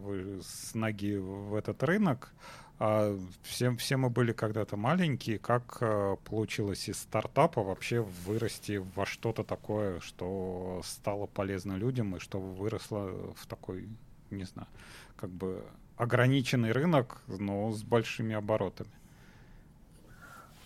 с 0.43 0.75
ноги 0.75 1.17
в 1.17 1.55
этот 1.55 1.83
рынок, 1.83 2.35
а 2.79 3.17
все, 3.43 3.75
все 3.77 3.97
мы 3.97 4.11
были 4.11 4.33
когда-то 4.33 4.77
маленькие, 4.77 5.39
как 5.39 5.79
а, 5.81 6.17
получилось 6.17 6.89
из 6.89 6.99
стартапа 6.99 7.63
вообще 7.63 8.01
вырасти 8.01 8.83
во 8.97 9.07
что-то 9.07 9.45
такое, 9.45 10.01
что 10.01 10.83
стало 10.85 11.27
полезно 11.27 11.75
людям 11.75 12.17
и 12.17 12.19
что 12.19 12.41
выросло 12.41 13.33
в 13.37 13.47
такой, 13.47 13.89
не 14.37 14.45
знаю, 14.45 14.69
как 15.17 15.31
бы 15.31 15.63
ограниченный 15.97 16.73
рынок, 16.73 17.19
но 17.27 17.71
с 17.73 17.83
большими 17.83 18.35
оборотами? 18.35 18.91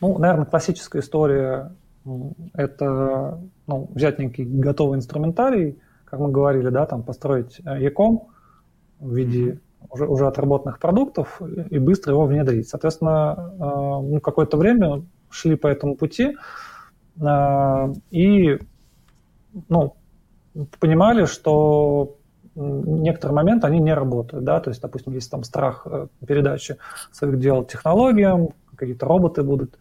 Ну, 0.00 0.18
наверное, 0.18 0.46
классическая 0.46 1.00
история 1.00 1.72
это 2.54 3.40
ну, 3.66 3.90
взять 3.94 4.18
некий 4.18 4.44
готовый 4.44 4.98
инструментарий, 4.98 5.78
как 6.04 6.20
мы 6.20 6.30
говорили, 6.30 6.68
да, 6.70 6.86
там 6.86 7.02
построить 7.02 7.60
e-com 7.64 8.28
в 9.00 9.14
виде 9.14 9.60
уже, 9.90 10.06
уже 10.06 10.26
отработанных 10.26 10.78
продуктов 10.78 11.40
и 11.70 11.78
быстро 11.78 12.14
его 12.14 12.26
внедрить. 12.26 12.68
Соответственно, 12.68 13.52
э, 13.52 13.58
ну, 13.58 14.20
какое-то 14.20 14.56
время 14.56 15.04
шли 15.30 15.56
по 15.56 15.66
этому 15.66 15.96
пути 15.96 16.34
э, 17.20 17.94
и 18.10 18.58
ну, 19.68 19.96
понимали, 20.80 21.26
что 21.26 22.17
некоторые 22.59 23.36
моменты 23.36 23.66
они 23.66 23.78
не 23.78 23.94
работают, 23.94 24.44
да, 24.44 24.61
то 24.61 24.70
есть, 24.70 24.82
допустим, 24.82 25.12
есть 25.14 25.30
там 25.30 25.44
страх 25.44 25.86
э, 25.86 26.09
передачи 26.26 26.76
своих 27.12 27.38
дел 27.38 27.64
технологиям, 27.64 28.50
какие-то 28.76 29.06
роботы 29.06 29.42
будут 29.42 29.78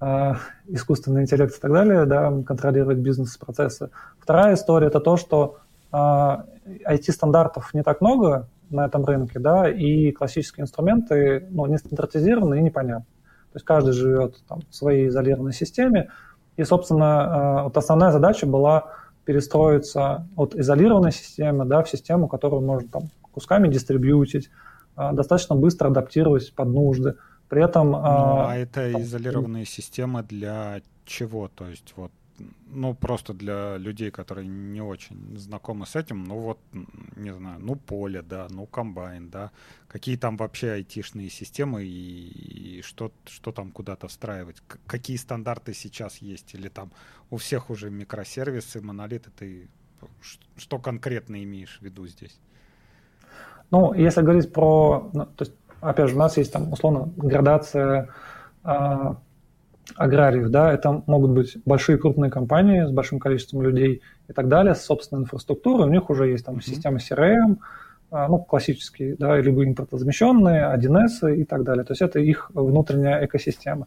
Э, 0.00 0.34
искусственный 0.68 1.22
интеллект 1.22 1.56
и 1.56 1.60
так 1.60 1.72
далее, 1.72 2.04
да, 2.04 2.30
контролировать 2.46 2.98
бизнес-процессы. 2.98 3.90
Вторая 4.20 4.54
история– 4.54 4.86
это 4.88 5.00
то, 5.00 5.16
что 5.16 5.58
IT-стандартов 5.92 7.70
э, 7.72 7.78
не 7.78 7.82
так 7.82 8.00
много 8.00 8.48
на 8.70 8.84
этом 8.84 9.04
рынке, 9.04 9.40
да, 9.40 9.68
и 9.68 10.12
классические 10.12 10.64
инструменты 10.64 11.48
ну, 11.50 11.66
не 11.66 11.78
стандартизированы 11.78 12.58
и 12.58 12.62
непонятны. 12.62 13.06
То 13.52 13.56
есть 13.56 13.66
каждый 13.66 13.92
живет 13.92 14.36
там, 14.46 14.60
в 14.70 14.74
своей 14.76 15.08
изолированной 15.08 15.54
системе, 15.54 16.10
и, 16.56 16.62
собственно, 16.62 17.58
э, 17.60 17.62
вот 17.64 17.76
основная 17.76 18.12
задача 18.12 18.46
была 18.46 18.92
перестроиться 19.28 20.26
от 20.36 20.56
изолированной 20.56 21.12
системы 21.12 21.66
да, 21.66 21.82
в 21.82 21.90
систему, 21.90 22.28
которую 22.28 22.62
можно 22.62 22.88
там, 22.88 23.02
кусками 23.30 23.68
дистрибьютить, 23.68 24.48
достаточно 24.96 25.54
быстро 25.54 25.88
адаптировать 25.88 26.54
под 26.54 26.68
нужды– 26.68 27.14
при 27.48 27.64
этом... 27.64 27.92
Ну, 27.92 27.98
а, 27.98 28.52
а 28.52 28.56
это 28.56 28.92
там, 28.92 29.02
изолированные 29.02 29.64
системы 29.64 30.22
для 30.22 30.82
чего? 31.04 31.48
То 31.48 31.66
есть 31.66 31.94
вот 31.96 32.12
ну, 32.70 32.94
просто 32.94 33.34
для 33.34 33.76
людей, 33.76 34.10
которые 34.10 34.46
не 34.46 34.80
очень 34.80 35.38
знакомы 35.38 35.86
с 35.86 35.96
этим, 35.96 36.24
ну, 36.24 36.38
вот, 36.38 36.58
не 37.16 37.34
знаю, 37.34 37.60
ну, 37.60 37.76
поле, 37.76 38.22
да, 38.22 38.46
ну, 38.50 38.66
комбайн, 38.66 39.30
да, 39.30 39.50
какие 39.88 40.16
там 40.16 40.36
вообще 40.36 40.72
айтишные 40.72 41.30
системы 41.30 41.84
и, 41.84 42.78
и 42.78 42.82
что, 42.82 43.12
что 43.26 43.52
там 43.52 43.70
куда-то 43.70 44.08
встраивать, 44.08 44.60
К- 44.66 44.78
какие 44.86 45.16
стандарты 45.16 45.74
сейчас 45.74 46.18
есть, 46.18 46.54
или 46.54 46.68
там 46.68 46.90
у 47.30 47.36
всех 47.36 47.70
уже 47.70 47.90
микросервисы, 47.90 48.80
монолиты, 48.80 49.30
ты 49.36 49.68
что 50.56 50.78
конкретно 50.78 51.42
имеешь 51.42 51.78
в 51.80 51.82
виду 51.82 52.06
здесь? 52.06 52.38
Ну, 53.70 53.92
если 53.94 54.22
говорить 54.22 54.52
про, 54.52 55.10
ну, 55.12 55.26
то 55.26 55.44
есть 55.44 55.54
опять 55.80 56.08
же, 56.08 56.14
у 56.14 56.18
нас 56.18 56.36
есть 56.36 56.52
там 56.52 56.72
условно 56.72 57.12
градация 57.16 58.08
а, 58.62 59.16
аграриев, 59.96 60.50
да, 60.50 60.72
это 60.72 61.02
могут 61.06 61.30
быть 61.30 61.56
большие 61.64 61.98
крупные 61.98 62.30
компании 62.30 62.84
с 62.84 62.90
большим 62.90 63.18
количеством 63.18 63.62
людей 63.62 64.02
и 64.28 64.32
так 64.32 64.48
далее, 64.48 64.74
с 64.74 64.84
собственной 64.84 65.22
инфраструктурой, 65.22 65.86
у 65.86 65.90
них 65.90 66.10
уже 66.10 66.28
есть 66.28 66.44
там 66.44 66.60
система 66.60 66.98
CRM, 66.98 67.56
ну, 68.10 68.38
классические, 68.38 69.16
да, 69.16 69.36
либо 69.38 69.64
импортозамещенные, 69.64 70.74
1С 70.74 71.34
и 71.34 71.44
так 71.44 71.62
далее. 71.62 71.84
То 71.84 71.92
есть 71.92 72.02
это 72.02 72.18
их 72.20 72.50
внутренняя 72.54 73.24
экосистема. 73.24 73.86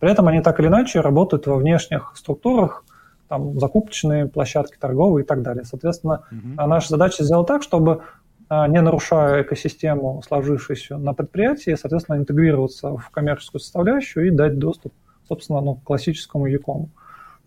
При 0.00 0.10
этом 0.10 0.26
они 0.28 0.40
так 0.40 0.58
или 0.58 0.66
иначе 0.66 1.00
работают 1.00 1.46
во 1.46 1.56
внешних 1.56 2.12
структурах, 2.16 2.84
там 3.28 3.60
закупочные 3.60 4.26
площадки, 4.26 4.76
торговые 4.80 5.22
и 5.24 5.26
так 5.26 5.42
далее. 5.42 5.64
Соответственно, 5.64 6.24
mm-hmm. 6.32 6.66
наша 6.66 6.88
задача 6.88 7.22
сделать 7.22 7.46
так, 7.46 7.62
чтобы 7.62 8.02
не 8.50 8.80
нарушая 8.80 9.42
экосистему, 9.42 10.20
сложившуюся 10.26 10.98
на 10.98 11.14
предприятии, 11.14 11.76
соответственно, 11.80 12.16
интегрироваться 12.16 12.96
в 12.96 13.10
коммерческую 13.10 13.60
составляющую 13.60 14.26
и 14.26 14.30
дать 14.30 14.58
доступ, 14.58 14.92
собственно, 15.30 15.60
ну, 15.60 15.76
классическому 15.76 16.46
Якому. 16.46 16.90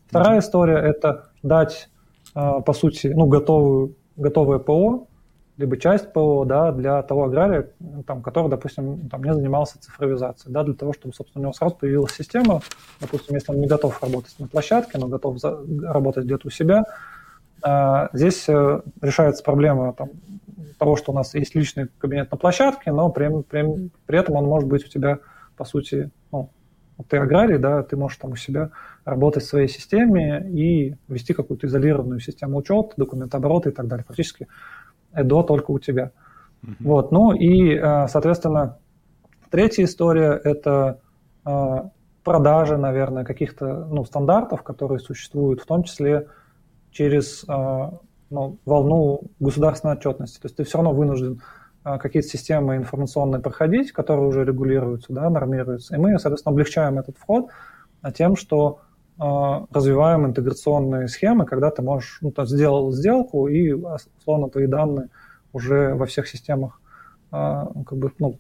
Вторая 0.08 0.40
история– 0.40 0.78
это 0.78 1.30
дать, 1.44 1.90
по 2.34 2.74
сути, 2.74 3.08
ну, 3.08 3.26
готовую, 3.26 3.96
готовое 4.16 4.60
ПО, 4.60 5.08
либо 5.58 5.78
часть 5.78 6.14
ПО 6.14 6.46
да, 6.46 6.72
для 6.72 7.04
того 7.04 7.26
агрария, 7.26 7.70
там, 8.08 8.22
который, 8.22 8.50
допустим, 8.50 9.10
там, 9.10 9.24
не 9.24 9.34
занимался 9.34 9.80
цифровизацией, 9.80 10.54
да, 10.54 10.64
для 10.64 10.74
того, 10.74 10.94
чтобы, 10.94 11.14
собственно, 11.14 11.42
у 11.42 11.44
него 11.44 11.54
сразу 11.54 11.76
появилась 11.76 12.14
система, 12.14 12.62
допустим, 13.02 13.36
если 13.36 13.52
он 13.52 13.60
не 13.60 13.68
готов 13.68 14.02
работать 14.02 14.36
на 14.40 14.48
площадке, 14.48 14.98
но 14.98 15.08
готов 15.08 15.40
за, 15.40 15.60
работать 15.84 16.26
где-то 16.26 16.48
у 16.48 16.52
себя, 16.52 16.86
а, 17.62 18.10
здесь 18.14 18.48
э, 18.50 18.82
решается 19.02 19.44
проблема 19.44 19.94
там, 19.94 20.10
того, 20.78 20.96
что 20.96 21.12
у 21.12 21.16
нас 21.16 21.34
есть 21.34 21.56
личный 21.56 21.88
кабинет 21.98 22.32
на 22.32 22.38
площадке, 22.38 22.92
но 22.92 23.10
при, 23.10 23.42
при, 23.44 23.90
при 24.06 24.20
этом 24.20 24.36
он 24.36 24.46
может 24.46 24.68
быть 24.68 24.86
у 24.86 24.90
тебя, 24.90 25.20
по 25.56 25.66
сути, 25.66 25.96
ну, 26.06 26.12
ты 27.10 27.18
аграрий, 27.18 27.58
да, 27.58 27.84
ты 27.84 27.98
можешь 27.98 28.18
там 28.18 28.32
у 28.32 28.36
себя 28.36 28.72
работать 29.06 29.44
в 29.44 29.48
своей 29.48 29.68
системе 29.68 30.48
и 30.50 30.96
вести 31.08 31.34
какую-то 31.34 31.68
изолированную 31.68 32.20
систему 32.20 32.58
учета, 32.58 32.94
документооборота 32.98 33.70
и 33.70 33.72
так 33.72 33.88
далее. 33.88 34.06
Фактически 34.08 34.48
Эдо 35.14 35.44
только 35.44 35.72
у 35.72 35.80
тебя. 35.80 36.12
Uh-huh. 36.64 36.76
Вот, 36.80 37.12
ну 37.12 37.34
и, 37.34 37.76
э, 37.76 38.08
соответственно, 38.08 38.78
третья 39.50 39.84
история– 39.84 40.40
это 40.44 41.00
э, 41.46 41.76
продажа, 42.24 42.78
наверное, 42.78 43.24
каких-то 43.24 43.86
ну, 43.86 44.06
стандартов, 44.06 44.64
которые 44.64 45.00
существуют, 45.00 45.62
в 45.62 45.66
том 45.66 45.84
числе 45.84 46.28
через 46.92 47.44
э, 47.48 47.90
ну, 48.30 48.58
волну 48.66 49.22
государственной 49.40 49.96
отчетности. 49.96 50.40
То 50.40 50.46
есть 50.46 50.56
ты 50.56 50.64
все 50.64 50.78
равно 50.78 50.94
вынужден 50.94 51.42
какие-то 51.84 52.28
системы 52.28 52.78
информационные 52.78 53.42
проходить, 53.42 53.92
которые 53.92 54.28
уже 54.28 54.46
регулируются, 54.46 55.12
да, 55.14 55.30
нормируются. 55.30 55.96
И 55.96 56.00
мы, 56.00 56.18
соответственно, 56.20 56.54
облегчаем 56.54 57.00
этот 57.00 57.18
вход 57.18 57.50
тем, 58.16 58.36
что 58.36 58.80
развиваем 59.18 60.26
интеграционные 60.26 61.08
схемы, 61.08 61.46
когда 61.46 61.70
ты 61.70 61.82
можешь, 61.82 62.18
ну, 62.22 62.32
ты 62.32 62.46
сделал 62.46 62.92
сделку, 62.92 63.48
и, 63.48 63.72
условно, 63.72 64.50
твои 64.50 64.66
данные 64.66 65.10
уже 65.52 65.94
во 65.94 66.06
всех 66.06 66.28
системах 66.28 66.82
как 67.30 67.94
бы, 67.94 68.12
ну, 68.18 68.40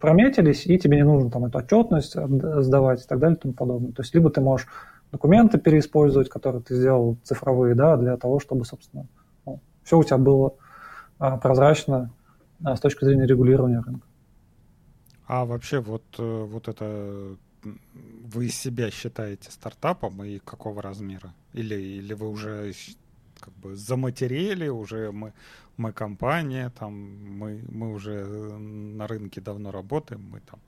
прометились, 0.00 0.66
и 0.66 0.78
тебе 0.78 0.96
не 0.96 1.04
нужно 1.04 1.30
там 1.30 1.44
эту 1.44 1.58
отчетность 1.58 2.16
сдавать 2.16 3.04
и 3.04 3.06
так 3.06 3.18
далее 3.18 3.36
и 3.36 3.40
тому 3.40 3.54
подобное. 3.54 3.92
То 3.92 4.02
есть 4.02 4.14
либо 4.14 4.30
ты 4.30 4.40
можешь 4.40 4.66
документы 5.12 5.58
переиспользовать, 5.58 6.28
которые 6.28 6.62
ты 6.62 6.74
сделал 6.74 7.18
цифровые, 7.22 7.74
да, 7.74 7.96
для 7.96 8.16
того, 8.16 8.40
чтобы, 8.40 8.64
собственно, 8.64 9.06
ну, 9.44 9.60
все 9.82 9.98
у 9.98 10.04
тебя 10.04 10.18
было 10.18 10.54
а, 11.18 11.36
прозрачно 11.36 11.96
а, 11.96 12.19
с 12.64 12.80
точки 12.80 13.04
зрения 13.04 13.26
регулирования 13.26 13.80
рынка. 13.80 14.06
А 15.26 15.44
вообще 15.44 15.80
вот, 15.80 16.04
э, 16.18 16.44
вот 16.44 16.68
это 16.68 17.36
вы 18.34 18.48
себя 18.48 18.90
считаете 18.90 19.50
стартапом 19.50 20.24
и 20.24 20.38
какого 20.38 20.82
размера? 20.82 21.34
Или, 21.52 21.74
или 21.74 22.14
вы 22.14 22.28
уже 22.28 22.72
как 23.38 23.54
бы 23.54 23.76
заматерели, 23.76 24.68
уже 24.68 25.12
мы, 25.12 25.32
мы 25.76 25.92
компания, 25.92 26.70
там, 26.70 26.92
мы, 27.38 27.62
мы 27.68 27.92
уже 27.92 28.24
на 28.24 29.06
рынке 29.06 29.40
давно 29.40 29.70
работаем, 29.70 30.22
мы 30.30 30.40
там, 30.40 30.60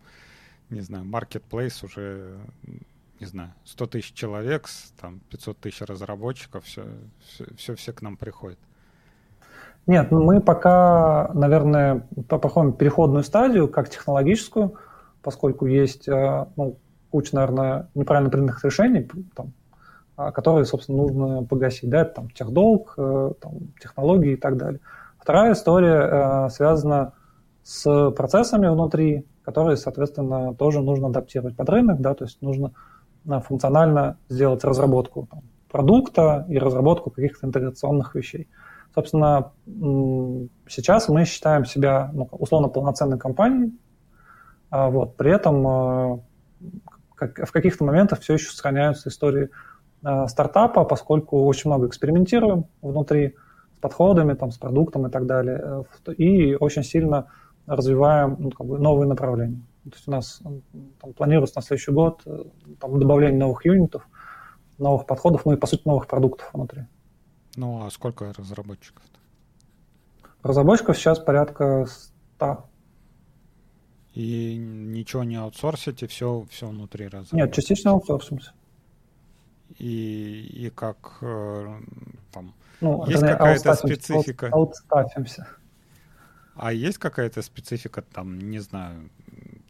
не 0.70 0.80
знаю, 0.80 1.04
marketplace 1.04 1.84
уже, 1.84 2.40
не 3.20 3.26
знаю, 3.26 3.52
100 3.64 3.86
тысяч 3.86 4.12
человек, 4.14 4.68
там, 5.00 5.20
500 5.30 5.58
тысяч 5.58 5.80
разработчиков, 5.82 6.64
все, 6.64 6.86
все, 7.26 7.46
все, 7.56 7.74
все 7.74 7.92
к 7.92 8.02
нам 8.02 8.16
приходят. 8.16 8.58
Нет, 9.86 10.10
ну, 10.10 10.22
мы 10.22 10.40
пока, 10.40 11.30
наверное, 11.34 12.06
проходим 12.28 12.72
переходную 12.72 13.24
стадию, 13.24 13.68
как 13.68 13.88
технологическую, 13.88 14.74
поскольку 15.22 15.66
есть 15.66 16.08
э, 16.08 16.46
ну, 16.56 16.76
куча, 17.10 17.34
наверное, 17.34 17.88
неправильно 17.94 18.30
принятых 18.30 18.64
решений, 18.64 19.08
там, 19.34 19.52
а, 20.16 20.30
которые, 20.30 20.64
собственно, 20.66 20.98
нужно 20.98 21.44
погасить. 21.44 21.90
Да, 21.90 22.02
это 22.02 22.14
там 22.14 22.30
техдолг, 22.30 22.94
э, 22.96 23.32
там, 23.40 23.52
технологии 23.80 24.32
и 24.32 24.36
так 24.36 24.56
далее. 24.56 24.80
Вторая 25.18 25.52
история 25.52 26.46
э, 26.46 26.48
связана 26.50 27.12
с 27.64 28.10
процессами 28.12 28.68
внутри, 28.68 29.26
которые, 29.44 29.76
соответственно, 29.76 30.54
тоже 30.54 30.80
нужно 30.80 31.08
адаптировать 31.08 31.56
под 31.56 31.68
рынок, 31.68 32.00
да, 32.00 32.14
то 32.14 32.24
есть 32.24 32.40
нужно 32.40 32.72
функционально 33.24 34.16
сделать 34.28 34.64
разработку 34.64 35.28
там, 35.30 35.42
продукта 35.70 36.44
и 36.48 36.58
разработку 36.58 37.10
каких-то 37.10 37.46
интеграционных 37.46 38.14
вещей. 38.14 38.48
Собственно, 38.94 39.52
сейчас 40.68 41.08
мы 41.08 41.24
считаем 41.24 41.64
себя 41.64 42.10
ну, 42.12 42.28
условно 42.32 42.68
полноценной 42.68 43.18
компанией, 43.18 43.72
а 44.68 44.90
вот, 44.90 45.16
при 45.16 45.30
этом 45.30 45.66
э, 45.66 46.18
как, 47.14 47.46
в 47.46 47.52
каких-то 47.52 47.84
моментах 47.84 48.20
все 48.20 48.34
еще 48.34 48.50
сохраняются 48.50 49.08
истории 49.08 49.50
э, 50.02 50.26
стартапа, 50.28 50.84
поскольку 50.84 51.44
очень 51.44 51.70
много 51.70 51.86
экспериментируем 51.86 52.66
внутри 52.80 53.36
с 53.76 53.78
подходами, 53.80 54.34
там, 54.34 54.50
с 54.50 54.58
продуктом 54.58 55.06
и 55.06 55.10
так 55.10 55.26
далее, 55.26 55.84
э, 56.06 56.12
и 56.14 56.54
очень 56.54 56.84
сильно 56.84 57.28
развиваем 57.66 58.36
ну, 58.38 58.50
как 58.50 58.66
бы 58.66 58.78
новые 58.78 59.08
направления. 59.08 59.62
То 59.84 59.90
есть 59.94 60.08
у 60.08 60.10
нас 60.10 60.42
там, 61.00 61.12
планируется 61.14 61.58
на 61.58 61.62
следующий 61.62 61.92
год 61.92 62.22
там, 62.80 62.98
добавление 62.98 63.38
новых 63.38 63.64
юнитов, 63.64 64.06
новых 64.78 65.06
подходов, 65.06 65.46
ну 65.46 65.52
и, 65.52 65.56
по 65.56 65.66
сути, 65.66 65.82
новых 65.86 66.06
продуктов 66.06 66.50
внутри. 66.52 66.86
Ну, 67.56 67.84
а 67.84 67.90
сколько 67.90 68.32
разработчиков? 68.32 69.02
-то? 69.04 70.28
Разработчиков 70.42 70.96
сейчас 70.96 71.18
порядка 71.18 71.86
100 72.36 72.68
и 74.14 74.56
ничего 74.56 75.24
не 75.24 75.36
аутсорсите, 75.36 76.06
все, 76.06 76.46
все 76.50 76.68
внутри 76.68 77.06
разработки. 77.06 77.34
Нет, 77.34 77.54
частично 77.54 77.92
аутсорсимся. 77.92 78.52
И, 79.78 80.66
и 80.66 80.70
как 80.70 81.18
э, 81.22 81.80
там 82.30 82.54
ну, 82.80 83.06
есть 83.06 83.22
какая-то 83.22 83.74
специфика? 83.74 84.48
Аутстафимся. 84.48 85.48
А 86.54 86.72
есть 86.72 86.98
какая-то 86.98 87.40
специфика, 87.40 88.02
там, 88.02 88.38
не 88.38 88.58
знаю, 88.58 89.08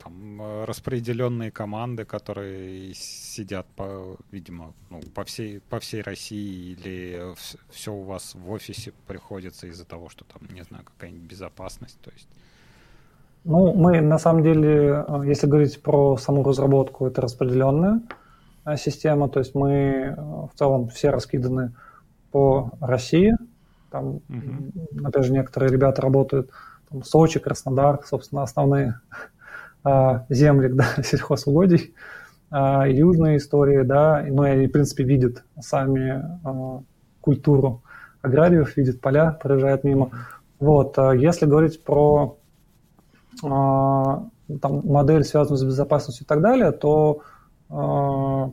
там 0.03 0.65
распределенные 0.65 1.51
команды, 1.51 2.05
которые 2.05 2.95
сидят 2.95 3.67
по, 3.77 4.17
видимо, 4.31 4.73
ну, 4.91 5.01
по 5.15 5.25
всей 5.25 5.61
по 5.61 5.79
всей 5.79 6.03
России, 6.03 6.73
или 6.73 7.35
все 7.71 7.93
у 7.93 8.03
вас 8.03 8.35
в 8.35 8.51
офисе 8.51 8.93
приходится 9.07 9.67
из-за 9.67 9.85
того, 9.85 10.09
что 10.09 10.25
там, 10.25 10.43
не 10.55 10.63
знаю, 10.63 10.85
какая-нибудь 10.85 11.31
безопасность, 11.31 11.99
то 12.01 12.11
есть 12.11 12.29
ну, 13.45 13.75
мы 13.75 14.01
на 14.01 14.19
самом 14.19 14.43
деле, 14.43 15.05
э, 15.07 15.23
если 15.27 15.49
говорить 15.49 15.83
про 15.83 16.17
саму 16.17 16.45
разработку, 16.45 17.07
это 17.07 17.21
распределенная 17.21 18.03
э, 18.65 18.77
система, 18.77 19.29
то 19.29 19.41
есть 19.41 19.55
мы 19.55 19.73
э, 19.73 20.15
в 20.17 20.51
целом 20.55 20.89
все 20.89 21.11
раскиданы 21.11 21.73
по 22.31 22.71
России. 22.81 23.37
Там, 23.91 24.21
mm-hmm. 24.29 25.07
опять 25.07 25.25
же, 25.25 25.33
некоторые 25.33 25.73
ребята 25.73 26.01
работают 26.03 26.51
там, 26.89 27.03
Сочи, 27.03 27.41
Краснодар, 27.41 28.01
собственно, 28.07 28.45
основные 28.45 29.01
земли 30.29 30.69
да, 30.73 31.03
сельхозугодий, 31.03 31.95
южные 32.51 33.39
истории, 33.39 33.83
да, 33.83 34.25
ну 34.29 34.45
и, 34.45 34.67
в 34.67 34.71
принципе, 34.71 35.05
видят 35.05 35.45
сами 35.61 36.23
культуру 37.21 37.83
аграриев, 38.21 38.77
видят 38.77 39.01
поля, 39.01 39.33
проезжают 39.33 39.85
мимо. 39.85 40.11
Вот, 40.61 40.97
если 40.99 41.47
говорить 41.47 41.83
про 41.83 42.39
а, 43.43 44.29
там, 44.61 44.87
модель, 44.87 45.25
связанную 45.25 45.59
с 45.59 45.65
безопасностью 45.65 46.25
и 46.25 46.29
так 46.29 46.41
далее, 46.41 46.73
то 46.73 47.23
а, 47.69 48.51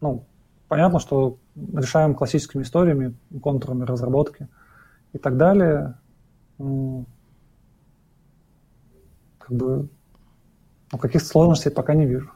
ну, 0.00 0.24
понятно, 0.68 0.98
что 1.00 1.38
решаем 1.54 2.14
классическими 2.14 2.62
историями, 2.62 3.14
контурами 3.42 3.84
разработки 3.84 4.48
и 5.12 5.18
так 5.18 5.36
далее. 5.36 5.94
Как 9.38 9.56
бы 9.56 9.88
ну, 10.92 10.98
каких-то 10.98 11.26
сложностей 11.26 11.70
пока 11.70 11.94
не 11.94 12.06
вижу. 12.06 12.30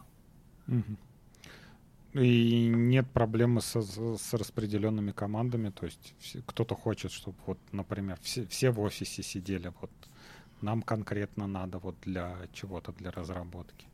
И 2.12 2.68
нет 2.68 3.10
проблемы 3.10 3.62
с, 3.62 3.74
с 3.80 4.34
распределенными 4.34 5.12
командами, 5.12 5.70
то 5.70 5.86
есть 5.86 6.14
кто-то 6.44 6.74
хочет, 6.74 7.10
чтобы 7.10 7.38
вот, 7.46 7.58
например, 7.72 8.18
все, 8.20 8.46
все 8.46 8.70
в 8.70 8.80
офисе 8.80 9.22
сидели, 9.22 9.72
вот 9.80 9.90
нам 10.60 10.82
конкретно 10.82 11.46
надо 11.46 11.78
вот 11.78 11.96
для 12.02 12.36
чего-то, 12.52 12.92
для 12.92 13.10
разработки. 13.10 13.86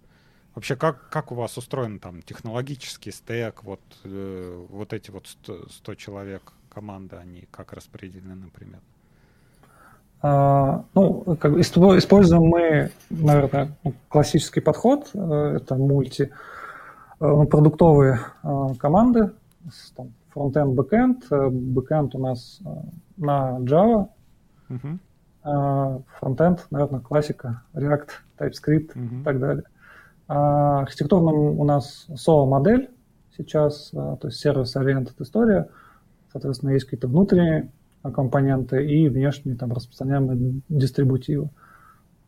Вообще, 0.56 0.74
как, 0.74 1.08
как 1.10 1.30
у 1.30 1.36
вас 1.36 1.56
устроен 1.58 2.00
там 2.00 2.22
технологический 2.22 3.12
стек, 3.12 3.62
вот, 3.62 3.80
э, 4.02 4.66
вот 4.68 4.92
эти 4.92 5.12
вот 5.12 5.28
100, 5.28 5.68
100 5.68 5.94
человек 5.94 6.52
команда, 6.68 7.20
они 7.20 7.46
как 7.52 7.72
распределены, 7.72 8.34
например? 8.34 8.80
А, 8.80 8.97
ну, 10.20 11.36
как 11.38 11.52
бы 11.52 11.60
используем 11.60 12.42
мы, 12.42 12.90
наверное, 13.08 13.76
ну, 13.84 13.94
классический 14.08 14.60
подход, 14.60 15.10
э, 15.14 15.56
это 15.56 15.76
мульти, 15.76 16.22
э, 16.22 16.28
ну, 17.20 17.46
продуктовые 17.46 18.20
э, 18.42 18.74
команды, 18.78 19.30
там, 19.96 20.12
фронтенд, 20.30 20.74
бэкенд. 20.74 21.24
Бэкенд 21.30 22.14
у 22.16 22.18
нас 22.18 22.60
на 23.16 23.58
Java, 23.60 24.08
uh-huh. 24.68 24.98
а 25.44 26.00
фронтенд, 26.18 26.66
наверное, 26.70 27.00
классика, 27.00 27.62
React, 27.74 28.08
TypeScript 28.38 28.94
uh-huh. 28.94 29.20
и 29.20 29.24
так 29.24 29.38
далее. 29.38 29.64
А 30.26 30.80
архитектурно 30.80 31.30
у 31.30 31.64
нас 31.64 32.06
SOA-модель 32.08 32.90
сейчас, 33.36 33.90
то 33.90 34.18
есть 34.24 34.40
сервис-ориентед 34.40 35.20
история. 35.20 35.68
Соответственно, 36.32 36.70
есть 36.70 36.84
какие-то 36.84 37.08
внутренние 37.08 37.70
компоненты 38.12 38.84
и 38.86 39.08
внешние 39.08 39.56
там 39.56 39.72
распространяемые 39.72 40.60
дистрибутивы. 40.68 41.50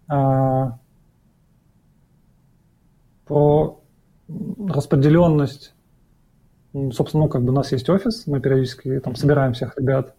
А, 0.08 0.78
про 3.26 3.80
распределенность, 4.68 5.74
собственно, 6.92 7.24
ну, 7.24 7.28
как 7.28 7.42
бы 7.42 7.50
у 7.50 7.54
нас 7.54 7.70
есть 7.72 7.88
офис, 7.88 8.26
мы 8.26 8.40
периодически 8.40 8.98
там 9.00 9.14
собираем 9.14 9.52
всех 9.52 9.78
ребят 9.78 10.14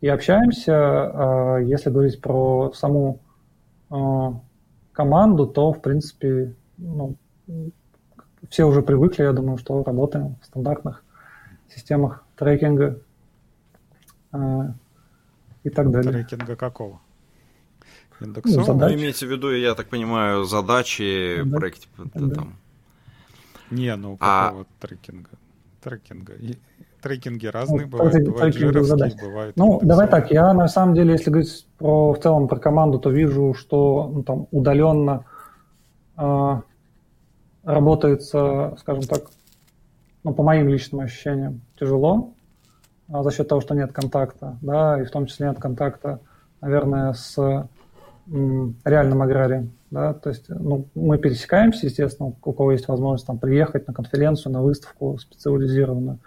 и 0.00 0.08
общаемся. 0.08 0.74
А, 0.74 1.56
если 1.58 1.90
говорить 1.90 2.20
про 2.20 2.72
саму 2.74 3.18
а, 3.90 4.40
команду, 4.92 5.46
то, 5.46 5.72
в 5.72 5.82
принципе, 5.82 6.54
ну, 6.78 7.16
все 8.48 8.64
уже 8.64 8.82
привыкли, 8.82 9.24
я 9.24 9.32
думаю, 9.32 9.58
что 9.58 9.82
работаем 9.82 10.36
в 10.40 10.46
стандартных 10.46 11.04
системах 11.68 12.24
трекинга 12.36 13.00
и 15.64 15.70
так 15.70 15.90
далее. 15.90 16.12
Трекинга 16.12 16.56
какого? 16.56 17.00
Индексов? 18.20 18.68
Ну, 18.68 18.74
Вы 18.74 18.94
имеете 18.94 19.26
в 19.26 19.30
виду, 19.30 19.50
я 19.50 19.74
так 19.74 19.88
понимаю, 19.88 20.44
задачи, 20.44 21.42
да. 21.44 21.56
проекте 21.58 21.88
да. 21.96 22.34
там. 22.34 22.56
Не, 23.70 23.96
ну 23.96 24.16
а 24.20 24.46
какого 24.48 24.62
а... 24.62 24.86
трекинга? 24.86 25.30
Трекинга. 25.82 26.34
И 26.34 26.58
трекинги 27.00 27.46
разные 27.46 27.86
ну, 27.86 27.88
бывают, 27.88 28.12
трекинг, 28.12 28.34
бывают 28.34 28.54
жировские, 28.54 28.84
задач. 28.84 29.14
бывают 29.20 29.56
Ну, 29.56 29.64
индексовые. 29.64 29.88
давай 29.88 30.08
так, 30.08 30.30
я 30.30 30.54
на 30.54 30.68
самом 30.68 30.94
деле, 30.94 31.12
если 31.12 31.30
говорить 31.30 31.66
про, 31.78 32.12
в 32.12 32.20
целом 32.20 32.48
про 32.48 32.58
команду, 32.58 32.98
то 32.98 33.10
вижу, 33.10 33.54
что 33.54 34.10
ну, 34.12 34.22
там 34.22 34.46
удаленно 34.50 35.24
э, 36.16 36.60
работается, 37.64 38.76
скажем 38.78 39.04
так, 39.04 39.30
ну, 40.24 40.32
по 40.32 40.42
моим 40.42 40.68
личным 40.68 41.00
ощущениям, 41.00 41.62
тяжело. 41.78 42.34
А 43.12 43.22
за 43.22 43.30
счет 43.30 43.46
того, 43.46 43.60
что 43.60 43.74
нет 43.74 43.92
контакта, 43.92 44.56
да, 44.62 45.00
и 45.00 45.04
в 45.04 45.10
том 45.10 45.26
числе 45.26 45.48
нет 45.48 45.58
контакта, 45.58 46.20
наверное, 46.62 47.12
с 47.12 47.36
реальным 48.84 49.20
аграрием, 49.20 49.72
да, 49.90 50.14
то 50.14 50.30
есть, 50.30 50.48
ну, 50.48 50.86
мы 50.94 51.18
пересекаемся, 51.18 51.86
естественно, 51.86 52.32
у 52.42 52.52
кого 52.52 52.72
есть 52.72 52.88
возможность 52.88 53.26
там 53.26 53.38
приехать 53.38 53.86
на 53.86 53.92
конференцию, 53.92 54.54
на 54.54 54.62
выставку 54.62 55.18
специализированную, 55.18 56.20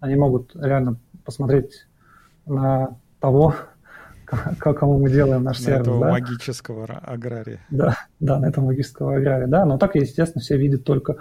они 0.00 0.16
могут 0.16 0.54
реально 0.54 0.96
посмотреть 1.24 1.86
на 2.44 2.96
того, 3.20 3.54
кому 4.58 4.98
мы 4.98 5.10
делаем 5.10 5.44
наш 5.44 5.60
на 5.60 5.64
сервис. 5.64 5.80
этого 5.80 6.00
да? 6.00 6.10
магического 6.10 6.84
агрария. 6.84 7.60
Да, 7.70 7.96
да, 8.20 8.38
на 8.38 8.46
этого 8.46 8.66
магического 8.66 9.16
агрария, 9.16 9.46
да, 9.46 9.64
но 9.64 9.78
так, 9.78 9.94
естественно, 9.94 10.42
все 10.42 10.58
видят 10.58 10.84
только 10.84 11.16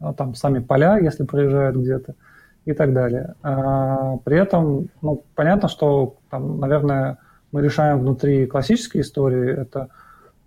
а, 0.00 0.14
там 0.14 0.34
сами 0.34 0.60
поля, 0.60 0.98
если 0.98 1.24
проезжают 1.24 1.76
где-то, 1.76 2.14
и 2.66 2.72
так 2.72 2.92
далее. 2.92 3.34
А, 3.42 4.18
при 4.18 4.36
этом, 4.36 4.90
ну, 5.00 5.24
понятно, 5.34 5.68
что, 5.68 6.16
там, 6.28 6.58
наверное, 6.58 7.18
мы 7.52 7.62
решаем 7.62 8.00
внутри 8.00 8.46
классической 8.46 9.00
истории, 9.00 9.52
это 9.52 9.88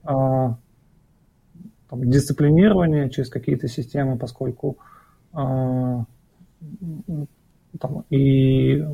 а, 0.03 0.57
там, 1.89 2.09
дисциплинирование 2.09 3.09
через 3.09 3.29
какие-то 3.29 3.69
системы, 3.69 4.17
поскольку 4.17 4.77
а, 5.31 6.03
там, 7.79 8.03
и 8.09 8.85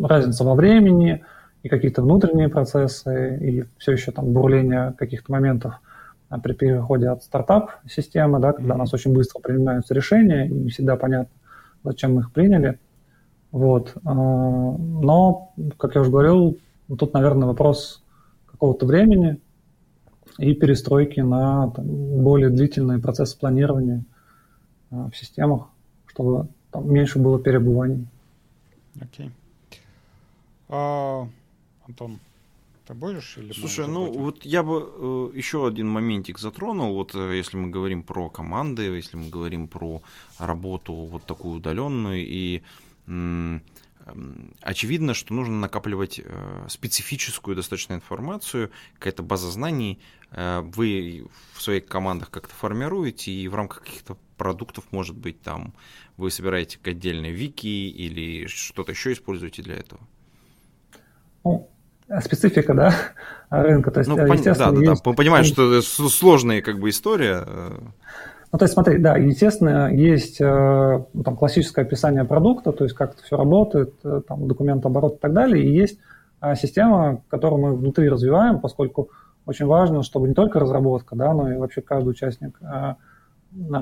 разница 0.00 0.42
во 0.42 0.54
времени, 0.54 1.22
и 1.62 1.68
какие-то 1.68 2.02
внутренние 2.02 2.48
процессы, 2.48 3.38
и 3.38 3.64
все 3.76 3.92
еще 3.92 4.12
там 4.12 4.32
бурление 4.32 4.94
каких-то 4.98 5.30
моментов 5.30 5.74
при 6.42 6.54
переходе 6.54 7.10
от 7.10 7.22
стартап-системы, 7.22 8.40
да, 8.40 8.54
когда 8.54 8.74
у 8.74 8.78
нас 8.78 8.94
очень 8.94 9.12
быстро 9.12 9.40
принимаются 9.40 9.92
решения, 9.92 10.46
и 10.46 10.54
не 10.54 10.70
всегда 10.70 10.96
понятно, 10.96 11.34
зачем 11.84 12.14
мы 12.14 12.22
их 12.22 12.32
приняли. 12.32 12.78
Вот. 13.50 13.94
А, 14.04 14.12
но, 14.12 15.52
как 15.78 15.94
я 15.94 16.00
уже 16.00 16.10
говорил, 16.10 16.58
тут, 16.98 17.12
наверное, 17.12 17.48
вопрос 17.48 18.02
какого-то 18.46 18.86
времени 18.86 19.40
и 20.38 20.54
перестройки 20.54 21.20
на 21.20 21.70
там, 21.70 21.86
более 21.86 22.50
длительные 22.50 22.98
процессы 22.98 23.38
планирования 23.38 24.04
а, 24.90 25.10
в 25.10 25.16
системах, 25.16 25.68
чтобы 26.06 26.48
там 26.70 26.90
меньше 26.90 27.18
было 27.18 27.38
перебываний. 27.38 28.06
Окей. 29.00 29.26
Okay. 29.26 29.32
А, 30.68 31.28
Антон, 31.86 32.18
ты 32.86 32.94
будешь 32.94 33.38
или 33.38 33.52
Слушай, 33.52 33.86
ну 33.86 34.10
вот 34.10 34.44
я 34.44 34.62
бы 34.62 35.30
э, 35.34 35.36
еще 35.36 35.66
один 35.66 35.88
моментик 35.88 36.38
затронул. 36.38 36.94
Вот 36.94 37.14
э, 37.14 37.36
если 37.36 37.56
мы 37.56 37.70
говорим 37.70 38.02
про 38.02 38.28
команды, 38.28 38.82
если 38.82 39.16
мы 39.16 39.28
говорим 39.28 39.68
про 39.68 40.02
работу 40.38 40.92
вот 40.92 41.24
такую 41.24 41.56
удаленную 41.56 42.26
и 42.26 42.62
э, 43.06 43.58
очевидно, 44.60 45.14
что 45.14 45.34
нужно 45.34 45.58
накапливать 45.58 46.20
э, 46.22 46.66
специфическую 46.68 47.56
достаточно 47.56 47.94
информацию, 47.94 48.70
какая-то 48.94 49.22
база 49.22 49.50
знаний. 49.50 50.00
Э, 50.30 50.60
вы 50.60 51.26
в 51.54 51.62
своих 51.62 51.86
командах 51.86 52.30
как-то 52.30 52.54
формируете, 52.54 53.30
и 53.30 53.48
в 53.48 53.54
рамках 53.54 53.82
каких-то 53.82 54.16
продуктов, 54.36 54.84
может 54.90 55.16
быть, 55.16 55.40
там 55.40 55.72
вы 56.16 56.30
собираете 56.30 56.78
отдельные 56.82 57.32
вики 57.32 57.66
или 57.66 58.46
что-то 58.46 58.92
еще 58.92 59.12
используете 59.12 59.62
для 59.62 59.76
этого? 59.76 60.00
Ну, 61.44 61.70
специфика, 62.20 62.74
да, 62.74 62.94
рынка. 63.50 63.90
То 63.90 64.00
есть, 64.00 64.10
ну, 64.10 64.16
естественно, 64.16 64.72
да, 64.72 64.78
да, 64.78 64.90
есть... 64.90 65.04
да. 65.04 65.12
Понимаешь, 65.12 65.46
что 65.46 65.72
это 65.72 65.82
сложная 65.82 66.62
как 66.62 66.78
бы 66.78 66.90
история. 66.90 67.44
Ну, 68.52 68.58
то 68.58 68.64
есть, 68.66 68.74
смотри, 68.74 68.98
да, 68.98 69.16
естественно, 69.16 69.90
есть 69.90 70.38
э, 70.38 71.04
там, 71.24 71.36
классическое 71.36 71.86
описание 71.86 72.24
продукта, 72.24 72.72
то 72.72 72.84
есть 72.84 72.94
как 72.94 73.14
это 73.14 73.22
все 73.22 73.38
работает, 73.38 73.94
э, 74.04 74.20
там, 74.28 74.46
документооборот 74.46 75.14
и 75.14 75.18
так 75.18 75.32
далее, 75.32 75.64
и 75.64 75.72
есть 75.72 75.98
э, 76.42 76.54
система, 76.54 77.22
которую 77.30 77.62
мы 77.62 77.74
внутри 77.74 78.10
развиваем, 78.10 78.60
поскольку 78.60 79.08
очень 79.46 79.64
важно, 79.64 80.02
чтобы 80.02 80.28
не 80.28 80.34
только 80.34 80.60
разработка, 80.60 81.16
да, 81.16 81.32
но 81.32 81.50
и 81.50 81.56
вообще 81.56 81.80
каждый 81.80 82.10
участник 82.10 82.60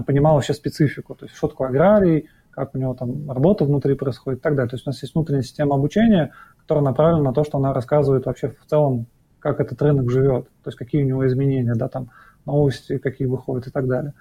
понимал 0.06 0.34
вообще 0.34 0.54
специфику, 0.54 1.14
то 1.14 1.26
есть 1.26 1.36
что 1.36 1.48
такое 1.48 1.68
аграрий, 1.68 2.28
как 2.50 2.74
у 2.74 2.78
него 2.78 2.94
там 2.94 3.30
работа 3.30 3.64
внутри 3.64 3.94
происходит 3.94 4.40
и 4.40 4.42
так 4.42 4.54
далее. 4.54 4.70
То 4.70 4.76
есть 4.76 4.86
у 4.86 4.90
нас 4.90 5.02
есть 5.02 5.14
внутренняя 5.14 5.42
система 5.42 5.76
обучения, 5.76 6.32
которая 6.70 6.84
направлена 6.84 7.30
на 7.30 7.32
то, 7.32 7.42
что 7.42 7.58
она 7.58 7.72
рассказывает 7.72 8.26
вообще 8.26 8.50
в 8.50 8.64
целом, 8.64 9.06
как 9.40 9.58
этот 9.58 9.82
рынок 9.82 10.08
живет, 10.08 10.44
то 10.62 10.68
есть 10.68 10.78
какие 10.78 11.02
у 11.02 11.06
него 11.06 11.26
изменения, 11.26 11.74
да, 11.74 11.88
там 11.88 12.10
новости, 12.46 12.98
какие 12.98 13.26
выходят 13.26 13.66
и 13.66 13.70
так 13.72 13.88
далее. 13.88 14.12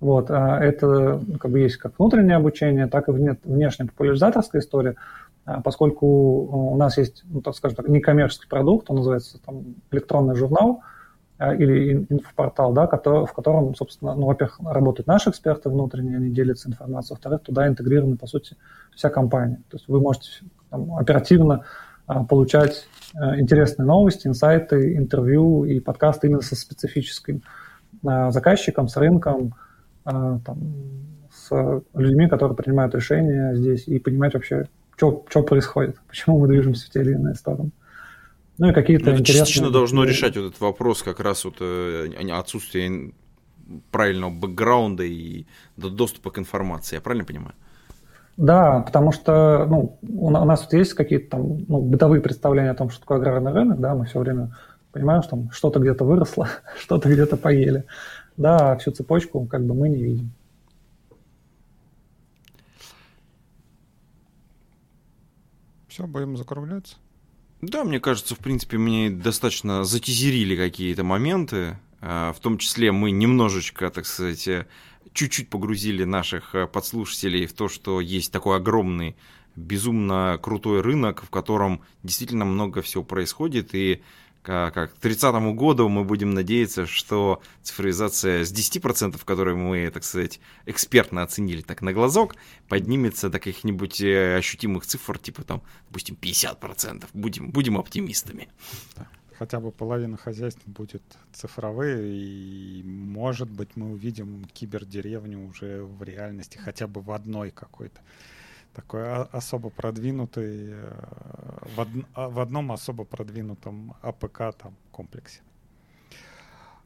Вот, 0.00 0.30
а 0.30 0.58
это 0.64 1.20
ну, 1.22 1.36
как 1.38 1.50
бы 1.50 1.58
есть 1.58 1.76
как 1.76 1.98
внутреннее 1.98 2.36
обучение, 2.36 2.86
так 2.86 3.10
и 3.10 3.12
внешняя 3.12 3.84
популяризаторская 3.84 4.62
история, 4.62 4.96
а 5.44 5.60
поскольку 5.60 6.06
у 6.06 6.76
нас 6.78 6.96
есть, 6.96 7.22
ну, 7.26 7.42
так 7.42 7.54
скажем 7.54 7.76
так, 7.76 7.88
некоммерческий 7.88 8.48
продукт, 8.48 8.88
он 8.88 8.96
называется 8.96 9.38
там, 9.44 9.74
электронный 9.90 10.36
журнал, 10.36 10.80
а, 11.36 11.54
или 11.54 12.06
инфопортал, 12.08 12.72
да, 12.72 12.86
в 12.86 13.32
котором, 13.34 13.74
собственно, 13.74 14.14
ну, 14.14 14.24
во-первых, 14.24 14.58
работают 14.62 15.06
наши 15.06 15.28
эксперты 15.28 15.68
внутренние, 15.68 16.16
они 16.16 16.30
делятся 16.30 16.70
информацией, 16.70 17.16
во-вторых, 17.16 17.42
туда 17.42 17.68
интегрирована, 17.68 18.16
по 18.16 18.26
сути, 18.26 18.56
вся 18.94 19.10
компания. 19.10 19.62
То 19.70 19.76
есть 19.76 19.86
вы 19.86 20.00
можете 20.00 20.28
там, 20.70 20.94
оперативно 20.94 21.64
получать 22.24 22.86
а, 23.14 23.38
интересные 23.38 23.86
новости, 23.86 24.26
инсайты, 24.26 24.96
интервью 24.96 25.64
и 25.64 25.80
подкасты 25.80 26.26
именно 26.26 26.42
со 26.42 26.56
специфическим 26.56 27.42
а, 28.04 28.30
заказчиком, 28.30 28.88
с 28.88 28.96
рынком, 28.96 29.54
а, 30.04 30.38
там, 30.40 30.58
с 31.32 31.50
людьми, 31.94 32.28
которые 32.28 32.56
принимают 32.56 32.94
решения 32.94 33.54
здесь, 33.54 33.86
и 33.88 33.98
понимать 33.98 34.34
вообще, 34.34 34.68
что 34.96 35.42
происходит, 35.42 35.96
почему 36.08 36.38
мы 36.38 36.48
движемся 36.48 36.86
в 36.86 36.90
те 36.90 37.00
или 37.00 37.12
иные 37.12 37.34
стороны. 37.34 37.70
Ну 38.58 38.68
и 38.68 38.74
какие-то 38.74 39.06
ну, 39.06 39.18
интересные... 39.18 39.46
Частично 39.46 39.70
должно 39.70 40.04
решать 40.04 40.36
вот 40.36 40.48
этот 40.48 40.60
вопрос 40.60 41.02
как 41.02 41.20
раз 41.20 41.44
вот 41.44 41.56
э, 41.60 42.10
отсутствие 42.30 43.14
правильного 43.90 44.30
бэкграунда 44.30 45.04
и 45.04 45.46
доступа 45.76 46.30
к 46.30 46.38
информации. 46.38 46.96
Я 46.96 47.00
правильно 47.00 47.24
понимаю? 47.24 47.54
Да, 48.40 48.80
потому 48.80 49.12
что 49.12 49.66
ну, 49.68 49.98
у 50.00 50.30
нас 50.30 50.62
тут 50.62 50.72
есть 50.72 50.94
какие-то 50.94 51.32
там 51.32 51.58
ну, 51.68 51.82
бытовые 51.82 52.22
представления 52.22 52.70
о 52.70 52.74
том, 52.74 52.88
что 52.88 53.00
такое 53.00 53.18
аграрный 53.18 53.52
рынок, 53.52 53.78
да, 53.80 53.94
мы 53.94 54.06
все 54.06 54.18
время 54.18 54.56
понимаем, 54.92 55.22
что 55.22 55.32
там 55.32 55.50
что-то 55.50 55.78
где-то 55.78 56.04
выросло, 56.04 56.48
что-то 56.78 57.12
где-то 57.12 57.36
поели. 57.36 57.84
Да, 58.38 58.78
всю 58.78 58.92
цепочку 58.92 59.44
как 59.44 59.66
бы 59.66 59.74
мы 59.74 59.90
не 59.90 60.02
видим. 60.02 60.30
Все, 65.88 66.06
будем 66.06 66.38
закругляться. 66.38 66.96
Да, 67.60 67.84
мне 67.84 68.00
кажется, 68.00 68.34
в 68.34 68.38
принципе, 68.38 68.78
мне 68.78 69.10
достаточно 69.10 69.84
затизерили 69.84 70.56
какие-то 70.56 71.04
моменты. 71.04 71.76
А, 72.00 72.32
в 72.32 72.40
том 72.40 72.56
числе 72.56 72.90
мы 72.90 73.10
немножечко, 73.10 73.90
так 73.90 74.06
сказать, 74.06 74.48
чуть-чуть 75.12 75.48
погрузили 75.48 76.04
наших 76.04 76.54
подслушателей 76.72 77.46
в 77.46 77.52
то, 77.52 77.68
что 77.68 78.00
есть 78.00 78.32
такой 78.32 78.56
огромный, 78.56 79.16
безумно 79.56 80.38
крутой 80.40 80.80
рынок, 80.80 81.22
в 81.22 81.30
котором 81.30 81.82
действительно 82.02 82.44
много 82.44 82.82
всего 82.82 83.02
происходит, 83.02 83.74
и 83.74 84.02
как, 84.42 84.94
к 84.94 84.98
30 85.00 85.34
году 85.54 85.88
мы 85.88 86.04
будем 86.04 86.30
надеяться, 86.30 86.86
что 86.86 87.42
цифровизация 87.62 88.44
с 88.44 88.52
10%, 88.52 89.20
которые 89.24 89.54
мы, 89.54 89.90
так 89.90 90.02
сказать, 90.02 90.40
экспертно 90.64 91.22
оценили 91.22 91.60
так 91.60 91.82
на 91.82 91.92
глазок, 91.92 92.36
поднимется 92.68 93.28
до 93.28 93.38
каких-нибудь 93.38 94.00
э, 94.00 94.36
ощутимых 94.36 94.86
цифр, 94.86 95.18
типа 95.18 95.42
там, 95.42 95.62
допустим, 95.88 96.16
50%. 96.20 97.06
Будем, 97.12 97.50
будем 97.50 97.76
оптимистами. 97.76 98.48
Хотя 99.40 99.58
бы 99.58 99.72
половина 99.72 100.18
хозяйств 100.18 100.60
будет 100.66 101.02
цифровые, 101.32 102.12
и, 102.12 102.82
может 102.84 103.48
быть, 103.48 103.74
мы 103.74 103.92
увидим 103.92 104.44
кибердеревню 104.52 105.48
уже 105.48 105.82
в 105.82 106.02
реальности, 106.02 106.58
хотя 106.58 106.86
бы 106.86 107.00
в 107.00 107.10
одной 107.10 107.50
какой-то 107.50 108.02
такой 108.74 109.02
особо 109.32 109.70
продвинутый, 109.70 110.72
э, 110.72 110.92
в, 111.74 111.80
од, 111.80 111.88
а, 112.12 112.28
в 112.28 112.38
одном 112.38 112.70
особо 112.70 113.04
продвинутом 113.04 113.94
АПК 114.02 114.54
там 114.58 114.76
комплексе. 114.92 115.40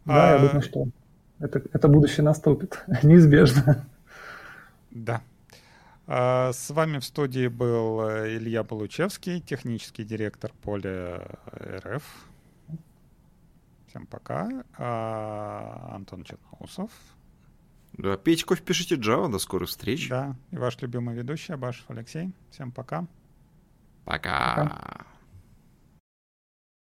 Да, 0.04 0.34
а, 0.34 0.36
я 0.36 0.46
думаю, 0.46 0.62
что 0.62 0.86
это, 1.40 1.60
это 1.72 1.88
будущее 1.88 2.22
наступит, 2.22 2.84
неизбежно. 3.02 3.84
Да. 4.92 5.22
А, 6.06 6.52
с 6.52 6.70
вами 6.70 7.00
в 7.00 7.04
студии 7.04 7.48
был 7.48 8.08
э, 8.08 8.36
Илья 8.36 8.62
Получевский, 8.62 9.40
технический 9.40 10.04
директор 10.04 10.52
поля 10.62 11.20
РФ. 11.52 12.04
Всем 13.94 14.06
пока. 14.08 14.64
А, 14.76 15.92
Антон 15.94 16.24
Черноусов, 16.24 16.90
да, 17.92 18.16
пейте 18.16 18.44
кофе, 18.44 18.60
пишите 18.60 18.96
Java. 18.96 19.30
До 19.30 19.38
скорых 19.38 19.68
встреч. 19.68 20.08
Да, 20.08 20.34
и 20.50 20.56
ваш 20.56 20.82
любимый 20.82 21.14
ведущий 21.14 21.52
Абашев 21.52 21.88
Алексей. 21.88 22.34
Всем 22.50 22.72
пока. 22.72 23.06
Пока. 24.04 24.56
пока. 24.56 25.06